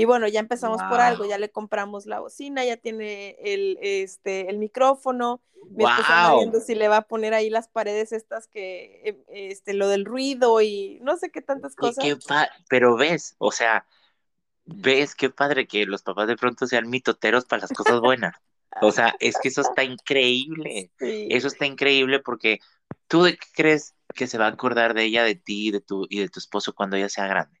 Y 0.00 0.06
bueno, 0.06 0.26
ya 0.28 0.40
empezamos 0.40 0.82
por 0.88 0.98
algo, 0.98 1.26
ya 1.26 1.36
le 1.36 1.50
compramos 1.50 2.06
la 2.06 2.20
bocina, 2.20 2.64
ya 2.64 2.78
tiene 2.78 3.36
el, 3.38 3.76
este, 3.82 4.48
el 4.48 4.56
micrófono. 4.56 5.42
Me 5.72 5.84
wow. 5.84 6.38
viendo 6.38 6.58
si 6.60 6.74
le 6.74 6.88
va 6.88 6.96
a 6.96 7.06
poner 7.06 7.34
ahí 7.34 7.50
las 7.50 7.68
paredes 7.68 8.12
estas 8.12 8.48
que, 8.48 9.02
em, 9.04 9.16
este, 9.28 9.74
lo 9.74 9.88
del 9.88 10.06
ruido 10.06 10.62
y 10.62 10.98
no 11.02 11.18
sé 11.18 11.30
qué 11.30 11.42
tantas 11.42 11.76
cosas. 11.76 12.02
pero 12.70 12.96
ves, 12.96 13.34
o 13.36 13.52
sea, 13.52 13.86
ves 14.64 15.14
qué 15.14 15.28
padre 15.28 15.66
que 15.66 15.84
los 15.84 16.02
papás 16.02 16.28
de 16.28 16.36
pronto 16.36 16.66
sean 16.66 16.88
mitoteros 16.88 17.44
para 17.44 17.60
las 17.60 17.72
cosas 17.72 18.00
buenas. 18.00 18.34
O 18.80 18.92
sea, 18.92 19.14
es 19.20 19.36
que 19.38 19.48
eso 19.48 19.60
está 19.60 19.84
increíble. 19.84 20.90
Eso 20.98 21.48
está 21.48 21.66
increíble 21.66 22.20
porque 22.20 22.60
tú 23.06 23.24
de 23.24 23.36
qué 23.36 23.46
crees 23.54 23.94
que 24.14 24.26
se 24.26 24.38
va 24.38 24.46
a 24.46 24.50
acordar 24.50 24.94
de 24.94 25.04
ella, 25.04 25.24
de 25.24 25.34
ti 25.34 25.70
de 25.70 25.82
tu, 25.82 26.06
y 26.08 26.20
de 26.20 26.30
tu 26.30 26.38
esposo 26.38 26.74
cuando 26.74 26.96
ella 26.96 27.10
sea 27.10 27.26
grande. 27.26 27.59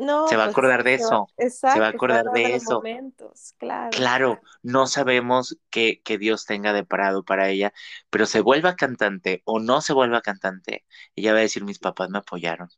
No, 0.00 0.28
se 0.28 0.36
va 0.36 0.44
a 0.44 0.46
pues, 0.46 0.54
acordar 0.56 0.82
de 0.82 0.94
eso. 0.94 1.28
se 1.36 1.78
va 1.78 1.86
a 1.86 1.90
acordar 1.90 2.24
de, 2.32 2.54
eso. 2.54 2.76
Momentos, 2.76 3.54
claro. 3.58 3.90
claro, 3.90 4.40
no 4.62 4.86
sabemos 4.86 5.58
qué, 5.68 6.00
qué 6.02 6.16
Dios 6.16 6.46
tenga 6.46 6.72
de 6.72 6.84
parado 6.84 7.22
para 7.22 7.50
ella, 7.50 7.74
pero 8.08 8.24
se 8.24 8.40
vuelva 8.40 8.76
cantante 8.76 9.42
o 9.44 9.60
no 9.60 9.82
se 9.82 9.92
vuelva 9.92 10.22
cantante, 10.22 10.86
ella 11.14 11.34
va 11.34 11.40
a 11.40 11.42
decir, 11.42 11.64
mis 11.64 11.78
papás 11.78 12.08
me 12.08 12.16
apoyaron. 12.16 12.70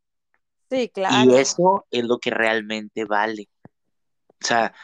Sí, 0.69 0.89
claro. 0.89 1.31
Y 1.31 1.37
eso 1.37 1.87
es 1.93 2.03
lo 2.03 2.19
que 2.19 2.31
realmente 2.31 3.05
vale. 3.05 3.49
O 4.43 4.45
sea, 4.45 4.75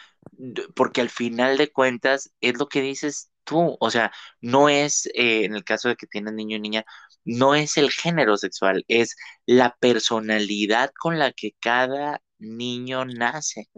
porque 0.76 1.00
al 1.00 1.10
final 1.10 1.58
de 1.58 1.72
cuentas 1.72 2.30
es 2.40 2.56
lo 2.56 2.68
que 2.68 2.82
dices 2.82 3.32
tú, 3.42 3.76
o 3.80 3.90
sea, 3.90 4.12
no 4.40 4.68
es, 4.68 5.06
eh, 5.14 5.44
en 5.44 5.56
el 5.56 5.64
caso 5.64 5.88
de 5.88 5.96
que 5.96 6.06
tienen 6.06 6.36
niño 6.36 6.56
y 6.58 6.60
niña, 6.60 6.84
no 7.24 7.54
es 7.54 7.76
el 7.78 7.90
género 7.90 8.36
sexual, 8.36 8.84
es 8.88 9.16
la 9.46 9.76
personalidad 9.80 10.92
con 11.00 11.18
la 11.18 11.32
que 11.32 11.52
cada 11.60 12.22
niño 12.38 13.04
nace. 13.04 13.68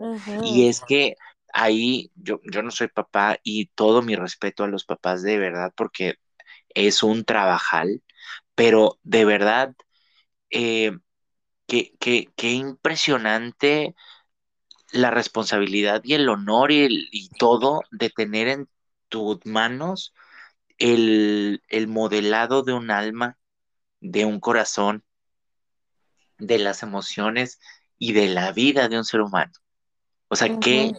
Y 0.42 0.68
es 0.68 0.80
que 0.80 1.16
ahí 1.52 2.10
yo, 2.14 2.40
yo 2.50 2.62
no 2.62 2.70
soy 2.70 2.88
papá 2.88 3.38
y 3.42 3.66
todo 3.74 4.02
mi 4.02 4.16
respeto 4.16 4.64
a 4.64 4.68
los 4.68 4.84
papás 4.84 5.22
de 5.22 5.38
verdad, 5.38 5.72
porque 5.76 6.16
es 6.70 7.02
un 7.02 7.24
trabajal, 7.24 8.02
pero 8.54 8.98
de 9.02 9.24
verdad, 9.24 9.74
eh, 10.50 10.92
qué, 11.66 11.94
qué 11.98 12.50
impresionante 12.50 13.94
la 14.92 15.10
responsabilidad 15.10 16.02
y 16.04 16.14
el 16.14 16.28
honor 16.28 16.72
y, 16.72 17.28
todo 17.38 17.82
de 17.90 18.10
tener 18.10 18.48
en 18.48 18.68
tus 19.08 19.44
manos 19.44 20.14
el, 20.78 21.60
modelado 21.88 22.62
de 22.62 22.72
un 22.72 22.90
alma, 22.90 23.38
de 24.00 24.24
un 24.24 24.40
corazón, 24.40 25.04
de 26.38 26.58
las 26.58 26.82
emociones 26.82 27.60
y 28.00 28.14
de 28.14 28.28
la 28.28 28.50
vida 28.50 28.88
de 28.88 28.96
un 28.96 29.04
ser 29.04 29.20
humano. 29.20 29.52
O 30.28 30.34
sea, 30.34 30.58
qué, 30.58 30.92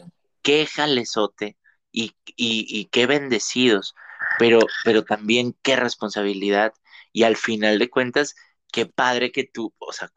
qué 0.43 0.67
jalezote 0.67 1.57
y, 1.91 2.15
y, 2.37 2.85
qué 2.85 3.07
bendecidos, 3.07 3.95
pero, 4.37 4.59
pero 4.85 5.03
también 5.03 5.57
qué 5.63 5.75
responsabilidad. 5.75 6.73
Y 7.11 7.23
al 7.23 7.35
final 7.35 7.79
de 7.79 7.89
cuentas, 7.89 8.35
qué 8.71 8.85
padre 8.85 9.31
que 9.31 9.43
tú, 9.43 9.73
o 9.79 9.91
sea, 9.91 10.11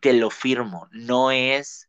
te 0.00 0.12
lo 0.12 0.30
firmo, 0.30 0.88
no 0.92 1.32
es 1.32 1.87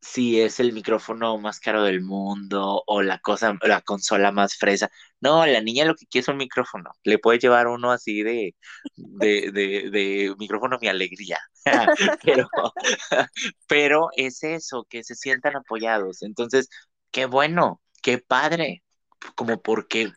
si 0.00 0.40
es 0.40 0.60
el 0.60 0.72
micrófono 0.72 1.38
más 1.38 1.60
caro 1.60 1.82
del 1.82 2.00
mundo 2.02 2.82
o 2.86 3.02
la 3.02 3.18
cosa, 3.18 3.56
la 3.62 3.80
consola 3.80 4.32
más 4.32 4.56
fresa. 4.56 4.90
No, 5.20 5.44
la 5.46 5.60
niña 5.60 5.84
lo 5.84 5.94
que 5.94 6.06
quiere 6.06 6.22
es 6.22 6.28
un 6.28 6.36
micrófono. 6.36 6.92
Le 7.02 7.18
puede 7.18 7.38
llevar 7.38 7.66
uno 7.66 7.90
así 7.90 8.22
de, 8.22 8.54
de, 8.96 9.50
de, 9.52 10.34
micrófono 10.38 10.78
mi 10.80 10.88
alegría. 10.88 11.38
pero, 12.24 12.48
pero 13.66 14.08
es 14.16 14.42
eso, 14.44 14.86
que 14.88 15.02
se 15.02 15.14
sientan 15.14 15.56
apoyados. 15.56 16.22
Entonces, 16.22 16.68
qué 17.10 17.26
bueno, 17.26 17.82
qué 18.02 18.18
padre. 18.18 18.84
Como 19.34 19.60
porque 19.60 20.12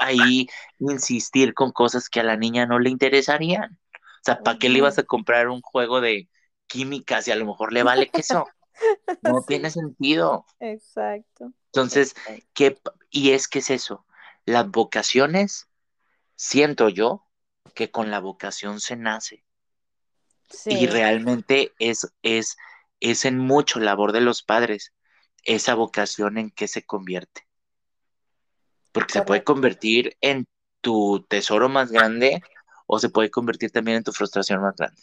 ahí 0.00 0.48
insistir 0.78 1.52
con 1.52 1.72
cosas 1.72 2.08
que 2.08 2.20
a 2.20 2.24
la 2.24 2.36
niña 2.36 2.66
no 2.66 2.78
le 2.78 2.90
interesarían. 2.90 3.78
O 3.94 4.22
sea, 4.22 4.42
¿para 4.42 4.58
qué 4.58 4.68
le 4.68 4.78
ibas 4.78 4.98
a 4.98 5.02
comprar 5.02 5.48
un 5.48 5.60
juego 5.60 6.00
de 6.00 6.28
química 6.66 7.20
si 7.20 7.30
a 7.30 7.36
lo 7.36 7.46
mejor 7.46 7.72
le 7.72 7.82
vale 7.82 8.08
queso? 8.08 8.46
No 9.22 9.42
tiene 9.42 9.70
sentido. 9.70 10.46
Exacto. 10.58 11.52
Entonces, 11.66 12.14
¿qué, 12.52 12.78
y 13.10 13.32
es 13.32 13.48
que 13.48 13.60
es 13.60 13.70
eso? 13.70 14.06
Las 14.44 14.68
vocaciones, 14.70 15.68
siento 16.36 16.88
yo 16.88 17.26
que 17.74 17.90
con 17.90 18.10
la 18.10 18.20
vocación 18.20 18.80
se 18.80 18.96
nace. 18.96 19.44
Y 20.66 20.86
realmente 20.86 21.72
es, 21.78 22.12
es, 22.22 22.56
es 22.98 23.24
en 23.24 23.38
mucho 23.38 23.78
labor 23.78 24.12
de 24.12 24.20
los 24.20 24.42
padres 24.42 24.92
esa 25.44 25.74
vocación 25.74 26.38
en 26.38 26.50
que 26.50 26.66
se 26.66 26.84
convierte. 26.84 27.46
Porque 28.92 29.12
se 29.12 29.22
puede 29.22 29.44
convertir 29.44 30.16
en 30.20 30.46
tu 30.80 31.24
tesoro 31.28 31.68
más 31.68 31.92
grande 31.92 32.42
o 32.86 32.98
se 32.98 33.08
puede 33.08 33.30
convertir 33.30 33.70
también 33.70 33.98
en 33.98 34.04
tu 34.04 34.12
frustración 34.12 34.60
más 34.60 34.74
grande. 34.74 35.02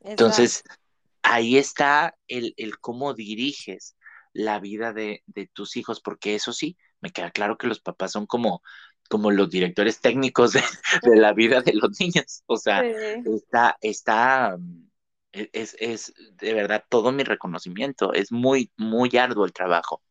Entonces, 0.00 0.64
ahí 1.26 1.58
está 1.58 2.16
el, 2.28 2.54
cómo 2.80 3.12
diriges 3.12 3.96
la 4.32 4.60
vida 4.60 4.92
de, 4.92 5.22
tus 5.52 5.76
hijos, 5.76 6.00
porque 6.00 6.34
eso 6.34 6.52
sí, 6.52 6.76
me 7.00 7.10
queda 7.10 7.30
claro 7.30 7.58
que 7.58 7.66
los 7.66 7.80
papás 7.80 8.12
son 8.12 8.26
como, 8.26 8.62
como 9.08 9.30
los 9.30 9.50
directores 9.50 10.00
técnicos 10.00 10.52
de, 10.52 10.62
la 11.16 11.32
vida 11.32 11.62
de 11.62 11.74
los 11.74 11.98
niños. 12.00 12.42
O 12.46 12.56
sea, 12.56 12.82
está, 12.84 13.76
está, 13.80 14.56
e, 15.32 15.50
es, 15.52 15.76
es 15.80 16.14
de 16.32 16.54
verdad 16.54 16.84
todo 16.88 17.12
mi 17.12 17.24
reconocimiento. 17.24 18.12
Es 18.12 18.30
muy, 18.30 18.70
muy 18.76 19.16
arduo 19.16 19.44
el 19.44 19.52
trabajo. 19.52 20.02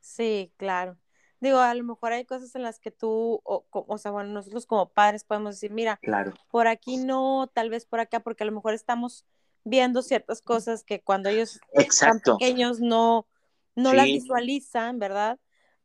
Sí, 0.00 0.52
claro. 0.56 0.96
Digo, 1.40 1.58
a 1.58 1.74
lo 1.74 1.82
mejor 1.82 2.12
hay 2.12 2.24
cosas 2.24 2.54
en 2.54 2.62
las 2.62 2.78
que 2.78 2.92
tú, 2.92 3.40
o, 3.44 3.66
o, 3.70 3.98
sea, 3.98 4.12
bueno, 4.12 4.30
nosotros 4.30 4.64
como 4.64 4.90
padres 4.90 5.24
podemos 5.24 5.56
decir, 5.56 5.72
mira, 5.72 5.98
claro. 6.00 6.32
por 6.50 6.68
aquí 6.68 6.98
no, 6.98 7.50
tal 7.52 7.68
vez 7.68 7.84
por 7.84 7.98
acá, 7.98 8.20
porque 8.20 8.44
a 8.44 8.46
lo 8.46 8.52
mejor 8.52 8.74
estamos 8.74 9.26
viendo 9.64 10.02
ciertas 10.02 10.42
cosas 10.42 10.84
que 10.84 11.00
cuando 11.02 11.28
ellos 11.28 11.60
están 11.72 12.20
pequeños 12.20 12.80
no, 12.80 13.26
no 13.74 13.92
las 13.92 14.06
visualizan, 14.06 14.98
¿verdad? 14.98 15.38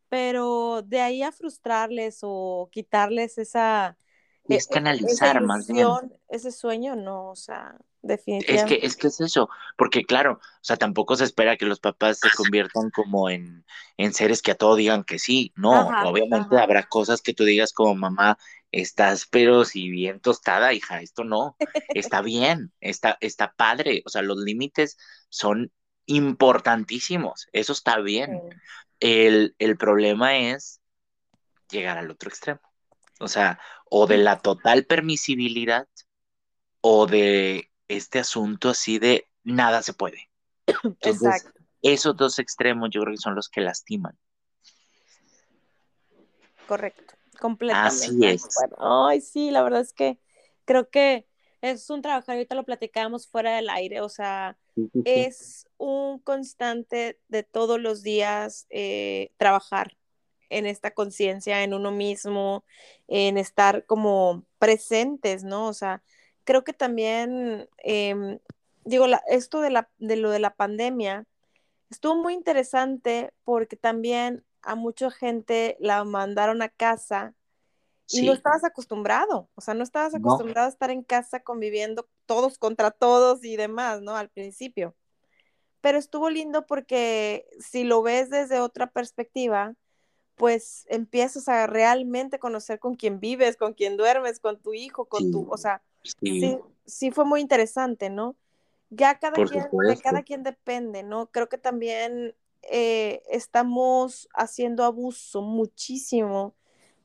Pero 0.09 0.81
de 0.83 1.01
ahí 1.01 1.23
a 1.23 1.31
frustrarles 1.31 2.19
o 2.21 2.69
quitarles 2.71 3.37
esa... 3.37 3.97
Y 4.47 4.55
es 4.55 4.65
e, 4.65 4.67
e, 4.69 4.73
canalizar 4.73 5.41
más 5.41 5.67
bien. 5.67 5.87
Ese 6.29 6.51
sueño, 6.51 6.95
no, 6.95 7.29
o 7.29 7.35
sea, 7.35 7.75
definitivamente. 8.01 8.75
Es 8.75 8.81
que, 8.81 8.85
es 8.85 8.95
que 8.95 9.07
es 9.07 9.21
eso, 9.21 9.49
porque 9.77 10.03
claro, 10.03 10.33
o 10.33 10.63
sea, 10.63 10.77
tampoco 10.77 11.15
se 11.15 11.23
espera 11.23 11.57
que 11.57 11.65
los 11.65 11.79
papás 11.79 12.19
se 12.19 12.29
conviertan 12.35 12.89
como 12.91 13.29
en, 13.29 13.65
en 13.97 14.13
seres 14.13 14.41
que 14.41 14.51
a 14.51 14.55
todo 14.55 14.75
digan 14.75 15.03
que 15.03 15.19
sí, 15.19 15.53
no, 15.55 15.87
obviamente 16.07 16.57
habrá 16.57 16.83
cosas 16.83 17.21
que 17.21 17.33
tú 17.33 17.43
digas 17.43 17.73
como 17.73 17.95
mamá, 17.95 18.37
estás 18.71 19.27
pero 19.29 19.65
si 19.65 19.89
bien 19.89 20.19
tostada, 20.19 20.73
hija, 20.73 21.01
esto 21.01 21.23
no, 21.23 21.55
está 21.89 22.21
bien, 22.21 22.73
está, 22.81 23.17
está 23.21 23.53
padre, 23.53 24.03
o 24.05 24.09
sea, 24.09 24.21
los 24.21 24.37
límites 24.37 24.97
son 25.29 25.71
importantísimos, 26.05 27.47
eso 27.51 27.73
está 27.73 27.99
bien. 27.99 28.41
El, 28.99 29.55
el 29.59 29.77
problema 29.77 30.37
es 30.37 30.81
llegar 31.69 31.97
al 31.97 32.09
otro 32.09 32.29
extremo. 32.29 32.61
O 33.19 33.27
sea, 33.27 33.59
o 33.89 34.07
de 34.07 34.17
la 34.17 34.39
total 34.39 34.85
permisibilidad 34.85 35.87
o 36.81 37.07
de 37.07 37.71
este 37.87 38.19
asunto 38.19 38.69
así 38.69 38.99
de 38.99 39.27
nada 39.43 39.81
se 39.81 39.93
puede. 39.93 40.29
Exacto. 41.01 41.51
Esos 41.81 42.15
dos 42.15 42.39
extremos 42.39 42.89
yo 42.91 43.01
creo 43.01 43.13
que 43.13 43.21
son 43.21 43.35
los 43.35 43.49
que 43.49 43.61
lastiman. 43.61 44.17
Correcto, 46.67 47.15
completamente. 47.39 48.05
Así 48.05 48.25
es. 48.25 48.47
Ay, 48.77 49.21
sí, 49.21 49.51
la 49.51 49.63
verdad 49.63 49.81
es 49.81 49.93
que 49.93 50.19
creo 50.65 50.89
que 50.89 51.27
es 51.61 51.89
un 51.89 52.01
trabajo, 52.01 52.31
ahorita 52.31 52.55
lo 52.55 52.65
platicábamos 52.65 53.27
fuera 53.27 53.55
del 53.55 53.69
aire, 53.69 54.01
o 54.01 54.09
sea, 54.09 54.57
es 55.05 55.67
un 55.77 56.19
constante 56.19 57.19
de 57.29 57.43
todos 57.43 57.79
los 57.79 58.03
días 58.03 58.67
eh, 58.69 59.31
trabajar 59.37 59.97
en 60.49 60.65
esta 60.65 60.91
conciencia, 60.91 61.63
en 61.63 61.73
uno 61.73 61.91
mismo, 61.91 62.63
en 63.07 63.37
estar 63.37 63.85
como 63.85 64.45
presentes, 64.59 65.43
¿no? 65.43 65.67
O 65.67 65.73
sea, 65.73 66.01
creo 66.43 66.63
que 66.63 66.73
también, 66.73 67.69
em, 67.79 68.39
digo, 68.85 69.05
esto 69.29 69.61
de, 69.61 69.69
la, 69.69 69.89
de 69.97 70.15
lo 70.15 70.29
de 70.29 70.39
la 70.39 70.55
pandemia 70.55 71.25
estuvo 71.89 72.15
muy 72.15 72.33
interesante 72.33 73.33
porque 73.43 73.75
también 73.75 74.45
a 74.61 74.75
mucha 74.75 75.11
gente 75.11 75.77
la 75.79 76.03
mandaron 76.03 76.61
a 76.61 76.69
casa 76.69 77.33
y 78.09 78.25
no 78.25 78.33
estabas 78.33 78.63
acostumbrado, 78.63 79.49
o 79.55 79.61
sea, 79.61 79.73
no 79.73 79.83
estabas 79.83 80.15
acostumbrado 80.15 80.67
a 80.67 80.71
estar 80.71 80.91
en 80.91 81.03
casa 81.03 81.41
conviviendo 81.41 82.07
todos 82.25 82.57
contra 82.57 82.91
todos 82.91 83.43
y 83.43 83.57
demás, 83.57 84.01
¿no? 84.01 84.15
Al 84.15 84.29
principio. 84.29 84.95
Pero 85.81 85.97
estuvo 85.97 86.29
lindo 86.29 86.65
porque 86.65 87.45
si 87.59 87.83
lo 87.83 88.01
ves 88.01 88.29
desde 88.29 88.59
otra 88.59 88.87
perspectiva, 88.87 89.75
pues 90.37 90.85
empiezas 90.87 91.49
a 91.49 91.65
realmente 91.67 92.39
conocer 92.39 92.79
con 92.79 92.95
quién 92.95 93.19
vives, 93.19 93.57
con 93.57 93.73
quién 93.73 93.97
duermes, 93.97 94.39
con 94.39 94.59
tu 94.59 94.73
hijo, 94.73 95.05
con 95.05 95.31
tu, 95.31 95.47
o 95.49 95.57
sea, 95.57 95.81
sí. 96.03 96.59
sí, 96.85 97.11
fue 97.11 97.25
muy 97.25 97.41
interesante, 97.41 98.09
¿no? 98.11 98.37
Ya 98.91 99.19
cada 99.19 99.43
quien, 99.43 99.65
de 99.71 99.97
cada 99.97 100.21
quien 100.21 100.43
depende, 100.43 101.01
¿no? 101.01 101.31
Creo 101.31 101.49
que 101.49 101.57
también 101.57 102.35
eh, 102.61 103.23
estamos 103.29 104.29
haciendo 104.33 104.83
abuso 104.83 105.41
muchísimo, 105.41 106.55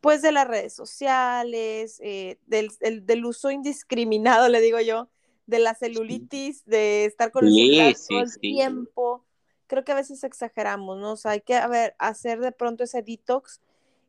pues 0.03 0.21
de 0.21 0.33
las 0.33 0.47
redes 0.47 0.75
sociales, 0.75 2.01
eh, 2.01 2.39
del, 2.47 2.71
del, 2.81 3.25
uso 3.25 3.51
indiscriminado, 3.51 4.49
le 4.51 4.61
digo 4.61 4.79
yo, 4.81 5.09
de 5.47 5.59
la 5.59 5.75
celulitis, 5.75 6.67
de 6.67 7.07
estar 7.07 7.33
con 7.33 7.47
el 7.47 7.55
celular 7.55 7.95
todo 8.09 8.21
el 8.21 8.39
tiempo 8.39 9.25
creo 9.73 9.85
que 9.85 9.93
a 9.93 9.95
veces 9.95 10.23
exageramos, 10.23 10.99
¿no? 10.99 11.13
O 11.13 11.17
sea, 11.17 11.31
hay 11.31 11.41
que 11.41 11.59
hacer 11.99 12.41
de 12.41 12.53
pronto 12.53 12.85
ese 12.85 13.01
detox. 13.01 13.63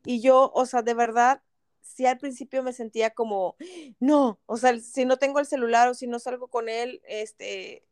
Y 0.04 0.20
yo, 0.20 0.52
o 0.54 0.66
sea, 0.66 0.82
de 0.82 0.92
verdad, 0.92 1.40
sí 1.80 2.04
al 2.04 2.18
principio 2.18 2.62
me 2.62 2.74
sentía 2.74 3.14
como, 3.14 3.56
no, 3.98 4.38
o 4.44 4.58
sea, 4.58 4.78
si 4.78 5.06
no 5.06 5.16
tengo 5.16 5.40
el 5.40 5.46
celular 5.46 5.88
o 5.88 5.94
si 5.94 6.06
no 6.06 6.18
salgo 6.18 6.48
con 6.48 6.68
él, 6.68 7.00
este, 7.08 7.82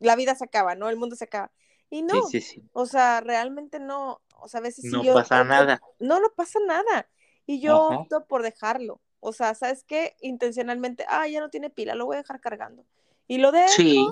la 0.00 0.16
vida 0.16 0.34
se 0.34 0.42
acaba, 0.42 0.74
¿no? 0.74 0.88
El 0.88 0.96
mundo 0.96 1.14
se 1.14 1.22
acaba. 1.22 1.52
Y 1.88 2.02
no, 2.02 2.20
sí, 2.26 2.40
sí, 2.40 2.64
o 2.72 2.84
sea, 2.86 3.20
realmente 3.20 3.78
no, 3.78 4.20
o 4.40 4.48
sea, 4.48 4.58
a 4.58 4.64
veces 4.64 4.86
no 4.86 5.00
pasa 5.14 5.44
nada. 5.44 5.80
no, 6.00 6.18
no 6.18 6.30
pasa 6.34 6.58
nada. 6.66 7.08
Y 7.46 7.60
yo 7.60 7.90
opto 7.90 8.24
por 8.24 8.42
dejarlo. 8.42 9.00
O 9.20 9.32
sea, 9.32 9.54
¿sabes 9.54 9.84
qué? 9.84 10.16
Intencionalmente, 10.20 11.04
ah, 11.08 11.28
ya 11.28 11.38
no 11.38 11.48
tiene 11.48 11.70
pila, 11.70 11.94
lo 11.94 12.06
voy 12.06 12.16
a 12.16 12.22
dejar 12.22 12.40
cargando. 12.40 12.84
Y 13.28 13.38
lo 13.38 13.52
dejo 13.52 13.68
sí 13.68 14.04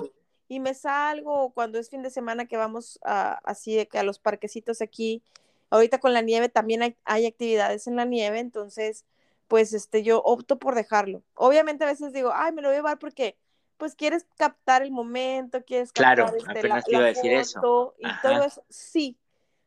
y 0.49 0.59
me 0.59 0.73
salgo 0.73 1.51
cuando 1.51 1.77
es 1.77 1.89
fin 1.89 2.01
de 2.01 2.09
semana 2.09 2.47
que 2.47 2.57
vamos 2.57 2.99
a, 3.03 3.39
así 3.43 3.85
que 3.85 3.99
a 3.99 4.03
los 4.03 4.17
parquecitos 4.17 4.81
aquí. 4.81 5.21
Ahorita 5.69 5.99
con 5.99 6.11
la 6.11 6.21
nieve 6.21 6.49
también 6.49 6.81
hay, 6.81 6.97
hay, 7.05 7.27
actividades 7.27 7.85
en 7.85 7.95
la 7.95 8.03
nieve, 8.03 8.39
entonces 8.39 9.05
pues 9.47 9.73
este 9.73 10.01
yo 10.01 10.21
opto 10.23 10.57
por 10.57 10.73
dejarlo. 10.73 11.21
Obviamente 11.35 11.83
a 11.83 11.87
veces 11.87 12.13
digo, 12.13 12.31
ay, 12.33 12.51
me 12.51 12.63
lo 12.63 12.69
voy 12.69 12.75
a 12.75 12.79
llevar 12.79 12.97
porque 12.97 13.37
pues 13.77 13.93
quieres 13.93 14.25
captar 14.37 14.81
el 14.81 14.91
momento, 14.91 15.63
quieres 15.63 15.91
captar 15.91 16.35
este, 16.35 16.67
la, 16.67 16.83
la 16.87 16.99
decir 17.01 17.31
eso. 17.31 17.93
y 17.99 18.07
todo 18.23 18.43
eso. 18.43 18.63
Sí, 18.69 19.17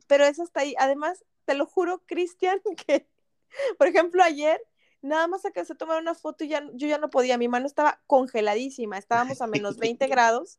pero 0.09 0.25
eso 0.25 0.43
está 0.43 0.61
ahí. 0.61 0.75
Además, 0.79 1.25
te 1.45 1.55
lo 1.55 1.65
juro, 1.65 2.03
Cristian, 2.07 2.61
que 2.87 3.07
por 3.79 3.87
ejemplo 3.87 4.25
ayer 4.25 4.61
nada 5.01 5.29
más 5.29 5.45
a 5.45 5.53
que 5.53 5.65
se 5.65 5.77
tomara 5.77 6.01
una 6.01 6.15
foto 6.17 6.43
y 6.43 6.49
ya, 6.49 6.65
yo 6.75 6.89
ya 6.89 6.99
no 6.99 7.09
podía, 7.09 7.39
mi 7.39 7.47
mano 7.47 7.67
estaba 7.67 8.01
congeladísima, 8.09 8.99
estábamos 8.99 9.41
a 9.41 9.47
menos 9.47 9.79
20 9.79 10.07
grados 10.09 10.59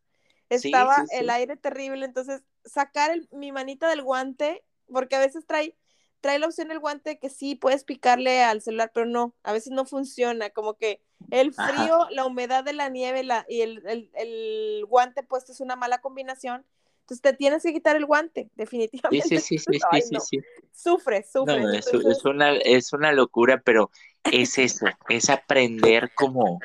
estaba 0.56 1.06
el 1.12 1.30
aire 1.30 1.58
terrible, 1.58 2.06
entonces 2.06 2.43
sacar 2.66 3.12
mi 3.32 3.51
manita 3.51 3.89
del 3.89 4.01
guante, 4.01 4.64
porque 4.91 5.16
a 5.16 5.20
veces 5.20 5.45
trae, 5.45 5.76
trae 6.22 6.39
la 6.39 6.47
opción 6.47 6.72
el 6.72 6.80
guante 6.80 7.20
que 7.20 7.30
sí 7.30 7.56
puedes 7.56 7.84
picarle 7.84 8.43
al 8.43 8.62
celular, 8.62 8.91
pero 8.93 9.06
no, 9.06 9.36
a 9.43 9.54
veces 9.54 9.72
no 9.72 9.86
funciona, 9.86 10.49
como 10.49 10.76
que 10.76 11.01
el 11.32 11.54
frío, 11.54 12.08
la 12.12 12.26
humedad 12.26 12.64
de 12.64 12.74
la 12.74 12.89
nieve 12.89 13.24
la, 13.24 13.45
y 13.47 13.62
el, 13.62 14.86
guante 14.88 15.24
puesto 15.24 15.51
es 15.51 15.60
una 15.60 15.76
mala 15.76 15.99
combinación. 15.99 16.66
Entonces 17.01 17.22
te 17.22 17.34
tienes 17.34 17.64
que 17.64 17.74
quitar 17.74 17.95
el 17.95 18.06
guante, 18.06 18.49
definitivamente. 18.56 19.28
Sí, 19.28 19.38
sí, 19.39 19.58
sí, 19.72 19.80
sí, 20.01 20.20
sí, 20.20 20.39
Sufre, 20.72 21.24
sufre. 21.24 21.78
es, 21.78 22.26
una, 22.26 22.56
es 22.56 22.93
una 22.93 23.12
locura, 23.12 23.62
pero 23.64 23.91
es 24.24 24.58
eso, 24.58 24.86
es 25.10 25.30
aprender 25.30 26.12
como, 26.16 26.60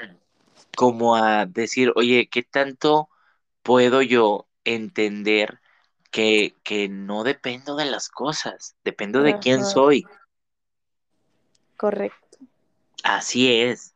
como 0.76 1.16
a 1.16 1.46
decir, 1.46 1.92
oye, 1.96 2.28
¿qué 2.30 2.42
tanto 2.42 3.08
puedo 3.68 4.00
yo 4.00 4.48
entender 4.64 5.60
que, 6.10 6.54
no 6.90 7.22
dependo 7.22 7.76
de 7.76 7.84
las 7.84 8.08
cosas, 8.08 8.76
dependo 8.82 9.20
de 9.22 9.38
quién 9.40 9.62
soy. 9.62 10.06
Correcto. 11.76 12.38
Así 13.04 13.52
es. 13.52 13.94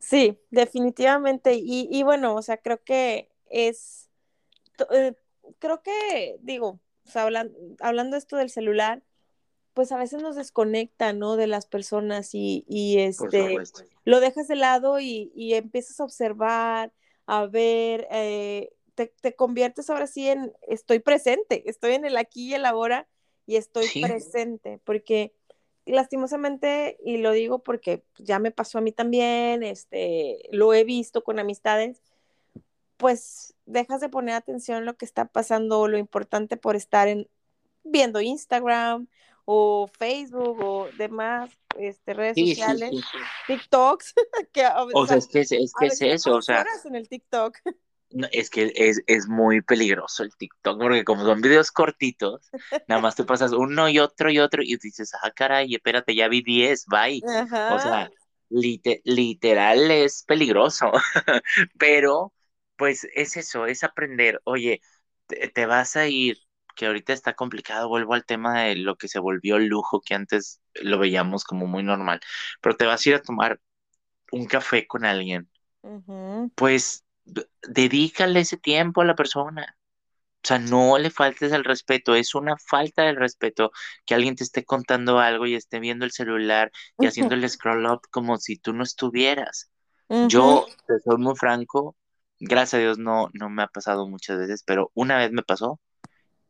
Sí, 0.00 0.40
definitivamente. 0.50 1.54
Y, 1.54 2.02
bueno, 2.02 2.34
o 2.34 2.42
sea, 2.42 2.56
creo 2.56 2.82
que 2.82 3.30
es, 3.48 4.08
eh, 4.90 5.14
creo 5.60 5.84
que, 5.84 6.38
digo, 6.40 6.80
hablando, 7.14 7.56
hablando 7.78 8.16
esto 8.16 8.36
del 8.36 8.50
celular, 8.50 9.04
pues 9.72 9.92
a 9.92 9.98
veces 9.98 10.20
nos 10.20 10.34
desconecta, 10.34 11.12
¿no? 11.12 11.36
De 11.36 11.46
las 11.46 11.66
personas 11.66 12.34
y, 12.34 12.64
y 12.66 12.98
este, 12.98 13.56
lo 14.04 14.18
dejas 14.18 14.48
de 14.48 14.56
lado 14.56 14.98
y, 14.98 15.30
y 15.36 15.54
empiezas 15.54 16.00
a 16.00 16.04
observar, 16.04 16.92
a 17.26 17.46
ver, 17.46 18.06
eh, 18.10 18.72
te, 18.94 19.34
conviertes 19.34 19.90
ahora 19.90 20.06
sí 20.06 20.28
en 20.28 20.52
estoy 20.62 21.00
presente, 21.00 21.68
estoy 21.68 21.94
en 21.94 22.04
el 22.04 22.16
aquí 22.16 22.50
y 22.50 22.54
el 22.54 22.64
ahora 22.64 23.08
y 23.46 23.56
estoy 23.56 23.86
presente, 24.00 24.80
porque 24.84 25.34
lastimosamente, 25.84 26.98
y 27.04 27.18
lo 27.18 27.32
digo 27.32 27.60
porque 27.60 28.04
ya 28.18 28.38
me 28.38 28.50
pasó 28.50 28.78
a 28.78 28.80
mí 28.80 28.92
también, 28.92 29.62
este, 29.62 30.48
lo 30.50 30.72
he 30.74 30.84
visto 30.84 31.22
con 31.22 31.38
amistades, 31.38 32.02
pues 32.96 33.54
dejas 33.66 34.00
de 34.00 34.08
poner 34.08 34.34
atención 34.34 34.78
a 34.78 34.84
lo 34.84 34.96
que 34.96 35.04
está 35.04 35.26
pasando, 35.26 35.86
lo 35.88 35.98
importante 35.98 36.56
por 36.56 36.76
estar 36.76 37.08
en, 37.08 37.28
viendo 37.84 38.20
Instagram 38.20 39.08
o 39.46 39.88
Facebook 39.98 40.60
o 40.60 40.88
demás 40.98 41.50
este, 41.78 42.14
redes 42.14 42.36
sociales, 42.36 42.90
TikToks. 43.46 44.14
que, 44.52 44.66
o, 44.92 45.06
sea, 45.06 45.16
es 45.16 45.28
que 45.28 45.40
es, 45.40 45.50
que 45.50 45.86
es 45.86 46.02
eso, 46.02 46.34
o 46.34 46.42
sea. 46.42 46.66
en 46.84 46.96
el 46.96 47.08
TikTok. 47.08 47.56
es 48.32 48.50
que 48.50 48.72
es, 48.74 49.02
es, 49.06 49.28
muy 49.28 49.62
peligroso 49.62 50.24
el 50.24 50.36
TikTok, 50.36 50.80
porque 50.80 51.04
como 51.04 51.24
son 51.24 51.40
videos 51.40 51.70
cortitos, 51.70 52.50
nada 52.88 53.00
más 53.00 53.14
te 53.14 53.24
pasas 53.24 53.52
uno 53.52 53.88
y 53.88 54.00
otro 54.00 54.30
y 54.30 54.40
otro 54.40 54.62
y 54.62 54.76
dices, 54.76 55.12
ah, 55.22 55.30
caray, 55.30 55.72
espérate, 55.74 56.14
ya 56.14 56.28
vi 56.28 56.42
10, 56.42 56.86
bye. 56.86 57.22
O 57.24 57.78
sea, 57.78 58.10
literal 58.50 59.90
es 59.92 60.24
peligroso, 60.24 60.90
pero 61.78 62.32
pues 62.76 63.06
es 63.14 63.36
eso, 63.36 63.66
es 63.66 63.84
aprender, 63.84 64.40
oye, 64.44 64.80
te 65.54 65.66
vas 65.66 65.96
a 65.96 66.08
ir 66.08 66.45
que 66.76 66.86
ahorita 66.86 67.12
está 67.12 67.34
complicado, 67.34 67.88
vuelvo 67.88 68.14
al 68.14 68.26
tema 68.26 68.62
de 68.62 68.76
lo 68.76 68.96
que 68.96 69.08
se 69.08 69.18
volvió 69.18 69.58
lujo, 69.58 70.00
que 70.00 70.14
antes 70.14 70.60
lo 70.74 70.98
veíamos 70.98 71.44
como 71.44 71.66
muy 71.66 71.82
normal, 71.82 72.20
pero 72.60 72.76
te 72.76 72.86
vas 72.86 73.04
a 73.06 73.10
ir 73.10 73.14
a 73.16 73.22
tomar 73.22 73.60
un 74.32 74.46
café 74.46 74.86
con 74.86 75.04
alguien, 75.04 75.50
pues 76.54 77.04
dedícale 77.68 78.40
ese 78.40 78.58
tiempo 78.58 79.00
a 79.02 79.04
la 79.06 79.16
persona. 79.16 79.76
O 80.44 80.46
sea, 80.48 80.60
no 80.60 80.96
le 80.98 81.10
faltes 81.10 81.52
el 81.52 81.64
respeto, 81.64 82.14
es 82.14 82.34
una 82.36 82.56
falta 82.56 83.02
de 83.02 83.14
respeto 83.14 83.72
que 84.04 84.14
alguien 84.14 84.36
te 84.36 84.44
esté 84.44 84.64
contando 84.64 85.18
algo 85.18 85.46
y 85.46 85.56
esté 85.56 85.80
viendo 85.80 86.04
el 86.04 86.12
celular 86.12 86.70
y 86.98 87.06
haciendo 87.06 87.34
el 87.34 87.48
scroll 87.50 87.86
up 87.86 88.02
como 88.10 88.38
si 88.38 88.56
tú 88.56 88.72
no 88.72 88.84
estuvieras. 88.84 89.70
Yo, 90.08 90.66
soy 91.04 91.18
muy 91.18 91.34
franco, 91.34 91.96
gracias 92.38 92.74
a 92.74 92.78
Dios 92.78 92.98
no, 92.98 93.28
no 93.32 93.50
me 93.50 93.64
ha 93.64 93.66
pasado 93.66 94.08
muchas 94.08 94.38
veces, 94.38 94.62
pero 94.64 94.92
una 94.94 95.18
vez 95.18 95.32
me 95.32 95.42
pasó 95.42 95.80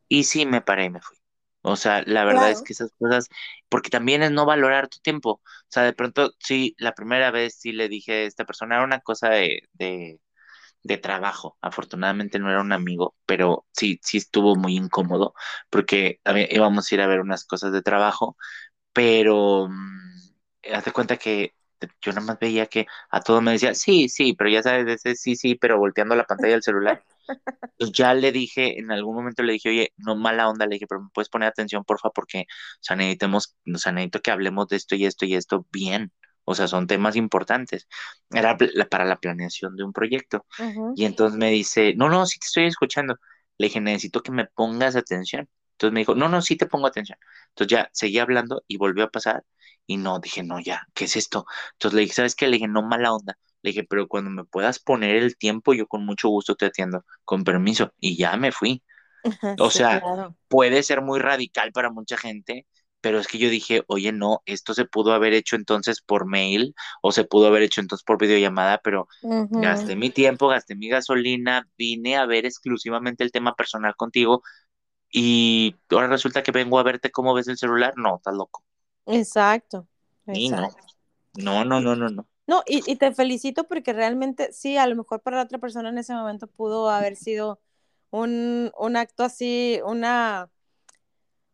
y 0.07 0.23
sí, 0.25 0.45
me 0.45 0.61
paré 0.61 0.85
y 0.85 0.89
me 0.89 1.01
fui. 1.01 1.17
O 1.61 1.75
sea, 1.75 2.03
la 2.05 2.23
verdad 2.25 2.51
es 2.51 2.61
que 2.61 2.73
esas 2.73 2.91
cosas, 2.97 3.27
porque 3.69 3.89
también 3.89 4.23
es 4.23 4.31
no 4.31 4.45
valorar 4.45 4.87
tu 4.89 4.99
tiempo. 4.99 5.31
O 5.43 5.43
sea, 5.69 5.83
de 5.83 5.93
pronto, 5.93 6.31
sí, 6.39 6.75
la 6.79 6.93
primera 6.93 7.31
vez 7.31 7.55
sí 7.59 7.71
le 7.73 7.89
dije 7.89 8.13
a 8.13 8.21
esta 8.25 8.45
persona, 8.45 8.75
era 8.75 8.85
una 8.85 9.01
cosa 9.01 9.29
de, 9.29 9.63
de, 9.73 10.19
de 10.83 10.97
trabajo. 10.97 11.57
Afortunadamente 11.61 12.39
no 12.39 12.49
era 12.49 12.61
un 12.61 12.71
amigo, 12.73 13.15
pero 13.25 13.65
sí, 13.73 13.99
sí 14.03 14.17
estuvo 14.17 14.55
muy 14.55 14.77
incómodo, 14.77 15.33
porque 15.69 16.21
íbamos 16.51 16.91
a 16.91 16.95
ir 16.95 17.01
a 17.01 17.07
ver 17.07 17.19
unas 17.21 17.45
cosas 17.45 17.71
de 17.73 17.81
trabajo, 17.81 18.37
pero 18.93 19.67
mm, 19.69 20.73
hazte 20.73 20.91
cuenta 20.91 21.17
que 21.17 21.55
yo 22.01 22.11
nada 22.13 22.25
más 22.27 22.39
veía 22.39 22.67
que 22.67 22.87
a 23.09 23.21
todo 23.21 23.41
me 23.41 23.51
decía, 23.53 23.73
sí, 23.75 24.09
sí, 24.09 24.33
pero 24.33 24.49
ya 24.49 24.63
sabes, 24.63 24.87
ese 24.87 25.15
sí, 25.15 25.35
sí, 25.35 25.55
pero 25.55 25.77
volteando 25.79 26.15
la 26.15 26.25
pantalla 26.25 26.53
del 26.53 26.63
celular. 26.63 27.03
Entonces 27.77 27.97
ya 27.97 28.13
le 28.13 28.31
dije, 28.31 28.79
en 28.79 28.91
algún 28.91 29.15
momento 29.15 29.43
le 29.43 29.53
dije, 29.53 29.69
oye, 29.69 29.93
no 29.97 30.15
mala 30.15 30.49
onda, 30.49 30.65
le 30.65 30.75
dije, 30.75 30.87
pero 30.87 31.01
me 31.01 31.09
puedes 31.13 31.29
poner 31.29 31.49
atención, 31.49 31.83
porfa, 31.83 32.09
porque, 32.09 32.41
o 32.41 32.45
sea, 32.81 32.95
necesitamos, 32.95 33.55
o 33.73 33.77
sea, 33.77 33.91
necesito 33.91 34.21
que 34.21 34.31
hablemos 34.31 34.67
de 34.67 34.77
esto 34.77 34.95
y 34.95 35.05
esto 35.05 35.25
y 35.25 35.35
esto 35.35 35.65
bien. 35.71 36.11
O 36.45 36.55
sea, 36.55 36.67
son 36.67 36.87
temas 36.87 37.15
importantes. 37.17 37.87
Era 38.31 38.57
para 38.89 39.05
la 39.05 39.17
planeación 39.17 39.75
de 39.75 39.83
un 39.83 39.91
proyecto. 39.93 40.45
Y 40.95 41.05
entonces 41.05 41.37
me 41.37 41.51
dice, 41.51 41.93
no, 41.95 42.09
no, 42.09 42.25
sí 42.25 42.39
te 42.39 42.45
estoy 42.47 42.65
escuchando. 42.65 43.15
Le 43.57 43.67
dije, 43.67 43.81
necesito 43.81 44.21
que 44.21 44.31
me 44.31 44.45
pongas 44.45 44.95
atención. 44.95 45.49
Entonces 45.73 45.93
me 45.93 45.99
dijo, 46.01 46.15
no, 46.15 46.29
no, 46.29 46.41
sí 46.41 46.55
te 46.55 46.65
pongo 46.65 46.87
atención. 46.87 47.17
Entonces 47.49 47.71
ya 47.77 47.89
seguí 47.93 48.19
hablando 48.19 48.63
y 48.67 48.77
volvió 48.77 49.03
a 49.05 49.09
pasar. 49.11 49.43
Y 49.85 49.97
no, 49.97 50.19
dije, 50.19 50.43
no, 50.43 50.59
ya, 50.59 50.87
¿qué 50.93 51.05
es 51.05 51.15
esto? 51.17 51.45
Entonces 51.73 51.95
le 51.95 52.01
dije, 52.01 52.13
¿sabes 52.13 52.35
qué? 52.35 52.47
Le 52.47 52.53
dije, 52.53 52.67
no 52.67 52.81
mala 52.81 53.13
onda. 53.13 53.37
Le 53.61 53.71
dije, 53.71 53.83
pero 53.83 54.07
cuando 54.07 54.29
me 54.29 54.45
puedas 54.45 54.79
poner 54.79 55.15
el 55.17 55.37
tiempo, 55.37 55.73
yo 55.73 55.87
con 55.87 56.05
mucho 56.05 56.29
gusto 56.29 56.55
te 56.55 56.65
atiendo, 56.67 57.03
con 57.25 57.43
permiso. 57.43 57.91
Y 57.99 58.17
ya 58.17 58.37
me 58.37 58.51
fui. 58.51 58.83
o 59.59 59.69
sea, 59.69 60.01
puede 60.47 60.83
ser 60.83 61.01
muy 61.01 61.19
radical 61.19 61.71
para 61.71 61.89
mucha 61.91 62.17
gente, 62.17 62.65
pero 63.01 63.19
es 63.19 63.27
que 63.27 63.37
yo 63.37 63.49
dije, 63.49 63.83
oye, 63.87 64.11
no, 64.11 64.41
esto 64.45 64.73
se 64.73 64.85
pudo 64.85 65.13
haber 65.13 65.33
hecho 65.33 65.55
entonces 65.55 66.01
por 66.01 66.25
mail 66.25 66.73
o 67.01 67.11
se 67.11 67.23
pudo 67.25 67.47
haber 67.47 67.63
hecho 67.63 67.81
entonces 67.81 68.03
por 68.03 68.17
videollamada, 68.19 68.79
pero 68.83 69.07
gasté 69.21 69.95
mi 69.95 70.09
tiempo, 70.09 70.47
gasté 70.47 70.75
mi 70.75 70.89
gasolina, 70.89 71.67
vine 71.77 72.17
a 72.17 72.25
ver 72.25 72.45
exclusivamente 72.45 73.23
el 73.23 73.31
tema 73.31 73.55
personal 73.55 73.95
contigo 73.95 74.41
y 75.09 75.75
ahora 75.89 76.07
resulta 76.07 76.43
que 76.43 76.51
vengo 76.51 76.79
a 76.79 76.83
verte 76.83 77.11
cómo 77.11 77.33
ves 77.33 77.47
el 77.47 77.57
celular. 77.57 77.93
No, 77.97 78.17
estás 78.17 78.33
loco. 78.33 78.63
Exacto. 79.05 79.87
no. 81.37 81.63
no, 81.63 81.79
no, 81.79 81.95
no, 81.95 82.09
no, 82.09 82.27
no. 82.47 82.63
y, 82.65 82.95
te 82.95 83.13
felicito 83.13 83.65
porque 83.65 83.93
realmente 83.93 84.51
sí, 84.51 84.77
a 84.77 84.87
lo 84.87 84.95
mejor 84.95 85.21
para 85.21 85.37
la 85.37 85.43
otra 85.43 85.59
persona 85.59 85.89
en 85.89 85.97
ese 85.97 86.13
momento 86.13 86.47
pudo 86.47 86.89
haber 86.89 87.15
sido 87.15 87.59
un, 88.11 88.71
acto 88.95 89.23
así, 89.23 89.79
una, 89.85 90.49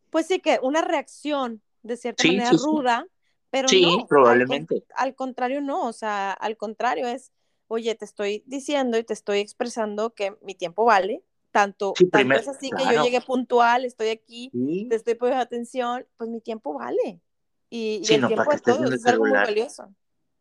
pues 0.09 0.27
sí 0.27 0.39
que 0.39 0.59
una 0.61 0.81
reacción 0.81 1.61
de 1.81 1.97
cierta 1.97 2.25
manera 2.25 2.51
ruda, 2.51 3.07
pero 3.49 3.67
no, 3.81 4.05
probablemente. 4.07 4.83
Al, 4.95 5.15
contrario 5.15 5.61
no, 5.61 5.87
o 5.87 5.93
sea, 5.93 6.31
al 6.31 6.57
contrario 6.57 7.07
es, 7.07 7.31
oye, 7.67 7.93
te 7.95 8.05
estoy 8.05 8.43
diciendo 8.45 8.97
y 8.97 9.03
te 9.03 9.13
estoy 9.13 9.39
expresando 9.39 10.13
que 10.13 10.37
mi 10.41 10.55
tiempo 10.55 10.85
vale, 10.85 11.23
tanto, 11.51 11.93
es 11.97 12.47
así 12.47 12.71
que 12.71 12.83
yo 12.83 13.03
llegué 13.03 13.21
puntual, 13.21 13.85
estoy 13.85 14.09
aquí, 14.09 14.49
te 14.89 14.95
estoy 14.95 15.15
poniendo 15.15 15.43
atención, 15.43 16.05
pues 16.17 16.29
mi 16.29 16.41
tiempo 16.41 16.73
vale. 16.73 17.21
Y, 17.69 18.01
el 18.09 18.27
tiempo 18.27 18.51
de 18.51 18.59
todos 18.59 18.91
es 18.91 19.05
algo 19.05 19.25
muy 19.25 19.33
valioso. 19.33 19.93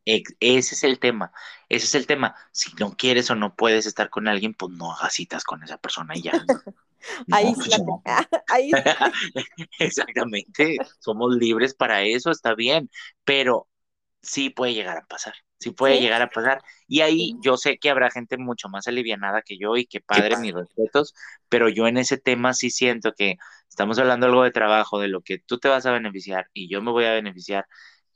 Ese 0.05 0.75
es 0.75 0.85
el 0.85 0.99
tema, 0.99 1.33
ese 1.69 1.87
es 1.87 1.95
el 1.95 2.07
tema. 2.07 2.35
Si 2.51 2.73
no 2.79 2.97
quieres 2.97 3.31
o 3.31 3.35
no 3.35 3.55
puedes 3.55 3.87
estar 3.87 4.11
con 4.11 4.29
alguien, 4.29 4.55
pues 4.55 4.73
no 4.73 4.93
hagas 4.93 5.15
citas 5.15 5.45
con 5.45 5.63
esa 5.63 5.79
persona 5.79 6.17
y 6.17 6.23
ya. 6.23 6.33
ahí, 7.33 7.53
sí 7.57 7.71
ahí 8.49 8.71
Exactamente, 9.81 10.77
somos 11.01 11.35
libres 11.35 11.75
para 11.75 12.03
eso, 12.03 12.31
está 12.31 12.55
bien, 12.55 12.91
pero 13.25 13.69
sí 14.23 14.51
puede 14.51 14.75
llegar 14.75 14.99
a 14.99 15.07
pasar 15.07 15.35
sí 15.63 15.71
puede 15.71 16.01
llegar 16.01 16.21
a 16.23 16.29
pasar. 16.29 16.61
Y 16.89 17.01
ahí 17.01 17.35
yo 17.43 17.57
sé 17.57 17.79
que 17.79 17.91
habrá 17.91 18.11
gente 18.11 18.37
mucho 18.37 18.69
más 18.69 18.89
alivianada 18.89 19.43
que 19.43 19.59
yo 19.59 19.77
y 19.77 19.87
que 19.87 20.01
padre, 20.01 20.37
mis 20.39 20.53
respetos, 20.53 21.15
pero 21.49 21.69
yo 21.69 21.87
en 21.87 21.97
ese 21.99 22.19
tema 22.19 22.53
sí 22.53 22.71
siento 22.71 23.13
que 23.13 23.37
estamos 23.69 23.99
hablando 23.99 24.27
algo 24.27 24.43
de 24.43 24.51
trabajo, 24.51 24.99
de 24.99 25.09
lo 25.09 25.23
que 25.23 25.39
tú 25.39 25.59
te 25.59 25.69
vas 25.69 25.87
a 25.87 25.93
beneficiar 25.93 26.49
y 26.53 26.69
yo 26.69 26.83
me 26.83 26.91
voy 26.91 27.05
a 27.05 27.13
beneficiar, 27.13 27.67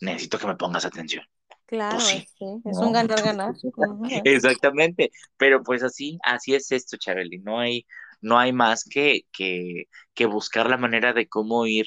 necesito 0.01 0.39
que 0.39 0.47
me 0.47 0.57
pongas 0.57 0.85
atención. 0.85 1.25
Claro, 1.67 1.97
pues 1.97 2.33
sí. 2.39 2.63
es 2.65 2.79
un 2.79 2.93
ganar-ganar. 2.93 3.55
Exactamente, 4.25 5.11
pero 5.37 5.63
pues 5.63 5.83
así, 5.83 6.19
así 6.23 6.55
es 6.55 6.71
esto, 6.71 6.97
Chabeli, 6.97 7.39
no 7.39 7.59
hay, 7.59 7.87
no 8.21 8.39
hay 8.39 8.53
más 8.53 8.85
que, 8.85 9.23
que, 9.33 9.89
que 10.15 10.27
buscar 10.27 10.71
la 10.71 10.77
manera 10.77 11.13
de 11.13 11.29
cómo 11.29 11.67
ir 11.67 11.87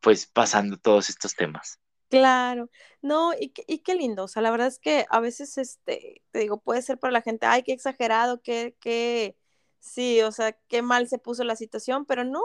pues 0.00 0.26
pasando 0.26 0.76
todos 0.76 1.10
estos 1.10 1.34
temas. 1.34 1.80
Claro, 2.08 2.70
no, 3.02 3.34
y, 3.34 3.52
y 3.66 3.80
qué 3.80 3.94
lindo, 3.94 4.24
o 4.24 4.28
sea, 4.28 4.40
la 4.40 4.50
verdad 4.50 4.68
es 4.68 4.78
que 4.78 5.04
a 5.10 5.20
veces, 5.20 5.58
este, 5.58 6.22
te 6.30 6.38
digo, 6.38 6.60
puede 6.60 6.80
ser 6.80 6.98
para 6.98 7.12
la 7.12 7.20
gente, 7.20 7.44
ay, 7.44 7.62
qué 7.64 7.72
exagerado, 7.72 8.40
qué, 8.40 8.76
qué, 8.80 9.36
sí, 9.78 10.22
o 10.22 10.32
sea, 10.32 10.52
qué 10.68 10.80
mal 10.80 11.08
se 11.08 11.18
puso 11.18 11.44
la 11.44 11.56
situación, 11.56 12.06
pero 12.06 12.24
no, 12.24 12.42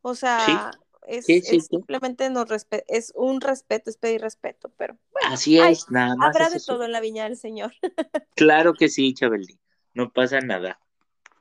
o 0.00 0.14
sea, 0.14 0.72
es, 1.06 1.26
simplemente 1.66 2.30
nos 2.30 2.46
es 2.88 3.12
un 3.14 3.40
respeto, 3.40 3.90
es 3.90 3.96
pedir 3.96 4.20
respeto, 4.20 4.70
pero 4.76 4.96
bueno, 5.12 5.34
así 5.34 5.58
es, 5.58 5.90
nada 5.90 6.16
más. 6.16 6.34
Habrá 6.34 6.50
de 6.50 6.60
todo 6.60 6.84
en 6.84 6.92
la 6.92 7.00
viña 7.00 7.24
del 7.24 7.36
Señor. 7.36 7.72
claro 8.34 8.74
que 8.74 8.88
sí, 8.88 9.14
Chabeli, 9.14 9.58
no 9.92 10.10
pasa 10.12 10.40
nada. 10.40 10.80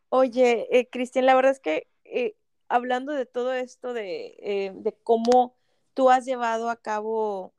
Oye, 0.10 0.68
eh, 0.78 0.90
Cristian, 0.90 1.26
la 1.26 1.36
verdad 1.36 1.54
es 1.54 1.60
que 1.60 1.88
eh, 2.04 2.36
hablando 2.68 3.14
de 3.14 3.26
todo 3.26 3.54
esto, 3.54 3.94
de, 3.94 4.36
eh, 4.40 4.72
de 4.76 4.94
cómo 5.04 5.56
tú 5.94 6.10
has 6.10 6.26
llevado 6.26 6.70
a 6.70 6.76
cabo 6.76 7.54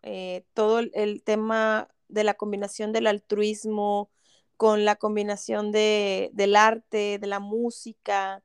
todo 0.54 0.80
el, 0.80 1.22
tema 1.22 1.88
de 2.08 2.24
la 2.24 2.34
combinación 2.34 2.92
del 2.92 3.06
altruismo 3.06 4.10
con 4.56 4.84
la 4.84 4.96
combinación 4.96 5.72
de, 5.72 6.30
del 6.32 6.56
arte, 6.56 7.18
de 7.18 7.26
la 7.26 7.40
música, 7.40 8.42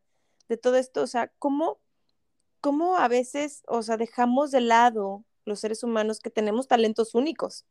de 0.48 0.58
todo 0.58 0.76
esto, 0.78 1.04
o 1.04 1.08
sea, 1.08 1.32
¿cómo, 1.40 1.80
¿cómo 2.62 2.98
a 2.98 3.08
veces, 3.08 3.64
o 3.68 3.82
sea, 3.84 3.98
dejamos 3.98 4.52
de 4.52 4.62
lado 4.62 5.24
los 5.46 5.60
seres 5.60 5.84
humanos 5.84 6.20
que 6.20 6.30
tenemos 6.30 6.68
talentos 6.68 7.16
únicos? 7.16 7.66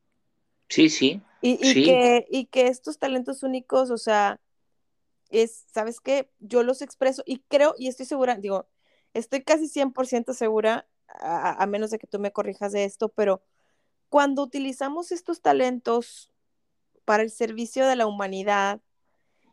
Sí, 0.69 0.91
sí. 0.91 1.23
Y, 1.41 1.59
y 1.67 1.85
Que, 1.85 2.27
y 2.31 2.47
que 2.47 2.67
estos 2.67 2.99
talentos 2.99 3.43
únicos, 3.43 3.91
o 3.91 3.99
sea, 3.99 4.41
es, 5.31 5.65
¿sabes 5.73 6.01
qué? 6.01 6.31
Yo 6.41 6.63
los 6.63 6.83
expreso 6.83 7.23
y 7.27 7.41
creo, 7.49 7.75
y 7.79 7.89
estoy 7.89 8.07
segura, 8.07 8.37
digo, 8.37 8.69
estoy 9.15 9.43
casi 9.43 9.69
100% 9.69 10.35
segura 10.35 10.87
a, 11.09 11.65
menos 11.67 11.91
de 11.91 11.99
que 11.99 12.07
tú 12.07 12.19
me 12.19 12.33
corrijas 12.33 12.73
de 12.73 12.85
esto, 12.85 13.09
pero 13.09 13.43
cuando 14.09 14.43
utilizamos 14.43 15.13
estos 15.13 15.41
talentos 15.41 16.31
para 17.05 17.23
el 17.23 17.31
servicio 17.31 17.87
de 17.87 17.97
la 17.97 18.07
humanidad, 18.07 18.81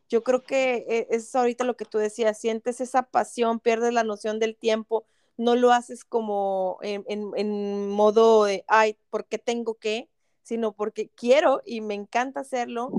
yo 0.10 0.24
creo 0.24 0.44
que 0.44 0.86
e, 0.88 1.08
es 1.12 1.34
ahorita 1.36 1.64
lo 1.64 1.78
que 1.78 1.86
tú 1.86 1.98
decías, 1.98 2.38
sientes 2.38 2.82
esa 2.82 3.04
pasión, 3.04 3.60
pierdes 3.60 3.94
la 3.94 4.04
noción 4.04 4.40
del 4.40 4.56
tiempo, 4.56 5.06
no 5.38 5.56
lo 5.56 5.72
haces 5.72 6.06
como 6.06 6.78
en, 6.82 7.90
modo 7.90 8.46
de, 8.46 8.64
ay, 8.68 8.98
porque 9.10 9.38
tengo 9.38 9.76
que, 9.76 10.10
sino 10.42 10.74
porque 10.74 11.10
quiero 11.10 11.62
y 11.66 11.82
me 11.82 11.94
encanta 11.94 12.42
hacerlo. 12.42 12.92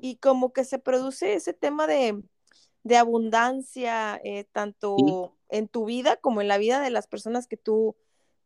Y 0.00 0.16
como 0.16 0.52
que 0.52 0.64
se 0.64 0.78
produce 0.78 1.34
ese 1.34 1.52
tema 1.52 1.86
de, 1.86 2.22
abundancia, 2.96 4.20
eh, 4.24 4.44
tanto 4.52 5.36
en 5.48 5.68
tu 5.68 5.84
vida 5.84 6.16
como 6.16 6.40
en 6.40 6.48
la 6.48 6.58
vida 6.58 6.80
de 6.80 6.90
las 6.90 7.06
personas 7.06 7.46
que 7.46 7.56
tú 7.56 7.96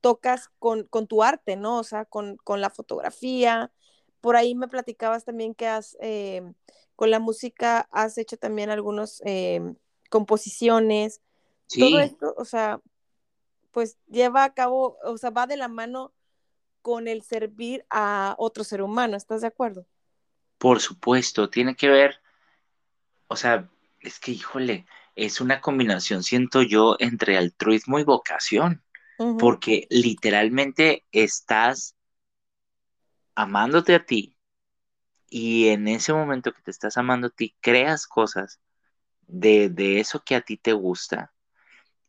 tocas 0.01 0.51
con, 0.59 0.87
tu 1.07 1.23
arte, 1.23 1.57
¿no? 1.57 1.79
O 1.79 1.85
sea, 1.85 2.05
con, 2.05 2.39
la 2.47 2.71
fotografía. 2.71 3.73
Por 4.21 4.37
ahí 4.37 4.55
me 4.55 4.69
platicabas 4.69 5.25
también 5.25 5.55
que 5.55 5.67
has, 5.67 5.97
eh, 6.01 6.43
con 6.97 7.11
la 7.11 7.21
música, 7.21 7.89
has 7.91 8.17
hecho 8.19 8.37
también 8.37 8.71
algunas 8.71 9.21
eh, 9.25 9.61
composiciones. 10.11 11.21
Todo 11.79 12.01
esto, 12.01 12.35
o 12.37 12.45
sea, 12.45 12.81
pues 13.75 13.99
lleva 14.07 14.45
a 14.45 14.55
cabo, 14.55 14.97
o 15.03 15.19
sea, 15.19 15.31
va 15.31 15.47
de 15.47 15.57
la 15.57 15.69
mano 15.69 16.15
con 16.81 17.09
el 17.09 17.23
servir 17.23 17.85
a 17.91 18.37
otro 18.39 18.63
ser 18.63 18.81
humano, 18.81 19.17
¿estás 19.17 19.41
de 19.41 19.49
acuerdo? 19.49 19.85
Por 20.59 20.81
supuesto, 20.81 21.51
tiene 21.51 21.75
que 21.75 21.89
ver, 21.89 22.21
o 23.27 23.37
sea, 23.37 23.69
es 24.01 24.21
que, 24.21 24.31
híjole, 24.31 24.87
es 25.17 25.41
una 25.41 25.61
combinación, 25.61 26.23
siento 26.23 26.63
yo, 26.63 26.97
entre 27.01 27.37
altruismo 27.37 27.99
y 27.99 28.05
vocación, 28.05 28.83
porque 29.39 29.87
literalmente 29.91 31.05
estás 31.13 31.97
amándote 33.35 33.95
a 33.95 34.05
ti 34.05 34.37
y 35.29 35.69
en 35.69 35.89
ese 35.89 36.13
momento 36.13 36.53
que 36.53 36.63
te 36.63 36.71
estás 36.71 36.97
amando 36.97 37.27
a 37.27 37.31
ti, 37.31 37.57
creas 37.61 38.07
cosas 38.07 38.61
de, 39.27 39.99
eso 39.99 40.23
que 40.23 40.37
a 40.37 40.43
ti 40.43 40.57
te 40.57 40.73
gusta 40.73 41.33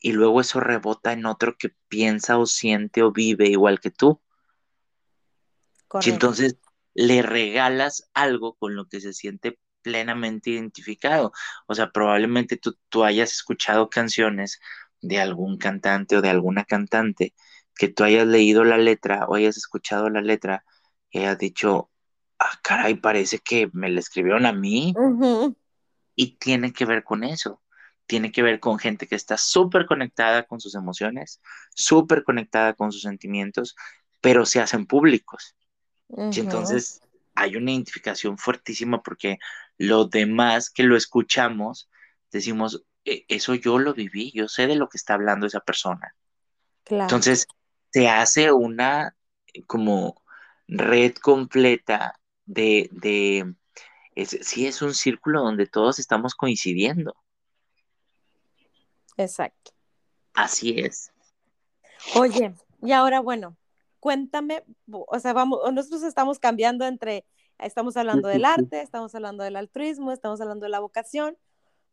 y 0.06 0.12
luego 0.12 0.40
eso 0.40 0.60
rebota 0.60 1.14
en 1.14 1.26
otro 1.26 1.58
que 1.58 1.72
piensa 1.88 2.38
o 2.38 2.46
siente 2.46 3.02
o 3.02 3.12
vive 3.12 3.48
igual 3.50 3.80
que 3.80 3.90
tú. 3.90 4.22
Y 6.00 6.12
entonces 6.12 6.58
le 6.94 7.24
regalas 7.24 8.08
algo 8.14 8.54
con 8.54 8.76
lo 8.76 8.86
que 8.86 9.02
se 9.02 9.14
siente 9.14 9.58
plenamente 9.82 10.52
identificado. 10.52 11.32
O 11.66 11.74
sea, 11.74 11.90
probablemente 11.90 12.56
tú, 12.56 12.78
tú 12.88 13.04
hayas 13.04 13.34
escuchado 13.34 13.90
canciones 13.90 14.60
de 15.02 15.20
algún 15.20 15.58
cantante 15.58 16.18
o 16.18 16.22
de 16.22 16.30
alguna 16.30 16.66
cantante 16.66 17.34
que 17.74 17.88
tú 17.88 18.04
hayas 18.04 18.28
leído 18.28 18.64
la 18.64 18.78
letra 18.78 19.26
o 19.26 19.34
hayas 19.34 19.58
escuchado 19.58 20.12
la 20.12 20.22
letra 20.22 20.66
y 21.10 21.22
hayas 21.22 21.40
dicho, 21.40 21.90
ah, 22.38 22.60
caray, 22.62 22.94
parece 22.94 23.40
que 23.40 23.72
me 23.74 23.90
la 23.90 24.02
escribieron 24.02 24.46
a 24.46 24.54
mí. 24.54 24.94
Y 26.16 26.38
tiene 26.38 26.74
que 26.74 26.86
ver 26.86 27.04
con 27.04 27.24
eso. 27.24 27.64
Tiene 28.08 28.32
que 28.32 28.44
ver 28.44 28.60
con 28.60 28.80
gente 28.80 29.08
que 29.08 29.16
está 29.16 29.38
súper 29.38 29.86
conectada 29.86 30.44
con 30.44 30.60
sus 30.60 30.76
emociones, 30.76 31.42
súper 31.76 32.24
conectada 32.24 32.74
con 32.74 32.92
sus 32.92 33.02
sentimientos, 33.04 33.76
pero 34.22 34.46
se 34.46 34.60
hacen 34.62 34.86
públicos. 34.86 35.56
Y 36.30 36.40
entonces 36.42 37.02
hay 37.36 37.56
una 37.56 37.72
identificación 37.72 38.38
fuertísima 38.38 39.02
porque 39.04 39.38
los 39.78 40.10
demás 40.10 40.70
que 40.70 40.84
lo 40.84 40.96
escuchamos 40.98 41.90
decimos, 42.32 42.84
"E- 43.06 43.26
eso 43.28 43.56
yo 43.56 43.80
lo 43.80 43.94
viví, 43.94 44.32
yo 44.34 44.48
sé 44.48 44.68
de 44.68 44.76
lo 44.76 44.90
que 44.90 44.98
está 44.98 45.14
hablando 45.16 45.48
esa 45.48 45.60
persona. 45.62 46.16
Claro. 46.84 47.04
Entonces 47.06 47.48
se 47.92 48.10
hace 48.10 48.52
una 48.52 49.16
como 49.68 50.22
red 50.68 51.14
completa 51.16 52.20
de, 52.46 52.90
de 52.92 53.56
es, 54.16 54.38
sí 54.44 54.68
es 54.68 54.82
un 54.82 54.94
círculo 54.96 55.42
donde 55.44 55.68
todos 55.68 56.00
estamos 56.00 56.36
coincidiendo. 56.36 57.16
Exacto. 59.18 59.72
Así 60.34 60.80
es. 60.80 61.12
Oye, 62.16 62.54
y 62.82 62.92
ahora, 62.92 63.20
bueno, 63.20 63.56
cuéntame, 64.00 64.64
o 64.92 65.20
sea, 65.20 65.34
vamos, 65.34 65.60
nosotros 65.74 66.04
estamos 66.04 66.40
cambiando 66.40 66.86
entre, 66.86 67.26
estamos 67.58 67.98
hablando 67.98 68.28
del 68.28 68.46
arte, 68.46 68.82
estamos 68.82 69.16
hablando 69.16 69.44
del 69.44 69.56
altruismo, 69.56 70.12
estamos 70.12 70.42
hablando 70.42 70.66
de 70.66 70.70
la 70.70 70.80
vocación, 70.80 71.38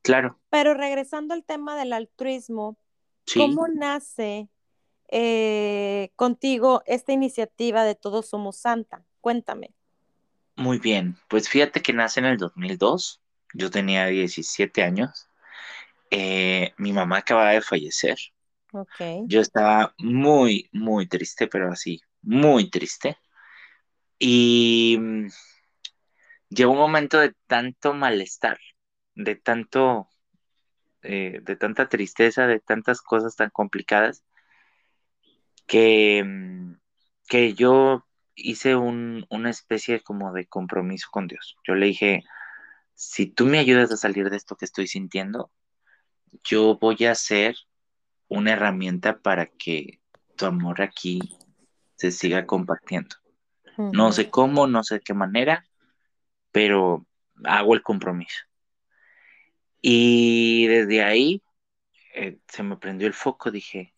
Claro, 0.02 0.38
pero 0.50 0.74
regresando 0.74 1.32
al 1.32 1.44
tema 1.44 1.78
del 1.78 1.92
altruismo, 1.92 2.76
sí. 3.24 3.38
¿cómo 3.38 3.68
nace 3.68 4.48
eh, 5.08 6.10
contigo 6.16 6.82
esta 6.86 7.12
iniciativa 7.12 7.84
de 7.84 7.94
Todos 7.94 8.28
Somos 8.28 8.56
Santa? 8.56 9.04
Cuéntame. 9.20 9.70
Muy 10.56 10.78
bien. 10.78 11.16
Pues 11.28 11.48
fíjate 11.48 11.80
que 11.80 11.92
nace 11.92 12.20
en 12.20 12.26
el 12.26 12.36
2002. 12.36 13.20
Yo 13.54 13.70
tenía 13.70 14.06
17 14.06 14.82
años. 14.82 15.28
Eh, 16.14 16.74
mi 16.76 16.92
mamá 16.92 17.18
acababa 17.18 17.52
de 17.52 17.62
fallecer. 17.62 18.18
Yo 19.24 19.40
estaba 19.40 19.94
muy, 19.96 20.68
muy 20.70 21.08
triste, 21.08 21.46
pero 21.46 21.72
así, 21.72 22.02
muy 22.20 22.68
triste. 22.68 23.16
Y 24.18 24.98
mm, 25.00 25.28
llegó 26.50 26.72
un 26.72 26.78
momento 26.78 27.18
de 27.18 27.34
tanto 27.46 27.94
malestar, 27.94 28.58
de 29.14 29.36
tanto, 29.36 30.06
eh, 31.00 31.40
de 31.42 31.56
tanta 31.56 31.88
tristeza, 31.88 32.46
de 32.46 32.60
tantas 32.60 33.00
cosas 33.00 33.34
tan 33.34 33.48
complicadas, 33.48 34.22
que, 35.66 36.22
mm, 36.22 36.74
que 37.26 37.54
yo 37.54 38.06
hice 38.34 38.76
un, 38.76 39.24
una 39.30 39.48
especie 39.48 40.02
como 40.02 40.34
de 40.34 40.46
compromiso 40.46 41.08
con 41.10 41.26
Dios. 41.26 41.56
Yo 41.66 41.74
le 41.74 41.86
dije, 41.86 42.22
si 42.94 43.26
tú 43.26 43.46
me 43.46 43.58
ayudas 43.58 43.90
a 43.92 43.96
salir 43.96 44.28
de 44.28 44.36
esto 44.36 44.56
que 44.56 44.66
estoy 44.66 44.86
sintiendo, 44.86 45.50
yo 46.44 46.78
voy 46.78 47.04
a 47.04 47.14
ser 47.14 47.56
una 48.28 48.52
herramienta 48.52 49.18
para 49.18 49.46
que 49.46 50.00
tu 50.36 50.46
amor 50.46 50.82
aquí 50.82 51.20
se 51.96 52.10
siga 52.10 52.46
compartiendo. 52.46 53.16
No 53.76 54.12
sé 54.12 54.30
cómo, 54.30 54.66
no 54.66 54.82
sé 54.82 54.96
de 54.96 55.00
qué 55.00 55.14
manera, 55.14 55.64
pero 56.50 57.06
hago 57.44 57.74
el 57.74 57.82
compromiso. 57.82 58.40
Y 59.80 60.66
desde 60.66 61.02
ahí 61.02 61.42
eh, 62.14 62.38
se 62.48 62.62
me 62.62 62.76
prendió 62.76 63.06
el 63.06 63.14
foco, 63.14 63.50
dije, 63.50 63.94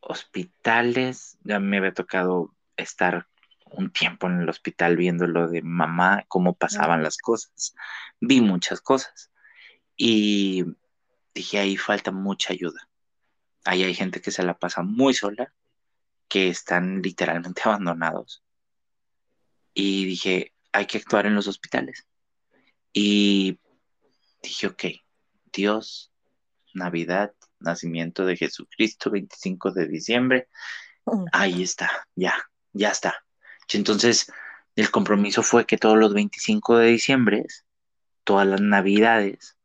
hospitales, 0.00 1.38
ya 1.42 1.58
me 1.58 1.78
había 1.78 1.92
tocado 1.92 2.54
estar 2.76 3.26
un 3.66 3.90
tiempo 3.90 4.28
en 4.28 4.40
el 4.40 4.48
hospital 4.48 4.96
viendo 4.96 5.26
lo 5.26 5.48
de 5.48 5.62
mamá, 5.62 6.24
cómo 6.28 6.54
pasaban 6.54 7.02
las 7.02 7.18
cosas. 7.18 7.74
Vi 8.20 8.40
muchas 8.40 8.80
cosas 8.80 9.30
y 9.96 10.64
dije, 11.34 11.58
ahí 11.58 11.76
falta 11.76 12.10
mucha 12.10 12.52
ayuda. 12.52 12.88
Ahí 13.64 13.82
hay 13.82 13.94
gente 13.94 14.20
que 14.20 14.30
se 14.30 14.42
la 14.42 14.58
pasa 14.58 14.82
muy 14.82 15.14
sola, 15.14 15.52
que 16.28 16.48
están 16.48 17.02
literalmente 17.02 17.62
abandonados. 17.64 18.42
Y 19.74 20.04
dije, 20.06 20.52
hay 20.72 20.86
que 20.86 20.98
actuar 20.98 21.26
en 21.26 21.34
los 21.34 21.48
hospitales. 21.48 22.06
Y 22.92 23.58
dije, 24.42 24.68
ok, 24.68 24.84
Dios, 25.52 26.12
Navidad, 26.74 27.34
nacimiento 27.58 28.24
de 28.24 28.36
Jesucristo, 28.36 29.10
25 29.10 29.72
de 29.72 29.86
diciembre, 29.86 30.48
Ujú. 31.04 31.26
ahí 31.32 31.62
está, 31.62 32.06
ya, 32.14 32.34
ya 32.72 32.90
está. 32.90 33.24
Entonces, 33.72 34.32
el 34.76 34.90
compromiso 34.90 35.42
fue 35.42 35.66
que 35.66 35.78
todos 35.78 35.98
los 35.98 36.14
25 36.14 36.78
de 36.78 36.88
diciembre, 36.88 37.46
todas 38.24 38.46
las 38.46 38.60
Navidades, 38.60 39.55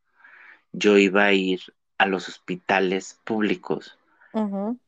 yo 0.71 0.97
iba 0.97 1.25
a 1.25 1.33
ir 1.33 1.61
a 1.97 2.05
los 2.05 2.29
hospitales 2.29 3.19
públicos, 3.23 3.97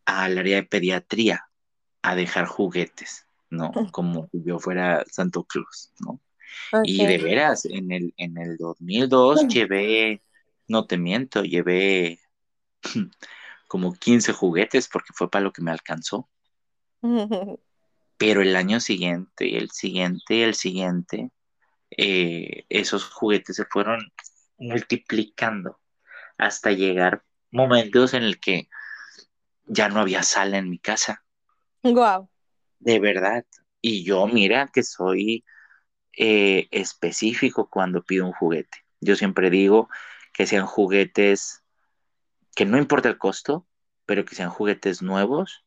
al 0.06 0.38
área 0.38 0.58
de 0.58 0.64
pediatría, 0.64 1.48
a 2.02 2.16
dejar 2.16 2.46
juguetes, 2.46 3.28
¿no? 3.50 3.72
Como 3.94 4.28
si 4.32 4.44
yo 4.44 4.60
fuera 4.60 5.04
Santo 5.10 5.44
Cruz, 5.44 5.92
¿no? 6.00 6.20
Y 6.84 7.06
de 7.06 7.18
veras, 7.18 7.66
en 7.66 7.92
el, 7.92 8.14
en 8.18 8.38
el 8.38 8.58
2002 8.58 9.48
llevé, 9.48 10.22
no 10.68 10.86
te 10.86 10.98
miento, 10.98 11.44
llevé 11.44 12.20
como 13.68 13.94
15 13.94 14.34
juguetes 14.34 14.88
porque 14.88 15.14
fue 15.14 15.30
para 15.30 15.44
lo 15.44 15.52
que 15.52 15.62
me 15.62 15.72
alcanzó. 15.72 16.30
Pero 18.18 18.42
el 18.42 18.56
año 18.56 18.80
siguiente, 18.80 19.48
y 19.48 19.56
el 19.56 19.72
siguiente, 19.72 20.36
y 20.36 20.42
el 20.42 20.54
siguiente, 20.54 21.32
eh, 21.98 22.66
esos 22.70 23.06
juguetes 23.06 23.56
se 23.56 23.66
fueron 23.66 24.12
multiplicando 24.58 25.80
hasta 26.38 26.72
llegar 26.72 27.24
momentos 27.52 28.14
en 28.14 28.24
el 28.24 28.40
que 28.40 28.70
ya 29.66 29.90
no 29.90 30.00
había 30.02 30.24
sala 30.24 30.58
en 30.58 30.70
mi 30.70 30.80
casa, 30.80 31.24
Guau. 31.84 32.30
de 32.80 33.00
verdad. 33.00 33.46
Y 33.82 34.04
yo, 34.04 34.28
mira 34.28 34.70
que 34.74 34.84
soy 34.84 35.44
eh, 36.18 36.68
específico 36.72 37.70
cuando 37.70 38.04
pido 38.04 38.26
un 38.26 38.34
juguete. 38.34 38.80
Yo 39.02 39.16
siempre 39.16 39.50
digo 39.50 39.90
que 40.34 40.48
sean 40.48 40.66
juguetes 40.66 41.64
que 42.56 42.66
no 42.66 42.78
importa 42.78 43.10
el 43.10 43.18
costo, 43.18 43.68
pero 44.06 44.26
que 44.26 44.36
sean 44.36 44.50
juguetes 44.50 45.02
nuevos, 45.02 45.66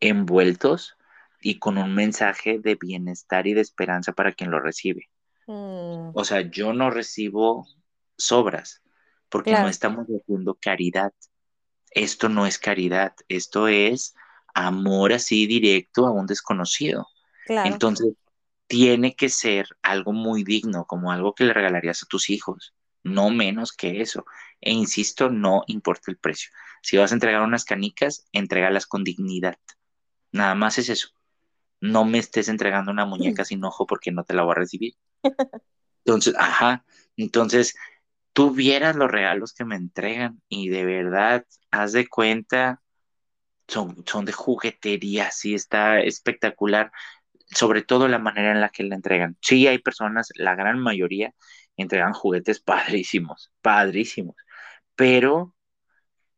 envueltos 0.00 0.96
y 1.40 1.58
con 1.58 1.78
un 1.78 1.94
mensaje 1.94 2.58
de 2.58 2.74
bienestar 2.76 3.46
y 3.46 3.54
de 3.54 3.60
esperanza 3.60 4.12
para 4.12 4.32
quien 4.32 4.50
lo 4.50 4.60
recibe. 4.60 5.10
Mm, 5.46 6.10
O 6.14 6.24
sea, 6.24 6.40
yo 6.42 6.72
no 6.72 6.90
recibo 6.90 7.66
sobras 8.16 8.82
porque 9.28 9.52
no 9.52 9.68
estamos 9.68 10.06
haciendo 10.06 10.54
caridad. 10.54 11.12
Esto 11.90 12.28
no 12.28 12.46
es 12.46 12.58
caridad, 12.58 13.14
esto 13.28 13.68
es 13.68 14.14
amor 14.54 15.12
así 15.12 15.46
directo 15.46 16.06
a 16.06 16.12
un 16.12 16.26
desconocido. 16.26 17.08
Claro. 17.46 17.72
Entonces, 17.72 18.14
tiene 18.66 19.14
que 19.14 19.28
ser 19.28 19.66
algo 19.82 20.12
muy 20.12 20.44
digno, 20.44 20.86
como 20.86 21.12
algo 21.12 21.34
que 21.34 21.44
le 21.44 21.52
regalarías 21.52 22.02
a 22.02 22.06
tus 22.06 22.30
hijos, 22.30 22.74
no 23.02 23.30
menos 23.30 23.72
que 23.72 24.00
eso. 24.00 24.24
E 24.60 24.72
insisto, 24.72 25.30
no 25.30 25.64
importa 25.66 26.10
el 26.10 26.16
precio. 26.16 26.50
Si 26.82 26.96
vas 26.96 27.12
a 27.12 27.14
entregar 27.14 27.42
unas 27.42 27.64
canicas, 27.64 28.26
entrégalas 28.32 28.86
con 28.86 29.04
dignidad. 29.04 29.58
Nada 30.32 30.54
más 30.54 30.78
es 30.78 30.88
eso. 30.88 31.08
No 31.80 32.04
me 32.04 32.18
estés 32.18 32.48
entregando 32.48 32.90
una 32.90 33.04
muñeca 33.04 33.44
sin 33.44 33.62
ojo 33.64 33.86
porque 33.86 34.10
no 34.10 34.24
te 34.24 34.34
la 34.34 34.42
voy 34.42 34.52
a 34.52 34.60
recibir. 34.60 34.94
Entonces, 36.04 36.34
ajá, 36.38 36.84
entonces 37.16 37.74
tú 38.34 38.52
vieras 38.52 38.96
los 38.96 39.10
regalos 39.10 39.54
que 39.54 39.66
me 39.66 39.76
entregan 39.76 40.42
y 40.50 40.70
de 40.70 40.84
verdad, 40.86 41.46
haz 41.72 41.92
de 41.94 42.08
cuenta, 42.08 42.82
son, 43.68 44.04
son 44.06 44.24
de 44.26 44.32
juguetería, 44.32 45.30
sí, 45.30 45.54
está 45.54 46.00
espectacular, 46.00 46.92
sobre 47.48 47.82
todo 47.82 48.08
la 48.08 48.18
manera 48.18 48.52
en 48.52 48.60
la 48.60 48.70
que 48.70 48.84
la 48.84 48.96
entregan. 48.96 49.36
Sí, 49.42 49.66
hay 49.68 49.78
personas, 49.78 50.30
la 50.36 50.54
gran 50.56 50.78
mayoría, 50.80 51.34
entregan 51.76 52.12
juguetes 52.14 52.60
padrísimos, 52.62 53.52
padrísimos, 53.62 54.36
pero 54.96 55.54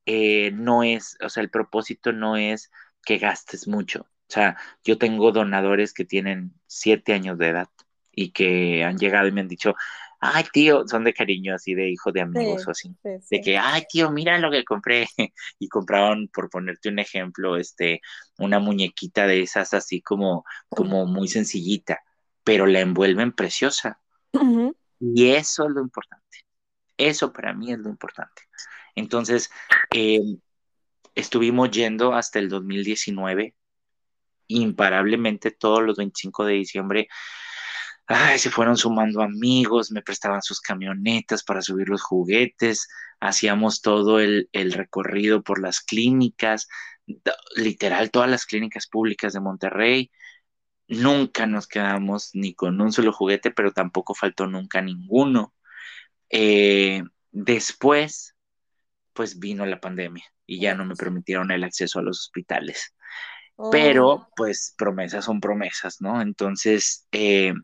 eh, 0.07 0.51
no 0.53 0.83
es, 0.83 1.17
o 1.23 1.29
sea, 1.29 1.43
el 1.43 1.51
propósito 1.51 2.13
no 2.13 2.37
es 2.37 2.71
que 3.05 3.19
gastes 3.19 3.69
mucho. 3.69 4.03
O 4.03 4.33
sea, 4.33 4.57
yo 4.85 4.99
tengo 4.99 5.33
donadores 5.33 5.93
que 5.95 6.05
tienen 6.05 6.55
siete 6.67 7.13
años 7.15 7.39
de 7.39 7.49
edad 7.49 7.69
y 8.13 8.33
que 8.33 8.85
han 8.85 8.99
llegado 8.99 9.29
y 9.29 9.33
me 9.33 9.41
han 9.43 9.49
dicho, 9.49 9.75
ay, 10.21 10.45
tío, 10.53 10.87
son 10.89 11.05
de 11.05 11.13
cariño, 11.15 11.55
así 11.55 11.75
de 11.75 11.91
hijo 11.91 12.13
de 12.13 12.21
amigos 12.23 12.63
Sí, 12.63 12.69
o 12.69 12.71
así. 12.71 12.89
sí, 12.89 12.95
De 13.05 13.21
sí. 13.23 13.41
que, 13.43 13.59
ay, 13.59 13.83
tío, 13.91 14.11
mira 14.11 14.39
lo 14.39 14.51
que 14.51 14.65
compré. 14.65 15.07
Y 15.59 15.69
compraron, 15.69 16.29
por 16.29 16.51
ponerte 16.51 16.89
un 16.89 16.99
ejemplo, 16.99 17.57
este, 17.57 18.01
una 18.39 18.59
muñequita 18.59 19.27
de 19.27 19.43
esas 19.43 19.75
así 19.75 20.01
como, 20.03 20.45
como 20.69 21.07
muy 21.07 21.29
sencillita, 21.29 22.01
pero 22.45 22.67
la 22.67 22.81
envuelven 22.81 23.33
preciosa. 23.33 24.01
Ujú. 24.33 24.77
Y 25.01 25.31
eso 25.31 25.65
es 25.65 25.71
lo 25.71 25.81
importante. 25.81 26.25
Eso 26.97 27.33
para 27.33 27.53
mí 27.53 27.73
es 27.73 27.79
lo 27.79 27.91
importante. 27.91 28.43
Entonces, 28.95 29.51
eh, 29.95 30.21
estuvimos 31.15 31.71
yendo 31.71 32.15
hasta 32.15 32.39
el 32.39 32.49
2019, 32.49 33.55
imparablemente 34.49 35.51
todos 35.51 35.83
los 35.83 35.97
25 35.97 36.45
de 36.45 36.55
diciembre. 36.55 37.09
Ay, 38.09 38.39
se 38.39 38.51
fueron 38.51 38.77
sumando 38.77 39.21
amigos, 39.23 39.91
me 39.91 40.03
prestaban 40.03 40.43
sus 40.43 40.61
camionetas 40.61 41.43
para 41.43 41.61
subir 41.61 41.89
los 41.89 42.03
juguetes, 42.03 42.89
hacíamos 43.19 43.81
todo 43.83 44.21
el, 44.21 44.49
el 44.53 44.73
recorrido 44.73 45.43
por 45.43 45.61
las 45.61 45.81
clínicas, 45.81 46.69
literal 47.57 48.11
todas 48.11 48.31
las 48.31 48.47
clínicas 48.47 48.87
públicas 48.87 49.33
de 49.33 49.41
Monterrey. 49.41 50.11
Nunca 50.89 51.47
nos 51.47 51.67
quedamos 51.67 52.31
ni 52.33 52.55
con 52.55 52.81
un 52.81 52.93
solo 52.93 53.13
juguete, 53.13 53.51
pero 53.51 53.73
tampoco 53.73 54.15
faltó 54.15 54.47
nunca 54.47 54.81
ninguno. 54.81 55.53
Eh, 56.31 57.03
después, 57.33 58.37
pues 59.13 59.39
vino 59.39 59.67
la 59.67 59.81
pandemia 59.81 60.25
y 60.47 60.61
ya 60.61 60.75
no 60.75 60.85
me 60.85 60.95
permitieron 60.95 61.51
el 61.51 61.65
acceso 61.65 61.99
a 61.99 62.03
los 62.03 62.21
hospitales. 62.21 62.95
Pero, 63.73 64.09
oh. 64.09 64.29
pues, 64.37 64.75
promesas 64.77 65.25
son 65.25 65.41
promesas, 65.41 66.01
¿no? 66.01 66.21
Entonces, 66.21 67.09
eh, 67.11 67.55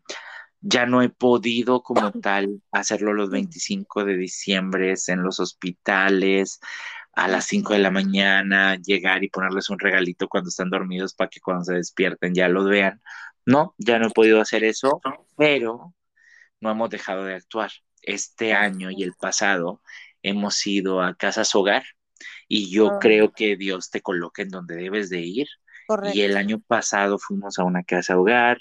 ya 0.63 0.87
no 0.87 1.03
he 1.03 1.11
podido 1.11 1.83
como 1.83 2.13
tal 2.23 2.63
hacerlo 2.71 3.13
los 3.13 3.31
25 3.31 4.05
de 4.05 4.17
diciembre 4.17 4.95
en 5.09 5.23
los 5.23 5.41
hospitales 5.41 6.61
a 7.15 7.29
las 7.29 7.45
5 7.47 7.75
de 7.75 7.79
la 7.81 7.91
mañana, 7.91 8.77
llegar 8.77 9.23
y 9.23 9.29
ponerles 9.29 9.69
un 9.69 9.79
regalito 9.79 10.29
cuando 10.29 10.49
están 10.49 10.71
dormidos 10.71 11.13
para 11.15 11.29
que 11.29 11.41
cuando 11.41 11.65
se 11.65 11.75
despierten 11.75 12.35
ya 12.35 12.49
lo 12.49 12.65
vean. 12.65 13.03
No, 13.45 13.75
ya 13.77 13.99
no 13.99 14.07
he 14.07 14.11
podido 14.11 14.41
hacer 14.41 14.65
eso, 14.65 15.01
pero 15.37 15.95
no 16.61 16.71
hemos 16.71 16.89
dejado 16.89 17.25
de 17.25 17.35
actuar. 17.35 17.71
Este 18.01 18.55
año 18.55 18.91
y 18.91 19.03
el 19.03 19.13
pasado 19.13 19.83
hemos 20.23 20.67
ido 20.67 21.03
a 21.03 21.15
casas 21.15 21.55
hogar 21.55 21.85
y 22.49 22.71
yo 22.71 22.93
ah. 22.93 22.99
creo 23.01 23.33
que 23.33 23.57
Dios 23.57 23.91
te 23.91 24.01
coloca 24.01 24.43
en 24.43 24.49
donde 24.49 24.77
debes 24.77 25.11
de 25.11 25.21
ir. 25.21 25.49
Y 26.15 26.23
el 26.23 26.39
año 26.39 26.61
pasado 26.61 27.19
fuimos 27.19 27.59
a 27.59 27.65
una 27.65 27.83
casa 27.83 28.17
hogar, 28.19 28.59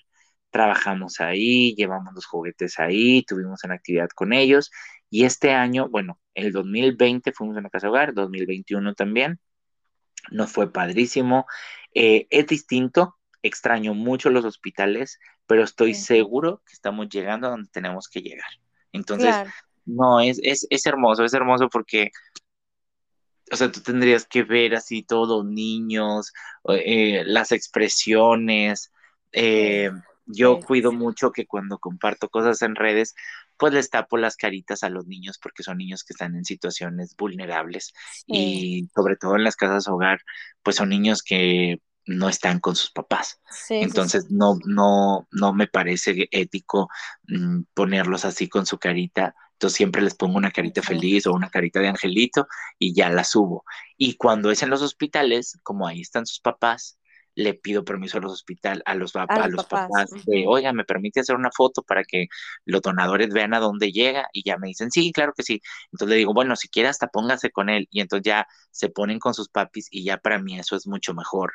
trabajamos 0.52 1.20
ahí, 1.20 1.74
llevamos 1.76 2.14
los 2.14 2.26
juguetes 2.26 2.80
ahí, 2.80 3.24
tuvimos 3.24 3.64
una 3.64 3.76
actividad 3.76 4.10
con 4.10 4.34
ellos. 4.34 4.72
Y 5.10 5.26
este 5.26 5.52
año, 5.52 5.90
bueno, 5.90 6.20
el 6.36 6.52
2020 6.52 7.32
fuimos 7.34 7.58
a 7.58 7.60
una 7.60 7.70
casa 7.70 7.90
hogar, 7.90 8.14
2021 8.14 8.94
también, 8.94 9.40
nos 10.30 10.52
fue 10.52 10.72
padrísimo, 10.72 11.46
eh, 11.94 12.28
es 12.30 12.48
distinto, 12.48 13.18
extraño 13.42 13.94
mucho 13.94 14.30
los 14.30 14.46
hospitales, 14.46 15.20
pero 15.48 15.64
estoy 15.64 15.96
seguro 15.96 16.62
que 16.66 16.74
estamos 16.74 17.10
llegando 17.10 17.48
a 17.48 17.52
donde 17.52 17.70
tenemos 17.72 18.08
que 18.08 18.22
llegar. 18.22 18.50
Entonces, 18.92 19.36
no, 19.86 20.22
es, 20.22 20.40
es, 20.44 20.68
es 20.70 20.86
hermoso, 20.86 21.26
es 21.26 21.34
hermoso 21.34 21.70
porque 21.70 22.12
o 23.52 23.58
sea, 23.58 23.70
tú 23.72 23.82
tendrías 23.82 24.26
que 24.26 24.44
ver 24.44 24.76
así 24.76 25.04
todos 25.04 25.46
niños, 25.46 26.32
eh, 26.70 27.24
las 27.26 27.52
expresiones, 27.52 28.94
eh, 29.34 29.92
yo 30.34 30.60
cuido 30.60 30.92
mucho 30.92 31.32
que 31.32 31.46
cuando 31.46 31.80
comparto 31.80 32.30
cosas 32.30 32.62
en 32.62 32.76
redes, 32.76 33.16
pues 33.58 33.74
les 33.74 33.90
tapo 33.90 34.18
las 34.18 34.36
caritas 34.36 34.84
a 34.84 34.90
los 34.90 35.08
niños 35.08 35.38
porque 35.42 35.64
son 35.64 35.78
niños 35.78 36.04
que 36.04 36.14
están 36.14 36.36
en 36.36 36.46
situaciones 36.46 37.16
vulnerables 37.16 37.94
y 38.26 38.90
sobre 38.96 39.16
todo 39.16 39.36
en 39.36 39.44
las 39.44 39.56
casas 39.56 39.88
hogar, 39.88 40.22
pues 40.64 40.78
son 40.78 40.90
niños 40.90 41.22
que 41.22 41.80
no 42.06 42.30
están 42.30 42.60
con 42.60 42.76
sus 42.76 42.92
papás. 42.92 43.40
Entonces 43.70 44.32
no 44.32 44.58
no 44.66 45.28
no 45.32 45.54
me 45.54 45.68
parece 45.68 46.28
ético 46.32 46.90
mm, 47.28 47.64
ponerlos 47.74 48.26
así 48.26 48.50
con 48.50 48.66
su 48.66 48.78
carita. 48.80 49.36
Entonces 49.54 49.78
siempre 49.78 50.02
les 50.02 50.16
pongo 50.16 50.38
una 50.38 50.52
carita 50.52 50.82
feliz 50.82 51.28
o 51.28 51.34
una 51.34 51.52
carita 51.52 51.80
de 51.80 51.90
angelito 51.90 52.48
y 52.80 52.94
ya 52.96 53.10
la 53.10 53.24
subo. 53.24 53.64
Y 53.96 54.16
cuando 54.16 54.50
es 54.50 54.64
en 54.64 54.72
los 54.72 54.82
hospitales, 54.82 55.60
como 55.62 55.88
ahí 55.88 56.02
están 56.02 56.26
sus 56.26 56.40
papás, 56.40 56.98
le 57.36 57.54
pido 57.54 57.84
permiso 57.84 58.18
a 58.18 58.22
los 58.22 58.34
hospitales, 58.34 58.84
a 58.86 58.96
los, 58.96 59.16
a, 59.16 59.48
los 59.48 59.66
papás, 59.66 60.10
de, 60.26 60.46
oiga, 60.48 60.74
¿me 60.74 60.84
permite 60.84 61.22
hacer 61.22 61.36
una 61.36 61.52
foto 61.52 61.82
para 61.82 62.04
que 62.04 62.28
los 62.66 62.82
donadores 62.82 63.30
vean 63.30 63.54
a 63.54 63.60
dónde 63.60 63.92
llega? 63.92 64.28
Y 64.34 64.44
ya 64.44 64.58
me 64.58 64.68
dicen, 64.68 64.92
sí, 64.92 65.12
claro 65.12 65.34
que 65.36 65.44
sí. 65.44 65.62
Entonces 65.92 66.10
le 66.10 66.18
digo, 66.18 66.34
bueno, 66.34 66.56
si 66.56 66.68
quiere 66.68 66.90
hasta 66.90 67.08
póngase 67.08 67.52
con 67.52 67.70
él. 67.70 67.88
Y 67.92 68.02
entonces 68.02 68.24
ya 68.26 68.48
se 68.72 68.90
ponen 68.90 69.20
con 69.20 69.34
sus 69.34 69.50
papis 69.50 69.88
y 69.92 70.04
ya 70.04 70.18
para 70.18 70.40
mí 70.40 70.60
eso 70.60 70.76
es 70.76 70.88
mucho 70.88 71.14
mejor 71.14 71.54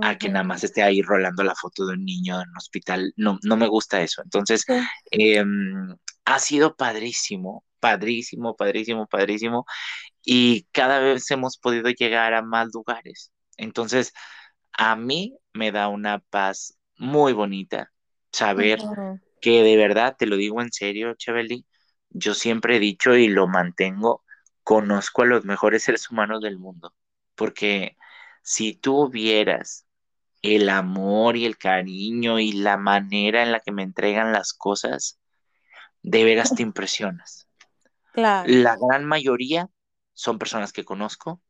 a 0.00 0.16
que 0.16 0.28
nada 0.28 0.44
más 0.44 0.64
esté 0.64 0.82
ahí 0.82 1.02
rolando 1.02 1.42
la 1.42 1.54
foto 1.54 1.86
de 1.86 1.94
un 1.94 2.04
niño 2.04 2.40
en 2.40 2.48
un 2.50 2.56
hospital. 2.56 3.12
No, 3.16 3.38
no 3.42 3.56
me 3.56 3.68
gusta 3.68 4.00
eso. 4.02 4.22
Entonces, 4.22 4.64
em, 5.10 5.96
ha 6.24 6.38
sido 6.38 6.76
padrísimo, 6.76 7.64
padrísimo, 7.80 8.56
padrísimo, 8.56 9.06
padrísimo. 9.06 9.66
Y 10.24 10.64
cada 10.72 10.98
vez 11.00 11.30
hemos 11.30 11.58
podido 11.58 11.90
llegar 11.90 12.34
a 12.34 12.42
más 12.42 12.68
lugares. 12.72 13.32
Entonces, 13.56 14.12
a 14.78 14.96
mí 14.96 15.36
me 15.52 15.72
da 15.72 15.88
una 15.88 16.20
paz 16.20 16.78
muy 16.96 17.32
bonita 17.32 17.92
saber 18.32 18.78
que 19.40 19.62
de 19.62 19.76
verdad, 19.76 20.16
te 20.16 20.26
lo 20.26 20.36
digo 20.36 20.62
en 20.62 20.72
serio, 20.72 21.14
Chabeli, 21.14 21.66
yo 22.10 22.32
siempre 22.32 22.76
he 22.76 22.78
dicho 22.78 23.14
y 23.14 23.28
lo 23.28 23.48
mantengo, 23.48 24.24
conozco 24.62 25.22
a 25.22 25.26
los 25.26 25.44
mejores 25.44 25.82
seres 25.82 26.08
humanos 26.10 26.40
del 26.40 26.58
mundo, 26.58 26.94
porque 27.34 27.96
si 28.42 28.72
tú 28.72 29.08
vieras 29.10 29.84
el 30.42 30.68
amor 30.68 31.36
y 31.36 31.44
el 31.44 31.58
cariño 31.58 32.38
y 32.38 32.52
la 32.52 32.76
manera 32.76 33.42
en 33.42 33.50
la 33.50 33.60
que 33.60 33.72
me 33.72 33.82
entregan 33.82 34.32
las 34.32 34.52
cosas, 34.52 35.18
de 36.02 36.22
veras 36.22 36.54
te 36.54 36.62
impresionas. 36.62 37.48
La 38.14 38.76
gran 38.76 39.04
mayoría 39.04 39.68
son 40.12 40.38
personas 40.38 40.72
que 40.72 40.84
conozco, 40.84 41.42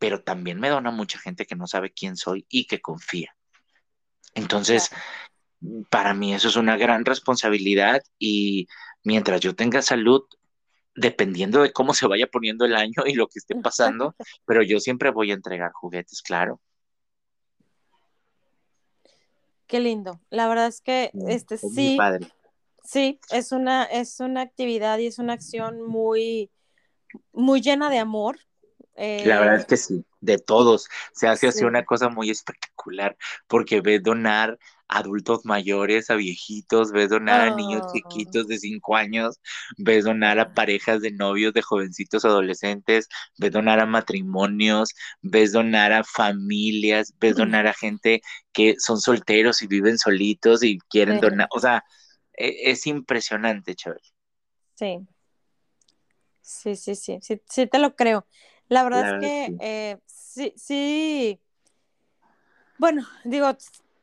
pero 0.00 0.22
también 0.22 0.58
me 0.58 0.70
dona 0.70 0.90
mucha 0.90 1.18
gente 1.18 1.46
que 1.46 1.54
no 1.54 1.66
sabe 1.66 1.92
quién 1.92 2.16
soy 2.16 2.46
y 2.48 2.66
que 2.66 2.80
confía. 2.80 3.36
Entonces, 4.34 4.90
para 5.90 6.14
mí 6.14 6.34
eso 6.34 6.48
es 6.48 6.56
una 6.56 6.78
gran 6.78 7.04
responsabilidad 7.04 8.02
y 8.18 8.66
mientras 9.04 9.40
yo 9.42 9.54
tenga 9.54 9.82
salud, 9.82 10.22
dependiendo 10.94 11.62
de 11.62 11.72
cómo 11.72 11.92
se 11.92 12.06
vaya 12.06 12.26
poniendo 12.26 12.64
el 12.64 12.74
año 12.74 13.04
y 13.06 13.12
lo 13.12 13.28
que 13.28 13.38
esté 13.38 13.54
pasando, 13.56 14.16
pero 14.46 14.62
yo 14.62 14.80
siempre 14.80 15.10
voy 15.10 15.32
a 15.32 15.34
entregar 15.34 15.70
juguetes, 15.72 16.22
claro. 16.22 16.60
Qué 19.66 19.80
lindo. 19.80 20.18
La 20.30 20.48
verdad 20.48 20.66
es 20.66 20.80
que 20.80 21.10
este 21.28 21.58
sí, 21.58 21.98
sí, 22.82 23.20
es 23.30 23.52
una, 23.52 23.84
es 23.84 24.18
una 24.18 24.40
actividad 24.40 24.98
y 24.98 25.06
es 25.06 25.18
una 25.18 25.34
acción 25.34 25.82
muy, 25.82 26.50
muy 27.32 27.60
llena 27.60 27.90
de 27.90 27.98
amor, 27.98 28.40
la 29.00 29.40
verdad 29.40 29.56
es 29.56 29.62
eh, 29.62 29.66
que 29.68 29.76
sí, 29.76 30.04
de 30.20 30.38
todos. 30.38 30.88
Se 31.12 31.26
hace 31.26 31.48
así 31.48 31.64
una 31.64 31.84
cosa 31.84 32.08
muy 32.08 32.30
espectacular, 32.30 33.16
porque 33.46 33.80
ves 33.80 34.02
donar 34.02 34.58
a 34.88 34.98
adultos 34.98 35.44
mayores, 35.44 36.10
a 36.10 36.16
viejitos, 36.16 36.92
ves 36.92 37.08
donar 37.08 37.40
a 37.40 37.54
niños 37.54 37.82
ah. 37.84 37.90
chiquitos 37.94 38.46
de 38.46 38.58
cinco 38.58 38.96
años, 38.96 39.40
ves 39.78 40.04
donar 40.04 40.38
a 40.38 40.52
parejas 40.52 41.00
de 41.00 41.12
novios, 41.12 41.54
de 41.54 41.62
jovencitos 41.62 42.24
adolescentes, 42.24 43.08
ves 43.38 43.52
donar 43.52 43.80
a 43.80 43.86
matrimonios, 43.86 44.94
ves 45.22 45.52
donar 45.52 45.92
a 45.92 46.04
familias, 46.04 47.14
ves 47.18 47.36
donar 47.36 47.66
a 47.66 47.72
gente 47.72 48.20
que 48.52 48.74
son 48.78 49.00
solteros 49.00 49.62
y 49.62 49.66
viven 49.66 49.96
solitos 49.96 50.62
y 50.62 50.78
quieren 50.90 51.20
donar. 51.20 51.48
O 51.52 51.60
sea, 51.60 51.84
e, 52.34 52.70
es, 52.70 52.86
impresionante, 52.86 53.74
Chabel. 53.74 54.02
Sí. 54.74 54.98
Sí, 56.42 56.74
sí, 56.74 56.96
sí, 56.96 57.18
sí, 57.22 57.40
sí 57.48 57.66
te 57.66 57.78
lo 57.78 57.94
creo. 57.94 58.26
La 58.70 58.84
verdad 58.84 59.16
es 59.16 59.20
que 59.20 59.56
eh, 59.60 59.98
sí, 60.06 60.54
sí. 60.56 61.40
Bueno, 62.78 63.04
digo, 63.24 63.48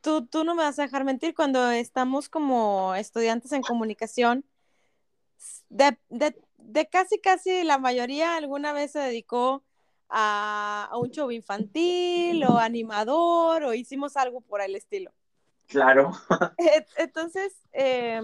tú, 0.02 0.26
tú 0.26 0.44
no 0.44 0.56
me 0.56 0.64
vas 0.64 0.78
a 0.78 0.82
dejar 0.82 1.06
mentir 1.06 1.34
cuando 1.34 1.72
estamos 1.72 2.28
como 2.28 2.94
estudiantes 2.96 3.54
en 3.54 3.62
comunicación. 3.62 4.44
De, 5.70 5.98
casi, 6.92 7.18
casi 7.20 7.64
la 7.64 7.78
mayoría 7.78 8.36
alguna 8.36 8.74
vez 8.74 8.92
se 8.92 9.00
dedicó 9.00 9.64
a, 10.10 10.90
un 11.00 11.12
show 11.12 11.32
infantil 11.32 12.44
o 12.44 12.58
animador 12.58 13.64
o 13.64 13.74
hicimos 13.74 14.18
algo 14.18 14.42
por 14.42 14.60
el 14.60 14.76
estilo. 14.76 15.14
Claro. 15.68 16.12
Entonces, 16.98 17.56
eh, 17.72 18.22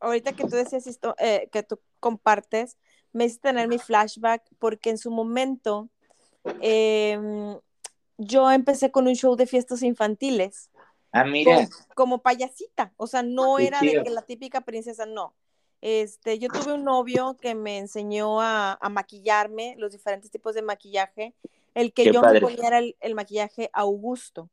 ahorita 0.00 0.34
que 0.34 0.44
tú 0.44 0.56
decías 0.56 0.86
esto, 0.86 1.14
eh, 1.18 1.48
que 1.50 1.62
tú 1.62 1.80
compartes, 1.98 2.76
me 3.12 3.26
hice 3.26 3.38
tener 3.38 3.68
mi 3.68 3.78
flashback 3.78 4.42
porque 4.58 4.90
en 4.90 4.98
su 4.98 5.10
momento 5.10 5.88
em, 6.60 7.58
yo 8.18 8.50
empecé 8.50 8.90
con 8.90 9.06
un 9.06 9.14
show 9.14 9.36
de 9.36 9.46
fiestas 9.46 9.82
infantiles. 9.82 10.70
Ah, 11.12 11.24
mira. 11.24 11.68
Como, 11.94 12.22
payasita, 12.22 12.92
o 12.96 13.06
sea, 13.06 13.22
no 13.22 13.58
era 13.58 13.80
de 13.80 14.02
que 14.02 14.10
la 14.10 14.22
típica 14.22 14.62
princesa, 14.62 15.04
no. 15.04 15.34
Este, 15.82 16.38
yo 16.38 16.48
tuve 16.48 16.74
un 16.74 16.84
novio 16.84 17.36
que 17.40 17.54
me 17.54 17.78
enseñó 17.78 18.40
a, 18.40 18.78
maquillarme, 18.90 19.74
los 19.78 19.92
diferentes 19.92 20.30
tipos 20.30 20.54
de 20.54 20.62
maquillaje. 20.62 21.34
El 21.74 21.92
que 21.92 22.12
yo 22.12 22.22
me 22.22 22.40
ponía 22.40 22.68
era 22.68 22.78
el, 22.78 23.14
maquillaje 23.14 23.68
Augusto. 23.72 24.48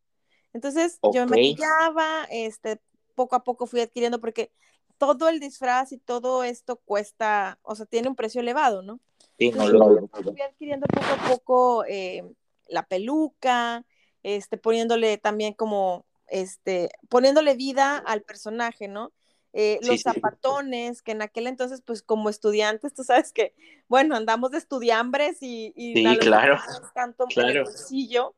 Entonces, 0.53 0.99
yo 1.13 1.25
me 1.25 1.37
maquillaba, 1.37 2.25
este, 2.31 2.81
poco 3.13 3.35
a 3.35 3.43
poco 3.43 3.67
fui 3.67 3.79
adquiriendo, 3.79 4.19
porque 4.19 4.51
todo 4.99 5.29
el 5.29 5.39
disfraz 5.39 5.91
y 5.91 5.97
todo 5.97 6.43
esto 6.43 6.75
cuesta, 6.75 7.57
o 7.63 7.73
sea, 7.73 7.87
tiene 7.87 8.09
un 8.09 8.15
precio 8.15 8.41
elevado, 8.41 8.83
¿no? 8.83 8.99
Sí, 9.39 9.51
no 9.51 9.67
lo 9.67 10.07
Fui 10.09 10.41
adquiriendo 10.41 10.85
poco 10.85 11.07
a 11.07 11.29
poco 11.29 11.85
eh, 11.87 12.23
la 12.67 12.83
peluca, 12.83 13.83
este, 14.21 14.57
poniéndole 14.57 15.17
también 15.17 15.53
como, 15.53 16.05
este, 16.27 16.91
poniéndole 17.09 17.55
vida 17.55 17.97
al 17.97 18.21
personaje, 18.21 18.87
¿no? 18.87 19.11
Eh, 19.53 19.79
los 19.81 20.01
zapatones, 20.01 21.01
que 21.01 21.13
en 21.13 21.23
aquel 21.23 21.47
entonces, 21.47 21.81
pues 21.81 22.03
como 22.03 22.29
estudiantes, 22.29 22.93
tú 22.93 23.03
sabes 23.03 23.33
que, 23.33 23.55
bueno, 23.87 24.15
andamos 24.15 24.51
de 24.51 24.59
estudiambres 24.59 25.41
y, 25.41 25.73
y 25.75 25.95
sí, 25.95 26.17
claro, 26.19 26.59
tanto 26.93 27.25
claro. 27.25 27.49
el 27.49 27.63
bolsillo, 27.63 28.35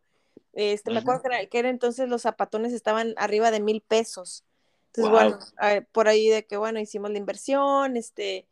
Este, 0.53 0.91
me 0.91 0.99
acuerdo 0.99 1.23
que 1.49 1.59
era, 1.59 1.69
entonces 1.69 2.07
los 2.07 2.21
zapatones 2.21 2.71
estaban 2.73 3.13
arriba 3.17 3.51
de 3.51 3.59
mil 3.59 3.81
pesos. 3.81 4.45
Entonces, 4.93 5.11
bueno, 5.11 5.85
por 5.93 6.09
ahí 6.09 6.27
de 6.27 6.45
que, 6.45 6.57
bueno, 6.57 6.79
hicimos 6.79 7.11
la 7.11 7.17
inversión, 7.17 7.95
este, 7.95 8.45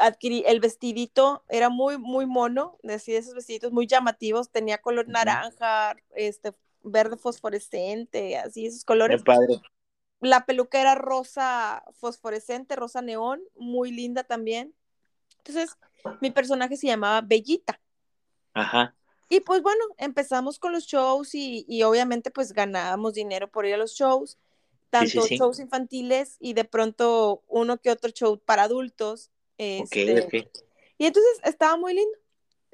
adquirí 0.00 0.44
el 0.46 0.60
vestidito, 0.60 1.44
era 1.48 1.70
muy, 1.70 1.96
muy 1.96 2.26
mono, 2.26 2.78
de 2.82 2.94
esos 2.94 3.34
vestiditos 3.34 3.72
muy 3.72 3.86
llamativos, 3.86 4.50
tenía 4.50 4.78
color 4.78 5.08
naranja, 5.08 5.96
este, 6.14 6.52
verde 6.82 7.16
fosforescente, 7.16 8.36
así, 8.36 8.66
esos 8.66 8.84
colores. 8.84 9.22
padre. 9.22 9.62
La 10.20 10.44
peluca 10.44 10.80
era 10.80 10.94
rosa 10.94 11.82
fosforescente, 11.94 12.76
rosa 12.76 13.00
neón, 13.00 13.40
muy 13.56 13.90
linda 13.90 14.24
también. 14.24 14.74
Entonces, 15.38 15.76
mi 16.20 16.30
personaje 16.30 16.76
se 16.76 16.86
llamaba 16.86 17.22
Bellita. 17.22 17.80
Ajá. 18.52 18.94
Y 19.28 19.40
pues 19.40 19.62
bueno, 19.62 19.82
empezamos 19.96 20.58
con 20.58 20.72
los 20.72 20.84
shows 20.84 21.34
y, 21.34 21.64
y 21.66 21.82
obviamente 21.82 22.30
pues 22.30 22.52
ganábamos 22.52 23.14
dinero 23.14 23.50
por 23.50 23.64
ir 23.64 23.74
a 23.74 23.78
los 23.78 23.94
shows, 23.94 24.38
tanto 24.92 25.26
shows 25.26 25.58
infantiles 25.58 26.36
y 26.38 26.52
de 26.52 26.64
pronto 26.64 27.42
uno 27.48 27.78
que 27.78 27.90
otro 27.90 28.10
show 28.10 28.38
para 28.38 28.64
adultos. 28.64 29.30
Este, 29.56 30.52
y 30.98 31.06
entonces 31.06 31.40
estaba 31.44 31.78
muy 31.78 31.94
lindo. 31.94 32.18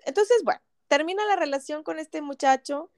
Entonces, 0.05 0.43
bueno, 0.43 0.61
termina 0.89 1.25
la 1.27 1.37
relación 1.37 1.85
con 1.85 2.01
este 2.01 2.21
muchacho 2.21 2.91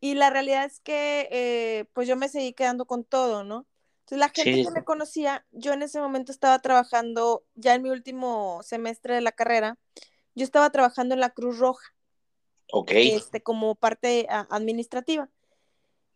y 0.00 0.14
la 0.14 0.30
realidad 0.30 0.64
es 0.64 0.80
que 0.80 1.28
eh, 1.30 1.84
pues 1.92 2.08
yo 2.08 2.16
me 2.16 2.30
seguí 2.30 2.54
quedando 2.54 2.86
con 2.86 3.04
todo, 3.04 3.44
¿no? 3.44 3.66
Entonces 4.00 4.18
la 4.20 4.30
gente 4.30 4.64
que 4.64 4.70
me 4.70 4.84
conocía, 4.84 5.44
yo 5.50 5.74
en 5.74 5.82
ese 5.82 6.00
momento 6.00 6.32
estaba 6.32 6.58
trabajando, 6.60 7.44
ya 7.56 7.74
en 7.74 7.82
mi 7.82 7.90
último 7.90 8.62
semestre 8.62 9.16
de 9.16 9.20
la 9.20 9.32
carrera, 9.32 9.76
yo 10.34 10.44
estaba 10.44 10.70
trabajando 10.70 11.12
en 11.14 11.20
la 11.20 11.30
Cruz 11.30 11.58
Roja. 11.58 11.94
Ok. 12.72 12.92
Este, 12.94 13.42
como 13.42 13.74
parte 13.74 14.26
administrativa. 14.30 15.28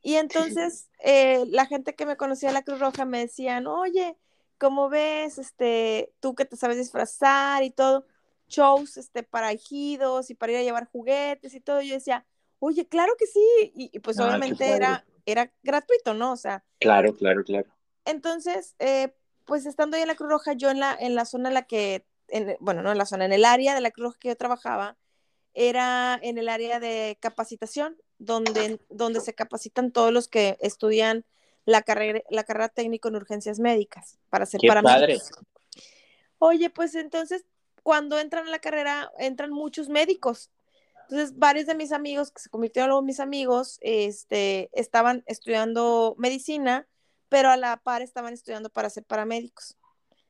Y 0.02 0.14
entonces 0.14 0.88
eh, 1.00 1.44
la 1.48 1.66
gente 1.66 1.94
que 1.94 2.06
me 2.06 2.16
conocía 2.16 2.48
en 2.48 2.54
la 2.54 2.62
Cruz 2.62 2.80
Roja 2.80 3.04
me 3.04 3.20
decían, 3.20 3.66
oye, 3.66 4.16
¿cómo 4.58 4.88
ves? 4.88 5.38
Este, 5.38 6.12
tú 6.20 6.34
que 6.34 6.44
te 6.44 6.56
sabes 6.56 6.78
disfrazar 6.78 7.62
y 7.62 7.70
todo, 7.70 8.06
shows 8.48 8.96
este, 8.96 9.22
para 9.22 9.52
ejidos 9.52 10.30
y 10.30 10.34
para 10.34 10.52
ir 10.52 10.58
a 10.58 10.62
llevar 10.62 10.88
juguetes 10.90 11.54
y 11.54 11.60
todo. 11.60 11.80
Yo 11.82 11.94
decía, 11.94 12.26
oye, 12.58 12.86
claro 12.86 13.14
que 13.18 13.26
sí. 13.26 13.72
Y, 13.74 13.98
pues 14.00 14.18
ah, 14.18 14.26
obviamente 14.26 14.68
era, 14.68 15.04
era 15.26 15.52
gratuito, 15.62 16.14
¿no? 16.14 16.32
O 16.32 16.36
sea. 16.36 16.64
Claro, 16.78 17.14
claro, 17.16 17.44
claro. 17.44 17.68
Entonces, 18.04 18.74
eh, 18.78 19.14
pues 19.44 19.66
estando 19.66 19.96
ahí 19.96 20.02
en 20.02 20.08
la 20.08 20.14
Cruz 20.14 20.30
Roja, 20.30 20.52
yo 20.52 20.70
en 20.70 20.80
la, 20.80 20.96
en 20.98 21.14
la 21.14 21.24
zona 21.24 21.48
en 21.48 21.54
la 21.54 21.62
que, 21.62 22.06
en, 22.28 22.56
bueno, 22.60 22.82
no 22.82 22.92
en 22.92 22.98
la 22.98 23.06
zona, 23.06 23.24
en 23.24 23.32
el 23.32 23.44
área 23.44 23.74
de 23.74 23.80
la 23.80 23.90
Cruz 23.90 24.08
Roja 24.08 24.18
que 24.20 24.28
yo 24.28 24.36
trabajaba, 24.36 24.96
era 25.54 26.18
en 26.22 26.38
el 26.38 26.48
área 26.48 26.80
de 26.80 27.18
capacitación, 27.20 27.96
donde, 28.20 28.78
donde 28.88 29.20
se 29.20 29.34
capacitan 29.34 29.90
todos 29.90 30.12
los 30.12 30.28
que 30.28 30.56
estudian 30.60 31.24
la 31.64 31.82
carrera, 31.82 32.22
la 32.30 32.44
carrera 32.44 32.68
técnico 32.68 33.08
en 33.08 33.16
urgencias 33.16 33.58
médicas 33.58 34.18
para 34.28 34.46
ser 34.46 34.60
paramédicos. 34.64 35.30
Oye, 36.38 36.70
pues 36.70 36.94
entonces, 36.94 37.44
cuando 37.82 38.18
entran 38.18 38.46
a 38.46 38.50
la 38.50 38.60
carrera, 38.60 39.10
entran 39.18 39.50
muchos 39.50 39.88
médicos. 39.88 40.50
Entonces, 41.08 41.36
varios 41.36 41.66
de 41.66 41.74
mis 41.74 41.90
amigos, 41.90 42.30
que 42.30 42.40
se 42.40 42.48
convirtieron 42.48 42.88
luego 42.88 43.00
en 43.00 43.06
mis 43.06 43.18
amigos, 43.18 43.78
este, 43.82 44.70
estaban 44.72 45.24
estudiando 45.26 46.14
medicina 46.16 46.86
pero 47.30 47.48
a 47.48 47.56
la 47.56 47.78
par 47.78 48.02
estaban 48.02 48.34
estudiando 48.34 48.68
para 48.68 48.90
ser 48.90 49.04
paramédicos. 49.04 49.78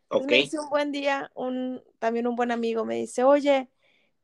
Okay. 0.08 0.26
me 0.26 0.36
dice 0.44 0.60
un 0.60 0.68
buen 0.68 0.92
día, 0.92 1.32
un, 1.34 1.82
también 1.98 2.26
un 2.28 2.36
buen 2.36 2.52
amigo 2.52 2.84
me 2.84 2.96
dice, 2.96 3.24
oye, 3.24 3.68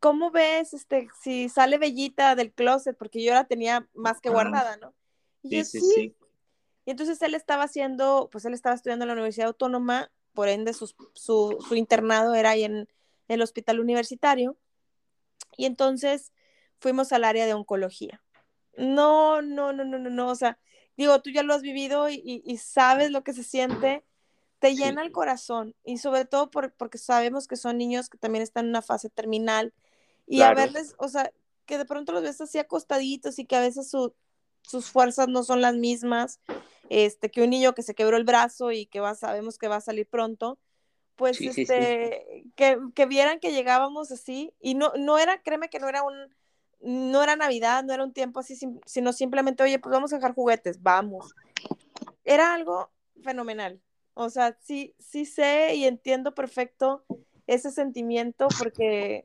¿cómo 0.06 0.30
ves 0.30 0.72
este, 0.72 1.08
si 1.20 1.48
sale 1.48 1.78
Bellita 1.78 2.36
del 2.36 2.52
closet? 2.52 2.96
Porque 2.96 3.24
yo 3.24 3.34
la 3.34 3.48
tenía 3.48 3.88
más 3.92 4.20
que 4.20 4.30
guardada, 4.30 4.76
¿no? 4.76 4.94
Y 5.42 5.64
sí, 5.64 5.80
yo, 5.80 5.84
sí, 5.84 6.16
Y 6.84 6.92
entonces 6.92 7.20
él 7.22 7.34
estaba 7.34 7.64
haciendo, 7.64 8.28
pues 8.30 8.44
él 8.44 8.54
estaba 8.54 8.76
estudiando 8.76 9.02
en 9.02 9.08
la 9.08 9.14
Universidad 9.14 9.48
Autónoma, 9.48 10.12
por 10.32 10.48
ende 10.48 10.74
su, 10.74 10.94
su, 11.14 11.58
su 11.66 11.74
internado 11.74 12.36
era 12.36 12.50
ahí 12.50 12.62
en, 12.62 12.76
en 12.76 12.86
el 13.26 13.42
hospital 13.42 13.80
universitario. 13.80 14.56
Y 15.56 15.64
entonces 15.64 16.32
fuimos 16.78 17.10
al 17.10 17.24
área 17.24 17.44
de 17.44 17.54
oncología. 17.54 18.22
No, 18.76 19.42
no, 19.42 19.72
no, 19.72 19.84
no, 19.84 19.98
no, 19.98 20.08
no, 20.08 20.28
o 20.28 20.36
sea, 20.36 20.56
digo, 20.96 21.20
tú 21.20 21.30
ya 21.30 21.42
lo 21.42 21.52
has 21.52 21.62
vivido 21.62 22.08
y, 22.08 22.58
sabes 22.58 23.10
lo 23.10 23.24
que 23.24 23.32
se 23.32 23.42
siente, 23.42 24.04
te 24.60 24.76
llena 24.76 25.02
el 25.02 25.10
corazón 25.10 25.74
y 25.82 25.98
sobre 25.98 26.26
todo 26.26 26.48
porque 26.48 26.96
sabemos 26.96 27.48
que 27.48 27.56
son 27.56 27.76
niños 27.76 28.08
que 28.08 28.18
también 28.18 28.44
están 28.44 28.66
en 28.66 28.70
una 28.70 28.82
fase 28.82 29.10
terminal 29.10 29.74
y 30.26 30.42
a 30.42 30.54
verles, 30.54 30.94
o 30.98 31.08
sea, 31.08 31.32
que 31.66 31.78
de 31.78 31.84
pronto 31.84 32.12
los 32.12 32.22
ves 32.22 32.40
así 32.40 32.58
acostaditos 32.58 33.38
y 33.38 33.44
que 33.44 33.56
a 33.56 33.60
veces 33.60 33.90
sus 34.62 34.90
fuerzas 34.90 35.28
no 35.28 35.42
son 35.42 35.60
las 35.60 35.74
mismas, 35.74 36.40
este, 36.88 37.30
que 37.30 37.42
un 37.42 37.50
niño 37.50 37.74
que 37.74 37.82
se 37.82 37.94
quebró 37.94 38.16
el 38.16 38.24
brazo 38.24 38.72
y 38.72 38.86
que 38.86 39.00
va, 39.00 39.14
sabemos 39.14 39.58
que 39.58 39.68
va 39.68 39.76
a 39.76 39.80
salir 39.80 40.06
pronto, 40.06 40.58
pues 41.16 41.40
este, 41.40 42.44
que, 42.56 42.78
que, 42.94 43.06
vieran 43.06 43.40
que 43.40 43.52
llegábamos 43.52 44.12
así 44.12 44.52
y 44.60 44.74
no, 44.74 44.92
no 44.98 45.18
era, 45.18 45.42
créeme 45.42 45.68
que 45.68 45.80
no 45.80 45.88
era 45.88 46.02
un 46.02 46.14
no 46.80 47.22
era 47.22 47.36
Navidad, 47.36 47.82
no 47.84 47.94
era 47.94 48.04
un 48.04 48.12
tiempo 48.12 48.40
así, 48.40 48.56
sino 48.84 49.12
simplemente, 49.12 49.62
oye, 49.62 49.78
pues 49.78 49.92
vamos 49.92 50.12
a 50.12 50.16
dejar 50.16 50.34
juguetes, 50.34 50.82
vamos. 50.82 51.34
Era 52.24 52.54
algo 52.54 52.90
fenomenal. 53.22 53.80
O 54.14 54.30
sea, 54.30 54.56
sí, 54.62 54.94
sí 54.98 55.24
sé 55.24 55.74
y 55.74 55.84
entiendo 55.84 56.34
perfecto 56.34 57.04
ese 57.46 57.70
sentimiento 57.70 58.48
porque 58.58 59.24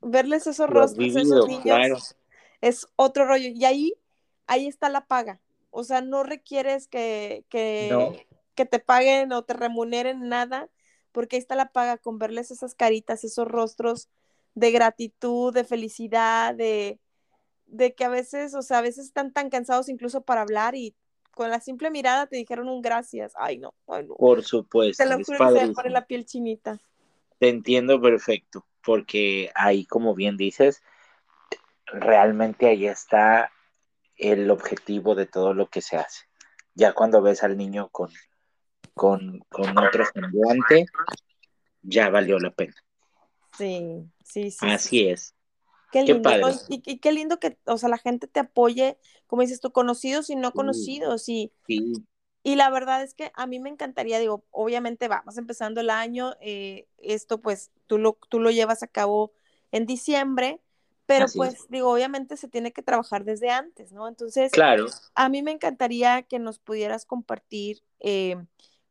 verles 0.00 0.46
esos 0.46 0.68
rostros, 0.68 1.16
esos 1.16 1.46
niños, 1.46 2.16
es 2.60 2.86
otro 2.96 3.26
rollo. 3.26 3.48
Y 3.48 3.64
ahí, 3.64 3.94
ahí 4.46 4.66
está 4.66 4.88
la 4.88 5.06
paga. 5.06 5.40
O 5.70 5.84
sea, 5.84 6.00
no 6.00 6.22
requieres 6.22 6.88
que, 6.88 7.44
que, 7.48 8.26
que 8.54 8.66
te 8.66 8.78
paguen 8.78 9.32
o 9.32 9.42
te 9.42 9.54
remuneren 9.54 10.28
nada, 10.28 10.68
porque 11.12 11.36
ahí 11.36 11.40
está 11.40 11.54
la 11.54 11.72
paga 11.72 11.96
con 11.98 12.18
verles 12.18 12.50
esas 12.50 12.74
caritas, 12.74 13.24
esos 13.24 13.46
rostros 13.46 14.08
de 14.54 14.72
gratitud, 14.72 15.54
de 15.54 15.64
felicidad, 15.64 16.54
de, 16.54 16.98
de 17.66 17.94
que 17.94 18.04
a 18.04 18.08
veces, 18.08 18.54
o 18.54 18.62
sea, 18.62 18.78
a 18.78 18.82
veces 18.82 19.06
están 19.06 19.32
tan 19.32 19.48
cansados 19.48 19.88
incluso 19.88 20.22
para 20.22 20.42
hablar 20.42 20.74
y 20.74 20.94
con 21.30 21.50
la 21.50 21.60
simple 21.60 21.90
mirada 21.90 22.26
te 22.26 22.36
dijeron 22.36 22.68
un 22.68 22.82
gracias. 22.82 23.32
Ay, 23.36 23.58
no, 23.58 23.74
Por 24.18 24.44
supuesto. 24.44 25.02
Te 25.02 25.08
lo 25.08 25.24
juro 25.24 25.54
que 25.54 25.60
se 25.60 25.72
pone 25.72 25.90
la 25.90 26.06
piel 26.06 26.26
chinita. 26.26 26.78
Te 27.38 27.48
entiendo 27.48 28.00
perfecto, 28.00 28.66
porque 28.84 29.50
ahí, 29.54 29.84
como 29.86 30.14
bien 30.14 30.36
dices, 30.36 30.82
realmente 31.86 32.68
ahí 32.68 32.86
está 32.86 33.52
el 34.16 34.50
objetivo 34.50 35.14
de 35.14 35.26
todo 35.26 35.54
lo 35.54 35.68
que 35.68 35.80
se 35.80 35.96
hace. 35.96 36.24
Ya 36.74 36.92
cuando 36.92 37.22
ves 37.22 37.42
al 37.42 37.56
niño 37.56 37.88
con, 37.88 38.10
con, 38.94 39.40
con 39.48 39.76
otro 39.78 40.04
semblante, 40.12 40.86
ya 41.82 42.10
valió 42.10 42.38
la 42.38 42.50
pena. 42.50 42.74
Sí, 43.56 44.04
sí, 44.24 44.50
sí. 44.50 44.66
Así 44.68 45.08
es. 45.08 45.34
Qué 45.90 46.04
lindo. 46.04 46.30
Y, 46.68 46.98
qué 46.98 47.12
lindo 47.12 47.40
que, 47.40 47.58
o 47.64 47.76
sea, 47.76 47.88
la 47.88 47.98
gente 47.98 48.28
te 48.28 48.40
apoye, 48.40 48.98
como 49.26 49.42
dices 49.42 49.60
tú, 49.60 49.72
conocidos 49.72 50.30
y 50.30 50.36
no 50.36 50.52
conocidos. 50.52 51.28
Y, 51.28 51.52
y 52.42 52.54
la 52.54 52.70
verdad 52.70 53.02
es 53.02 53.14
que 53.14 53.32
a 53.34 53.46
mí 53.46 53.58
me 53.58 53.70
encantaría, 53.70 54.20
digo, 54.20 54.44
obviamente 54.50 55.08
vamos 55.08 55.36
empezando 55.36 55.80
el 55.80 55.90
año, 55.90 56.36
eh, 56.40 56.86
esto 56.98 57.40
pues 57.40 57.72
tú 57.90 57.98
lo, 57.98 58.16
tú 58.28 58.38
lo 58.38 58.52
llevas 58.52 58.84
a 58.84 58.86
cabo 58.86 59.32
en 59.72 59.84
diciembre, 59.84 60.60
pero 61.06 61.26
pues 61.34 61.66
digo, 61.70 61.90
obviamente 61.90 62.36
se 62.36 62.46
tiene 62.46 62.72
que 62.72 62.82
trabajar 62.82 63.24
desde 63.24 63.50
antes, 63.50 63.90
¿no? 63.90 64.06
Entonces, 64.06 64.52
claro. 64.52 64.86
a 65.16 65.28
mí 65.28 65.42
me 65.42 65.50
encantaría 65.50 66.22
que 66.22 66.38
nos 66.38 66.60
pudieras 66.60 67.04
compartir 67.04 67.82
eh, 67.98 68.36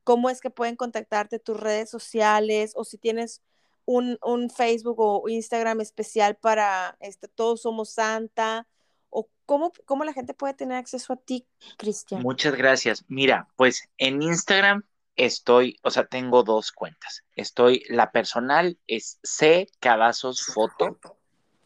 cómo 0.04 0.30
es 0.30 0.42
que 0.42 0.50
pueden 0.50 0.76
contactarte 0.76 1.40
tus 1.40 1.58
redes 1.58 1.90
sociales 1.90 2.74
o 2.76 2.84
si 2.84 2.98
tienes 2.98 3.42
un, 3.86 4.50
Facebook 4.50 5.00
o 5.00 5.30
Instagram 5.30 5.80
especial 5.80 6.36
para 6.36 6.98
este, 7.00 7.30
Todos 7.30 7.62
Somos 7.62 7.92
Santa? 7.92 8.68
¿O 9.10 9.30
cómo, 9.46 9.72
cómo 9.86 10.04
la 10.04 10.12
gente 10.12 10.34
puede 10.34 10.56
tener 10.56 10.78
acceso 10.78 11.14
a 11.14 11.16
ti, 11.16 11.48
Cristian? 11.78 12.22
Muchas 12.22 12.54
gracias. 12.54 13.06
Mira, 13.08 13.48
pues 13.56 13.90
en 13.98 14.22
Instagram 14.22 14.84
estoy, 15.20 15.78
o 15.84 15.91
sea, 15.91 16.06
tengo 16.06 16.44
dos 16.44 16.72
cuentas. 16.72 17.24
Estoy, 17.36 17.84
la 17.90 18.12
personal 18.12 18.80
es 18.88 19.20
C 19.22 19.68
Cavazos 19.80 20.46
Foto. 20.46 20.98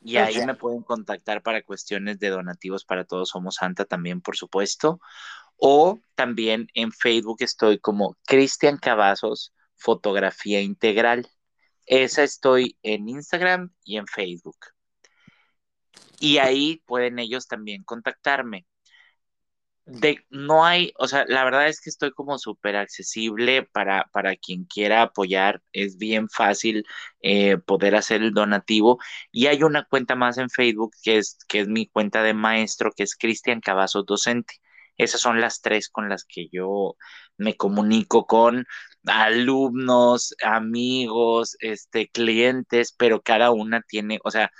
Y 0.05 0.17
ahí 0.17 0.45
me 0.45 0.55
pueden 0.55 0.81
contactar 0.81 1.41
para 1.41 1.61
cuestiones 1.61 2.19
de 2.19 2.30
donativos 2.30 2.84
para 2.84 3.05
Todos 3.05 3.30
Somos 3.30 3.55
Santa 3.55 3.85
también, 3.85 4.19
por 4.21 4.35
supuesto. 4.35 4.99
O 5.55 5.99
también 6.15 6.67
en 6.73 6.91
Facebook 6.91 7.38
estoy 7.39 7.80
como 7.80 8.17
Cristian 8.25 8.77
Cavazos 8.77 9.53
Fotografía 9.75 10.59
Integral. 10.59 11.30
Esa 11.85 12.23
estoy 12.23 12.77
en 12.81 13.07
Instagram 13.07 13.71
y 13.85 13.97
en 13.97 14.07
Facebook. 14.07 14.57
Y 16.19 16.39
ahí 16.39 16.81
pueden 16.85 17.19
ellos 17.19 17.47
también 17.47 17.84
contactarme. 17.84 18.65
De, 19.85 20.26
no 20.30 20.65
hay, 20.65 20.93
o 20.97 21.07
sea, 21.07 21.26
la 21.27 21.43
verdad 21.43 21.68
es 21.68 21.81
que 21.81 21.89
estoy 21.89 22.11
como 22.11 22.38
súper 22.38 22.76
accesible 22.77 23.64
para, 23.64 24.05
para 24.14 24.35
quien 24.38 24.64
quiera 24.65 25.01
apoyar, 25.01 25.61
es 25.73 25.97
bien 25.97 26.30
fácil 26.30 26.85
eh, 27.22 27.57
poder 27.57 27.95
hacer 27.95 28.22
el 28.22 28.34
donativo 28.34 28.99
y 29.31 29.47
hay 29.47 29.64
una 29.64 29.84
cuenta 29.85 30.15
más 30.15 30.38
en 30.38 30.49
Facebook 30.49 30.93
que 31.03 31.18
es, 31.18 31.38
que 31.47 31.60
es 31.61 31.68
mi 31.68 31.88
cuenta 31.88 32.23
de 32.23 32.34
maestro, 32.34 32.91
que 32.95 33.03
es 33.03 33.15
Cristian 33.15 33.60
Cavazos 33.61 34.05
Docente. 34.05 34.55
Esas 34.97 35.22
son 35.22 35.41
las 35.41 35.61
tres 35.61 35.89
con 35.89 36.07
las 36.10 36.23
que 36.26 36.47
yo 36.51 36.95
me 37.38 37.55
comunico 37.57 38.26
con 38.27 38.65
alumnos, 39.05 40.35
amigos, 40.43 41.57
este, 41.60 42.10
clientes, 42.10 42.93
pero 42.97 43.22
cada 43.22 43.51
una 43.51 43.81
tiene, 43.81 44.19
o 44.23 44.31
sea, 44.31 44.51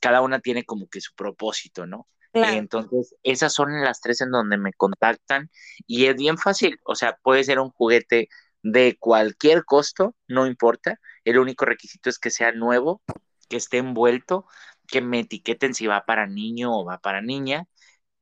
cada 0.00 0.22
una 0.22 0.40
tiene 0.40 0.64
como 0.64 0.88
que 0.88 1.00
su 1.00 1.14
propósito, 1.14 1.86
¿no? 1.86 2.06
Entonces, 2.32 3.14
esas 3.22 3.52
son 3.52 3.82
las 3.82 4.00
tres 4.00 4.20
en 4.20 4.30
donde 4.30 4.56
me 4.56 4.72
contactan 4.72 5.50
y 5.86 6.06
es 6.06 6.16
bien 6.16 6.38
fácil, 6.38 6.78
o 6.84 6.94
sea, 6.94 7.18
puede 7.22 7.44
ser 7.44 7.58
un 7.58 7.70
juguete 7.70 8.28
de 8.62 8.96
cualquier 8.98 9.64
costo, 9.64 10.14
no 10.28 10.46
importa, 10.46 11.00
el 11.24 11.38
único 11.38 11.64
requisito 11.64 12.08
es 12.08 12.18
que 12.18 12.30
sea 12.30 12.52
nuevo, 12.52 13.02
que 13.48 13.56
esté 13.56 13.78
envuelto, 13.78 14.46
que 14.86 15.00
me 15.00 15.20
etiqueten 15.20 15.74
si 15.74 15.86
va 15.86 16.04
para 16.04 16.26
niño 16.26 16.72
o 16.72 16.84
va 16.84 16.98
para 16.98 17.20
niña 17.20 17.66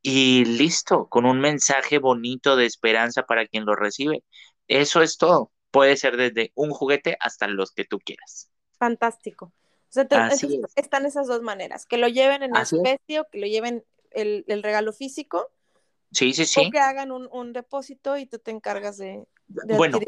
y 0.00 0.44
listo, 0.44 1.08
con 1.08 1.26
un 1.26 1.40
mensaje 1.40 1.98
bonito 1.98 2.56
de 2.56 2.66
esperanza 2.66 3.24
para 3.24 3.46
quien 3.46 3.64
lo 3.64 3.74
recibe. 3.74 4.24
Eso 4.68 5.02
es 5.02 5.18
todo. 5.18 5.52
Puede 5.70 5.96
ser 5.96 6.16
desde 6.16 6.52
un 6.54 6.70
juguete 6.70 7.16
hasta 7.20 7.46
los 7.46 7.72
que 7.72 7.84
tú 7.84 7.98
quieras. 7.98 8.50
Fantástico. 8.78 9.46
O 9.46 9.90
sea, 9.90 10.06
están 10.76 11.06
esas 11.06 11.26
dos 11.26 11.42
maneras, 11.42 11.86
que 11.86 11.96
lo 11.96 12.08
lleven 12.08 12.42
en 12.42 12.54
especie 12.56 13.20
o 13.20 13.26
que 13.30 13.38
lo 13.38 13.46
lleven 13.46 13.84
el, 14.12 14.62
regalo 14.62 14.92
físico. 14.92 15.48
Sí, 16.10 16.32
sí, 16.32 16.46
sí. 16.46 16.66
O 16.66 16.70
que 16.70 16.78
hagan 16.78 17.12
un, 17.12 17.52
depósito 17.52 18.16
y 18.16 18.26
tú 18.26 18.38
te 18.38 18.50
encargas 18.50 18.96
de. 18.96 19.24
bueno, 19.76 19.98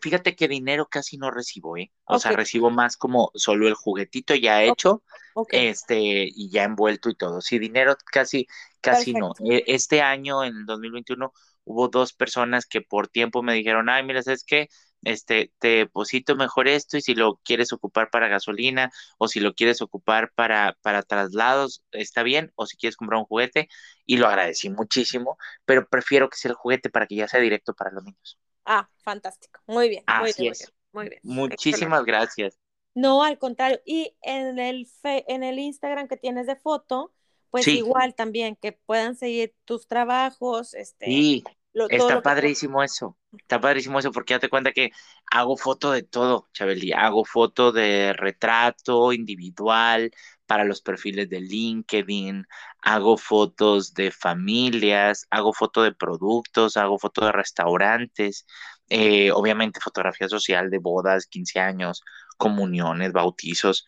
fíjate 0.00 0.34
que 0.34 0.48
dinero 0.48 0.88
casi 0.88 1.18
no 1.18 1.30
recibo, 1.30 1.76
¿eh? 1.76 1.92
O 2.04 2.18
sea, 2.18 2.32
recibo 2.32 2.70
más 2.70 2.96
como 2.96 3.30
solo 3.34 3.68
el 3.68 3.74
juguetito 3.74 4.34
ya 4.34 4.62
hecho, 4.62 5.02
este, 5.50 6.24
y 6.24 6.50
ya 6.50 6.64
envuelto 6.64 7.10
y 7.10 7.14
todo. 7.14 7.40
Sí, 7.42 7.58
dinero 7.58 7.96
casi, 8.10 8.46
casi 8.80 9.12
no. 9.12 9.34
E, 9.44 9.64
este 9.66 10.00
año, 10.00 10.42
en 10.42 10.56
el 10.56 10.66
2021, 10.66 11.32
hubo 11.64 11.88
dos 11.88 12.12
personas 12.12 12.66
que 12.66 12.80
por 12.80 13.08
tiempo 13.08 13.42
me 13.42 13.54
dijeron, 13.54 13.88
ay, 13.88 14.04
mira, 14.04 14.22
¿sabes 14.22 14.44
qué? 14.44 14.68
este, 15.04 15.52
te 15.58 15.68
deposito 15.68 16.36
mejor 16.36 16.68
esto 16.68 16.96
y 16.96 17.02
si 17.02 17.14
lo 17.14 17.36
quieres 17.44 17.72
ocupar 17.72 18.10
para 18.10 18.28
gasolina 18.28 18.90
o 19.18 19.28
si 19.28 19.40
lo 19.40 19.54
quieres 19.54 19.82
ocupar 19.82 20.32
para, 20.34 20.76
para 20.82 21.02
traslados, 21.02 21.82
está 21.90 22.22
bien, 22.22 22.52
o 22.54 22.66
si 22.66 22.76
quieres 22.76 22.96
comprar 22.96 23.20
un 23.20 23.26
juguete, 23.26 23.68
y 24.06 24.16
lo 24.16 24.28
agradecí 24.28 24.70
muchísimo, 24.70 25.36
pero 25.64 25.86
prefiero 25.88 26.28
que 26.28 26.36
sea 26.36 26.50
el 26.50 26.56
juguete 26.56 26.90
para 26.90 27.06
que 27.06 27.16
ya 27.16 27.28
sea 27.28 27.40
directo 27.40 27.74
para 27.74 27.90
los 27.90 28.04
niños. 28.04 28.38
Ah, 28.64 28.88
fantástico, 29.02 29.60
muy 29.66 29.88
bien. 29.88 30.04
Así 30.06 30.46
es. 30.46 30.72
Muy 30.92 31.08
bien, 31.08 31.20
Muchísimas 31.24 32.04
gracias. 32.04 32.58
No, 32.94 33.24
al 33.24 33.38
contrario, 33.38 33.80
y 33.86 34.14
en 34.20 34.58
el, 34.58 34.86
en 35.02 35.42
el 35.42 35.58
Instagram 35.58 36.06
que 36.06 36.18
tienes 36.18 36.46
de 36.46 36.56
foto, 36.56 37.14
pues 37.52 37.68
igual 37.68 38.14
también, 38.14 38.56
que 38.56 38.72
puedan 38.72 39.14
seguir 39.14 39.54
tus 39.66 39.86
trabajos, 39.86 40.72
este, 40.72 41.06
sí. 41.06 41.44
Está 41.88 42.20
padrísimo 42.20 42.82
eso, 42.82 43.16
está 43.38 43.58
padrísimo 43.58 43.98
eso 43.98 44.12
porque 44.12 44.38
te 44.38 44.50
cuenta 44.50 44.72
que 44.72 44.90
hago 45.30 45.56
foto 45.56 45.90
de 45.90 46.02
todo, 46.02 46.48
Chabeli, 46.52 46.92
hago 46.92 47.24
foto 47.24 47.72
de 47.72 48.12
retrato 48.12 49.12
individual 49.14 50.10
para 50.44 50.64
los 50.64 50.82
perfiles 50.82 51.30
de 51.30 51.40
LinkedIn, 51.40 52.46
hago 52.82 53.16
fotos 53.16 53.94
de 53.94 54.10
familias, 54.10 55.26
hago 55.30 55.54
foto 55.54 55.82
de 55.82 55.92
productos, 55.92 56.76
hago 56.76 56.98
foto 56.98 57.24
de 57.24 57.32
restaurantes, 57.32 58.46
eh, 58.90 59.30
obviamente 59.30 59.80
fotografía 59.80 60.28
social 60.28 60.68
de 60.68 60.78
bodas, 60.78 61.26
15 61.26 61.58
años, 61.60 62.02
comuniones, 62.36 63.12
bautizos. 63.12 63.86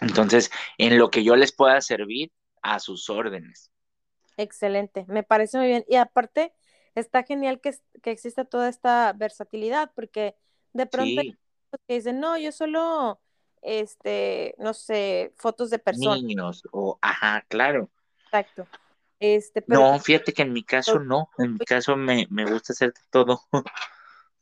Entonces, 0.00 0.50
en 0.78 0.98
lo 0.98 1.10
que 1.10 1.24
yo 1.24 1.36
les 1.36 1.52
pueda 1.52 1.80
servir, 1.82 2.32
a 2.74 2.78
sus 2.78 3.08
órdenes. 3.10 3.70
Excelente, 4.36 5.04
me 5.08 5.22
parece 5.22 5.58
muy 5.58 5.66
bien. 5.66 5.84
Y 5.88 5.96
aparte, 5.96 6.52
está 6.94 7.22
genial 7.22 7.60
que, 7.60 7.74
que 8.02 8.10
exista 8.10 8.44
toda 8.44 8.68
esta 8.68 9.12
versatilidad, 9.14 9.92
porque 9.94 10.36
de 10.72 10.86
pronto 10.86 11.20
hay 11.20 11.36
que 11.86 11.94
dicen, 11.94 12.20
no, 12.20 12.38
yo 12.38 12.52
solo, 12.52 13.20
este, 13.62 14.54
no 14.58 14.74
sé, 14.74 15.32
fotos 15.36 15.70
de 15.70 15.78
personas. 15.78 16.22
Niños, 16.22 16.62
o, 16.72 16.98
ajá, 17.02 17.44
claro. 17.48 17.90
Exacto. 18.24 18.66
Este, 19.18 19.64
no, 19.66 19.98
fíjate 19.98 20.32
que 20.32 20.42
en 20.42 20.52
mi 20.52 20.62
caso 20.62 20.98
no, 20.98 21.30
en 21.38 21.54
mi 21.54 21.60
caso 21.60 21.96
me, 21.96 22.26
me 22.30 22.44
gusta 22.44 22.72
hacer 22.72 22.92
todo. 23.10 23.40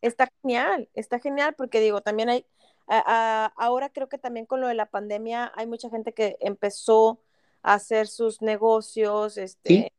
Está 0.00 0.30
genial, 0.42 0.90
está 0.92 1.18
genial 1.18 1.54
porque 1.56 1.80
digo, 1.80 2.02
también 2.02 2.28
hay, 2.28 2.46
ahora 2.86 3.88
creo 3.88 4.06
que 4.10 4.18
también 4.18 4.44
con 4.44 4.60
lo 4.60 4.68
de 4.68 4.74
la 4.74 4.90
pandemia 4.90 5.50
hay 5.54 5.66
mucha 5.66 5.88
gente 5.88 6.12
que 6.12 6.36
empezó 6.40 7.12
a 7.12 7.16
hacer 7.64 8.06
sus 8.06 8.42
negocios, 8.42 9.38
este, 9.38 9.92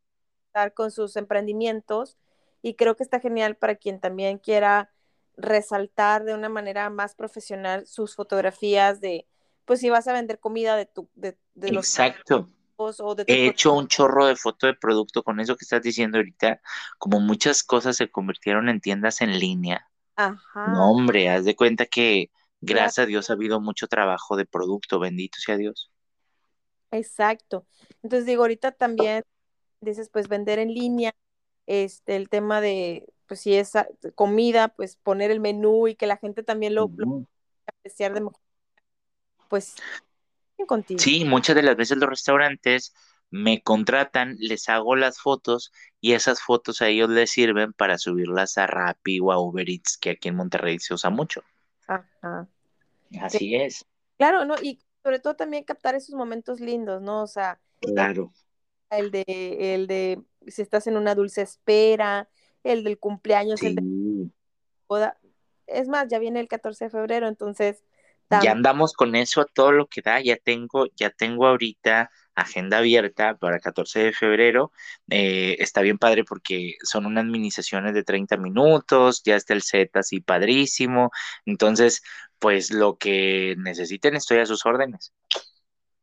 estar 0.48 0.74
con 0.74 0.92
sus 0.92 1.18
emprendimientos 1.18 2.16
y 2.62 2.76
creo 2.76 2.96
que 2.96 3.04
está 3.04 3.20
genial 3.20 3.56
para 3.56 3.76
quien 3.76 4.00
también 4.00 4.38
quiera 4.38 4.92
resaltar 5.36 6.24
de 6.24 6.34
una 6.34 6.48
manera 6.48 6.90
más 6.90 7.16
profesional 7.16 7.86
sus 7.88 8.16
fotografías 8.16 9.02
de, 9.02 9.28
pues 9.66 9.82
si 9.82 9.90
vas 9.90 10.08
a 10.08 10.14
vender 10.14 10.40
comida 10.40 10.78
de 10.78 10.86
tu, 10.86 11.10
de, 11.16 11.38
de 11.56 11.72
los 11.72 11.86
Exacto. 11.86 12.50
He 13.28 13.48
hecho 13.48 13.74
un 13.74 13.88
chorro 13.88 14.26
de 14.26 14.36
foto 14.36 14.68
de 14.68 14.74
producto 14.74 15.24
con 15.24 15.40
eso 15.40 15.56
que 15.56 15.64
estás 15.64 15.82
diciendo 15.82 16.18
ahorita, 16.18 16.62
como 16.98 17.22
muchas 17.22 17.64
cosas 17.64 17.96
se 17.96 18.12
convirtieron 18.12 18.68
en 18.68 18.82
tiendas 18.82 19.22
en 19.22 19.40
línea. 19.40 19.90
Ajá. 20.18 20.68
No, 20.68 20.92
hombre, 20.92 21.30
haz 21.30 21.46
de 21.46 21.56
cuenta 21.56 21.86
que 21.86 22.32
gracias 22.60 23.00
a 23.00 23.06
Dios 23.06 23.30
ha 23.30 23.34
habido 23.34 23.62
mucho 23.62 23.88
trabajo 23.88 24.36
de 24.36 24.46
producto, 24.46 25.00
bendito 25.00 25.40
sea 25.40 25.56
Dios. 25.56 25.90
Exacto. 26.92 27.66
Entonces 28.04 28.26
digo, 28.26 28.44
ahorita 28.44 28.72
también 28.72 29.24
dices, 29.82 30.10
pues 30.10 30.28
vender 30.28 30.60
en 30.60 30.74
línea, 30.74 31.16
este, 31.66 32.16
el 32.16 32.30
tema 32.30 32.62
de, 32.62 33.08
pues 33.28 33.42
si 33.42 33.56
es 33.56 33.74
comida, 34.16 34.70
pues 34.70 34.98
poner 34.98 35.32
el 35.32 35.40
menú 35.40 35.88
y 35.88 35.96
que 35.96 36.08
la 36.08 36.18
gente 36.18 36.44
también 36.44 36.76
lo, 36.76 36.92
apreciar 37.68 38.14
de 38.14 38.22
mejor. 38.22 38.40
Pues, 39.50 39.76
contigo. 40.68 41.00
Sí, 41.00 41.26
muchas 41.26 41.56
de 41.56 41.64
las 41.64 41.76
veces 41.76 41.98
los 41.98 42.10
restaurantes 42.10 42.94
me 43.30 43.62
contratan, 43.62 44.38
les 44.40 44.70
hago 44.70 44.96
las 44.96 45.20
fotos 45.20 45.72
y 46.00 46.14
esas 46.14 46.42
fotos 46.42 46.82
a 46.82 46.88
ellos 46.88 47.10
les 47.10 47.32
sirven 47.32 47.74
para 47.74 47.98
subirlas 47.98 48.58
a 48.58 48.68
Rappi 48.68 49.20
o 49.20 49.32
a 49.32 49.40
Uber 49.40 49.70
Eats, 49.70 49.98
que 49.98 50.12
aquí 50.12 50.30
en 50.30 50.36
Monterrey 50.36 50.80
se 50.80 50.94
usa 50.94 51.10
mucho. 51.10 51.44
Ajá. 51.88 52.48
Así 53.22 53.56
es. 53.56 53.86
Claro, 54.18 54.46
¿no? 54.46 54.56
Y 54.62 54.80
sobre 55.06 55.20
todo 55.20 55.36
también 55.36 55.64
captar 55.64 55.94
esos 55.94 56.16
momentos 56.16 56.60
lindos, 56.60 57.00
¿no? 57.00 57.22
O 57.22 57.28
sea, 57.28 57.60
claro. 57.80 58.34
El 58.90 59.12
de, 59.12 59.24
el 59.76 59.86
de 59.86 60.20
si 60.48 60.64
estás 60.64 60.88
en 60.88 60.98
una 60.98 61.14
dulce 61.14 61.44
espera, 61.44 62.28
el 62.64 62.84
del 62.84 62.98
cumpleaños, 62.98 63.62
el 63.62 63.76
de 63.76 64.32
boda. 64.88 65.16
Es 65.68 65.88
más, 65.88 66.08
ya 66.08 66.18
viene 66.18 66.40
el 66.40 66.48
14 66.48 66.86
de 66.86 66.90
febrero, 66.90 67.28
entonces. 67.28 67.84
Ya 68.42 68.52
andamos 68.52 68.94
con 68.94 69.16
eso 69.16 69.42
a 69.42 69.46
todo 69.46 69.72
lo 69.72 69.86
que 69.86 70.02
da, 70.02 70.20
ya 70.22 70.38
tengo, 70.38 70.88
ya 70.96 71.12
tengo 71.12 71.46
ahorita 71.46 72.10
agenda 72.34 72.80
abierta 72.80 73.38
para 73.38 73.58
el 73.58 73.62
14 73.62 74.06
de 74.06 74.12
febrero. 74.12 74.72
Eh, 75.10 75.56
está 75.60 75.82
bien 75.82 76.00
padre 76.00 76.24
porque 76.24 76.74
son 76.84 77.06
unas 77.06 77.26
administraciones 77.26 77.94
de 77.94 78.04
30 78.04 78.38
minutos, 78.38 79.22
ya 79.24 79.36
está 79.36 79.54
el 79.54 79.62
set 79.62 79.96
así 79.96 80.20
padrísimo. 80.20 81.12
Entonces, 81.46 82.02
pues 82.40 82.72
lo 82.72 82.98
que 82.98 83.56
necesiten 83.58 84.16
estoy 84.16 84.40
a 84.40 84.46
sus 84.46 84.66
órdenes. 84.66 85.14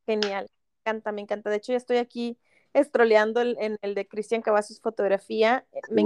Genial, 0.07 0.49
me 0.85 0.91
encanta, 0.91 1.13
me 1.13 1.21
encanta. 1.21 1.51
De 1.51 1.57
hecho, 1.57 1.73
ya 1.73 1.79
estoy 1.79 1.99
aquí 1.99 2.39
estroleando 2.73 3.41
en 3.41 3.77
el 3.83 3.95
de 3.95 4.07
Cristian 4.07 4.43
Cavazos 4.43 4.81
Fotografía. 4.81 5.67
Eh, 5.73 5.81
me 5.91 6.03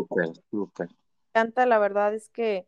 encanta, 1.31 1.66
la 1.66 1.78
verdad 1.78 2.15
es 2.15 2.28
que 2.28 2.66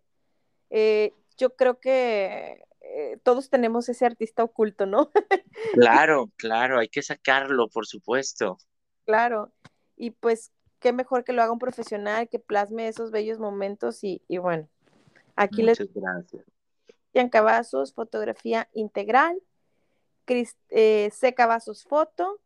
eh, 0.70 1.12
yo 1.36 1.54
creo 1.56 1.80
que 1.80 2.64
eh, 2.80 3.18
todos 3.22 3.50
tenemos 3.50 3.88
ese 3.88 4.06
artista 4.06 4.42
oculto, 4.44 4.86
¿no? 4.86 5.10
claro, 5.74 6.30
claro, 6.36 6.78
hay 6.78 6.88
que 6.88 7.02
sacarlo, 7.02 7.68
por 7.68 7.86
supuesto. 7.86 8.58
Claro, 9.04 9.52
y 9.96 10.10
pues 10.10 10.52
qué 10.78 10.92
mejor 10.92 11.24
que 11.24 11.32
lo 11.32 11.42
haga 11.42 11.52
un 11.52 11.58
profesional, 11.58 12.28
que 12.28 12.38
plasme 12.38 12.88
esos 12.88 13.10
bellos 13.10 13.38
momentos 13.38 14.04
y, 14.04 14.22
bueno, 14.38 14.68
aquí 15.34 15.62
Muchas 15.62 15.80
les... 15.80 15.94
gracias. 15.94 16.44
Cristian 17.08 17.30
Cavazos, 17.30 17.94
fotografía 17.94 18.68
integral, 18.72 19.40
C. 20.26 21.34
Cavazos 21.34 21.84
Foto, 21.84 22.40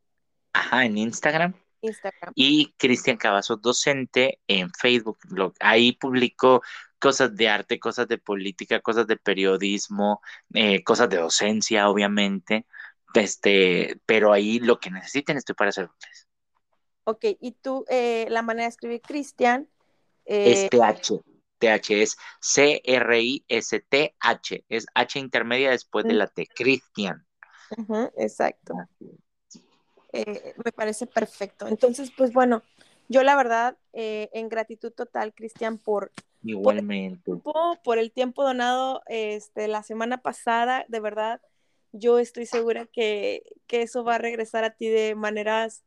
Ajá, 0.53 0.85
en 0.85 0.99
Instagram. 0.99 1.55
Instagram. 1.81 2.33
Y 2.37 2.73
Cristian 2.77 3.17
Cavazos 3.17 3.61
Docente 3.61 4.39
en 4.47 4.71
Facebook. 4.71 5.19
ahí 5.61 5.93
publico 5.93 6.63
cosas 6.99 7.35
de 7.35 7.49
arte, 7.49 7.81
cosas 7.81 8.07
de 8.07 8.19
política, 8.19 8.81
cosas 8.81 9.07
de 9.07 9.17
periodismo, 9.17 10.21
eh, 10.55 10.85
cosas 10.85 11.09
de 11.09 11.17
docencia, 11.17 11.89
obviamente. 11.89 12.67
Este, 13.15 14.01
pero 14.07 14.33
ahí 14.33 14.61
lo 14.61 14.79
que 14.79 14.91
necesiten 14.91 15.37
estoy 15.37 15.55
para 15.55 15.73
servirles. 15.73 16.29
Ok, 17.05 17.25
y 17.41 17.53
tú, 17.53 17.85
eh, 17.89 18.27
la 18.31 18.43
manera 18.43 18.67
de 18.67 18.71
escribir 18.71 19.01
Cristian. 19.01 19.69
es 20.25 20.71
TH. 20.71 21.21
TH 21.63 22.03
es 22.03 22.17
C-R-I-S-T-H. 22.41 23.45
Es 24.69 24.87
H 24.95 25.19
intermedia 25.19 25.71
después 25.71 26.05
de 26.05 26.15
la 26.15 26.27
T. 26.27 26.49
Cristian. 26.55 27.25
exacto. 28.17 28.75
Eh, 30.13 30.55
me 30.65 30.73
parece 30.73 31.07
perfecto. 31.07 31.69
Entonces, 31.69 32.11
pues 32.17 32.33
bueno, 32.33 32.63
yo 33.09 33.23
la 33.23 33.37
verdad, 33.37 33.79
eh, 33.93 34.29
en 34.33 34.49
gratitud 34.49 34.93
total, 34.93 35.33
Cristian, 35.35 35.79
por, 35.79 36.11
Igualmente. 36.45 37.23
Por 37.23 37.37
el, 37.37 37.43
tiempo, 37.43 37.79
por 37.85 37.99
el 37.99 38.11
tiempo 38.11 38.43
donado 38.43 39.03
este, 39.07 39.69
la 39.69 39.85
semana 39.85 40.23
pasada, 40.23 40.85
de 40.89 40.99
verdad, 40.99 41.41
yo 41.93 42.19
estoy 42.19 42.47
segura 42.47 42.87
que, 42.87 43.45
que 43.69 43.83
eso 43.83 44.03
va 44.03 44.17
a 44.17 44.19
regresar 44.19 44.65
a 44.65 44.75
ti 44.75 44.89
de 44.89 45.15
maneras, 45.15 45.85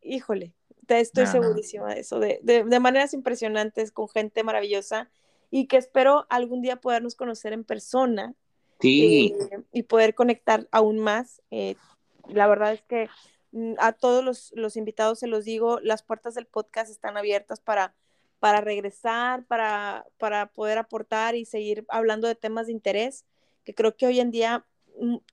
híjole, 0.00 0.54
te 0.86 1.00
estoy 1.00 1.26
segurísima 1.26 1.94
de 1.94 2.00
eso, 2.00 2.18
de, 2.18 2.40
de, 2.42 2.64
de, 2.64 2.80
maneras 2.80 3.14
impresionantes, 3.14 3.92
con 3.92 4.08
gente 4.08 4.42
maravillosa, 4.42 5.10
y 5.50 5.66
que 5.66 5.76
espero 5.76 6.26
algún 6.30 6.62
día 6.62 6.76
podernos 6.76 7.14
conocer 7.14 7.52
en 7.52 7.64
persona 7.64 8.34
sí. 8.80 9.34
eh, 9.50 9.62
y 9.72 9.82
poder 9.84 10.14
conectar 10.14 10.68
aún 10.70 10.98
más. 10.98 11.42
Eh, 11.50 11.76
la 12.28 12.46
verdad 12.46 12.72
es 12.72 12.82
que 12.82 13.08
Mm, 13.52 13.74
a 13.78 13.92
todos 13.92 14.24
los, 14.24 14.52
los, 14.54 14.76
invitados 14.76 15.18
se 15.20 15.26
los 15.26 15.44
digo, 15.44 15.80
las 15.80 16.02
puertas 16.02 16.34
del 16.34 16.46
podcast 16.46 16.90
están 16.90 17.16
abiertas 17.16 17.60
para, 17.60 17.94
para 18.38 18.60
regresar, 18.60 19.44
para, 19.46 20.06
para 20.18 20.52
poder 20.52 20.78
aportar 20.78 21.34
y 21.34 21.44
seguir 21.44 21.84
hablando 21.88 22.28
de 22.28 22.36
temas 22.36 22.66
de 22.66 22.72
interés, 22.72 23.24
que 23.64 23.74
creo 23.74 23.96
que 23.96 24.06
hoy 24.06 24.20
en 24.20 24.30
día 24.30 24.66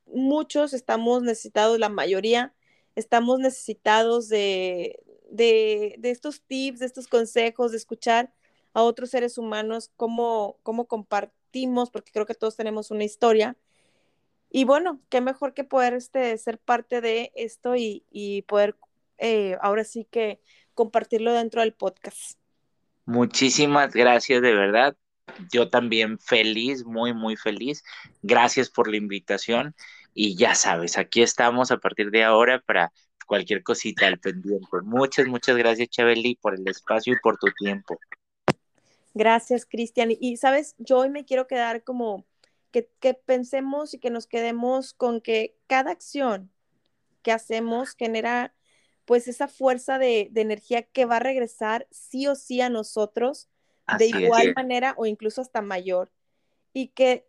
muchos 0.06 0.74
estamos 0.74 1.22
necesitados, 1.24 1.80
la 1.80 1.90
mayoría 1.90 2.54
estamos 2.96 3.40
necesitados 3.40 4.30
de, 4.30 5.00
de, 5.30 5.96
de, 6.00 6.12
estos 6.12 6.42
tips, 6.42 6.80
de 6.80 6.86
estos 6.86 7.08
consejos, 7.08 7.72
de 7.72 7.78
escuchar 7.78 8.34
a 8.74 8.84
otros 8.84 9.10
seres 9.10 9.38
humanos, 9.38 9.92
cómo, 9.96 10.58
cómo 10.64 10.86
compartimos, 10.86 11.90
porque 11.90 12.12
creo 12.12 12.26
que 12.26 12.36
todos 12.36 12.56
tenemos 12.56 12.92
una 12.92 13.04
historia 13.04 13.56
y 14.50 14.64
bueno, 14.64 15.02
qué 15.10 15.22
mejor 15.22 15.54
que 15.54 15.64
poder 15.64 15.94
este, 15.94 16.38
ser 16.38 16.58
parte 16.58 17.02
de 17.02 17.32
esto 17.36 17.76
y, 17.76 18.04
y 18.12 18.44
poder 18.44 18.76
eh, 19.18 19.58
ahora 19.62 19.84
sí 19.84 20.08
que 20.10 20.40
compartirlo 20.74 21.34
dentro 21.34 21.62
del 21.62 21.74
podcast. 21.74 22.40
Muchísimas 23.06 23.94
gracias, 23.94 24.42
de 24.42 24.54
verdad. 24.54 24.96
Yo 25.52 25.70
también 25.70 26.20
feliz, 26.20 26.86
muy, 26.86 27.14
muy 27.14 27.36
feliz. 27.36 27.84
Gracias 28.22 28.70
por 28.70 28.90
la 28.90 28.98
invitación. 28.98 29.76
Y 30.14 30.36
ya 30.36 30.56
sabes, 30.56 30.98
aquí 30.98 31.22
estamos 31.22 31.72
a 31.72 31.78
partir 31.78 32.10
de 32.10 32.24
ahora 32.24 32.60
para 32.60 32.92
cualquier 33.28 33.62
cosita 33.62 34.08
al 34.08 34.18
pendiente. 34.18 34.68
Muchas, 34.84 35.28
muchas 35.28 35.56
gracias, 35.56 35.90
Chabeli, 35.90 36.36
por 36.42 36.56
el 36.56 36.68
espacio 36.68 37.14
y 37.14 37.18
por 37.22 37.38
tu 37.38 37.48
tiempo. 37.52 38.00
Gracias, 39.14 39.66
Cristian. 39.66 40.10
Y 40.20 40.38
sabes, 40.38 40.74
yo 40.80 41.00
hoy 41.00 41.10
me 41.10 41.26
quiero 41.26 41.46
quedar 41.46 41.84
como 41.84 42.26
que, 42.72 43.14
pensemos 43.14 43.94
y 43.94 44.00
que 44.00 44.10
nos 44.10 44.28
quedemos 44.28 44.94
con 44.94 45.22
que 45.22 45.56
cada 45.68 45.92
acción 45.92 46.52
que 47.22 47.32
hacemos 47.32 47.96
genera 47.96 48.54
pues 49.06 49.28
esa 49.28 49.48
fuerza 49.48 49.98
de, 50.00 50.32
energía 50.36 50.84
que 50.84 51.06
va 51.06 51.18
a 51.18 51.20
regresar 51.20 51.88
sí 51.92 52.28
o 52.28 52.36
sí 52.36 52.62
a 52.62 52.70
nosotros 52.70 53.50
de 53.98 54.08
igual 54.08 54.54
manera 54.54 54.94
o 54.98 55.06
incluso 55.06 55.42
hasta 55.42 55.62
mayor 55.62 56.12
y 56.74 56.90
que 56.90 57.26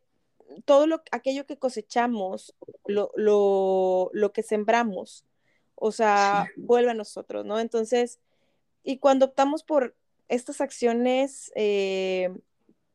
todo 0.64 0.86
lo, 0.86 1.02
aquello 1.12 1.46
que 1.46 1.58
cosechamos, 1.58 2.54
lo, 2.86 3.12
lo, 3.16 4.32
que 4.32 4.42
sembramos, 4.42 5.24
o 5.80 5.92
sea, 5.92 6.48
vuelve 6.56 6.90
a 6.90 6.94
nosotros, 6.94 7.44
¿no? 7.44 7.58
Entonces, 7.60 8.18
y 8.82 8.98
cuando 8.98 9.26
optamos 9.26 9.62
por 9.62 9.94
estas 10.28 10.60
acciones 10.60 11.52
eh, 11.54 12.30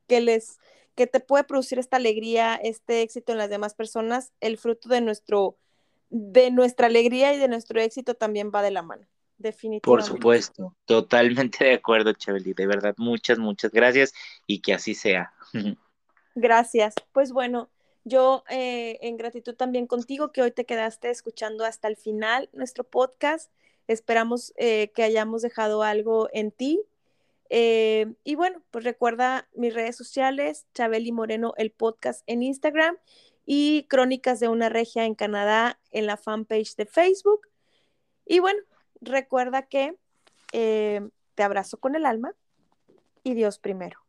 que 0.07 0.22
les 0.22 0.57
que 0.95 1.07
te 1.07 1.19
puede 1.19 1.43
producir 1.43 1.80
esta 1.80 1.97
alegría, 1.97 2.53
este 2.55 3.01
éxito 3.01 3.31
en 3.31 3.39
las 3.39 3.49
demás 3.49 3.73
personas, 3.73 4.31
el 4.41 4.57
fruto 4.57 4.89
de 4.89 5.01
nuestro 5.01 5.57
de 6.10 6.51
nuestra 6.51 6.88
alegría 6.88 7.34
y 7.34 7.39
de 7.39 7.47
nuestro 7.47 7.81
éxito 7.81 8.14
también 8.14 8.51
va 8.53 8.61
de 8.61 8.69
la 8.69 8.84
mano. 8.84 9.07
Definitivamente. 9.39 9.88
Por 9.88 10.03
supuesto, 10.03 10.76
totalmente 10.85 11.65
de 11.65 11.73
acuerdo, 11.73 12.14
Chabeli. 12.14 12.53
De 12.53 12.68
verdad, 12.68 12.93
muchas, 12.97 13.39
muchas 13.39 13.72
gracias 13.72 14.14
y 14.45 14.61
que 14.61 14.73
así 14.73 14.93
sea. 14.93 15.34
Gracias. 16.35 16.95
Pues 17.11 17.31
bueno, 17.31 17.69
yo 18.03 18.43
eh, 18.49 18.97
en 19.01 19.17
gratitud 19.17 19.55
también 19.55 19.88
contigo 19.88 20.31
que 20.31 20.41
hoy 20.41 20.51
te 20.51 20.65
quedaste 20.65 21.09
escuchando 21.09 21.65
hasta 21.65 21.88
el 21.88 21.95
final 21.95 22.49
nuestro 22.53 22.84
podcast. 22.84 23.51
Esperamos 23.88 24.53
eh, 24.57 24.91
que 24.93 25.03
hayamos 25.03 25.41
dejado 25.41 25.84
algo 25.84 26.30
en 26.34 26.51
ti 26.51 26.81
eh, 27.49 28.13
y 28.23 28.35
bueno, 28.35 28.61
pues 28.71 28.84
recuerda 28.84 29.47
mis 29.53 29.73
redes 29.73 29.95
sociales, 29.95 30.65
Chabeli 30.73 31.11
Moreno, 31.11 31.53
el 31.57 31.71
podcast 31.71 32.23
en 32.27 32.43
Instagram 32.43 32.97
y 33.45 33.85
Crónicas 33.89 34.39
de 34.39 34.47
una 34.47 34.69
Regia 34.69 35.05
en 35.05 35.15
Canadá 35.15 35.80
en 35.91 36.05
la 36.05 36.17
fanpage 36.17 36.75
de 36.75 36.85
Facebook. 36.85 37.47
Y 38.25 38.39
bueno, 38.39 38.59
recuerda 39.01 39.63
que 39.63 39.95
te 40.51 41.43
abrazo 41.43 41.77
con 41.77 41.95
el 41.95 42.05
alma 42.05 42.34
y 43.23 43.34
Dios 43.34 43.59
primero. 43.59 43.99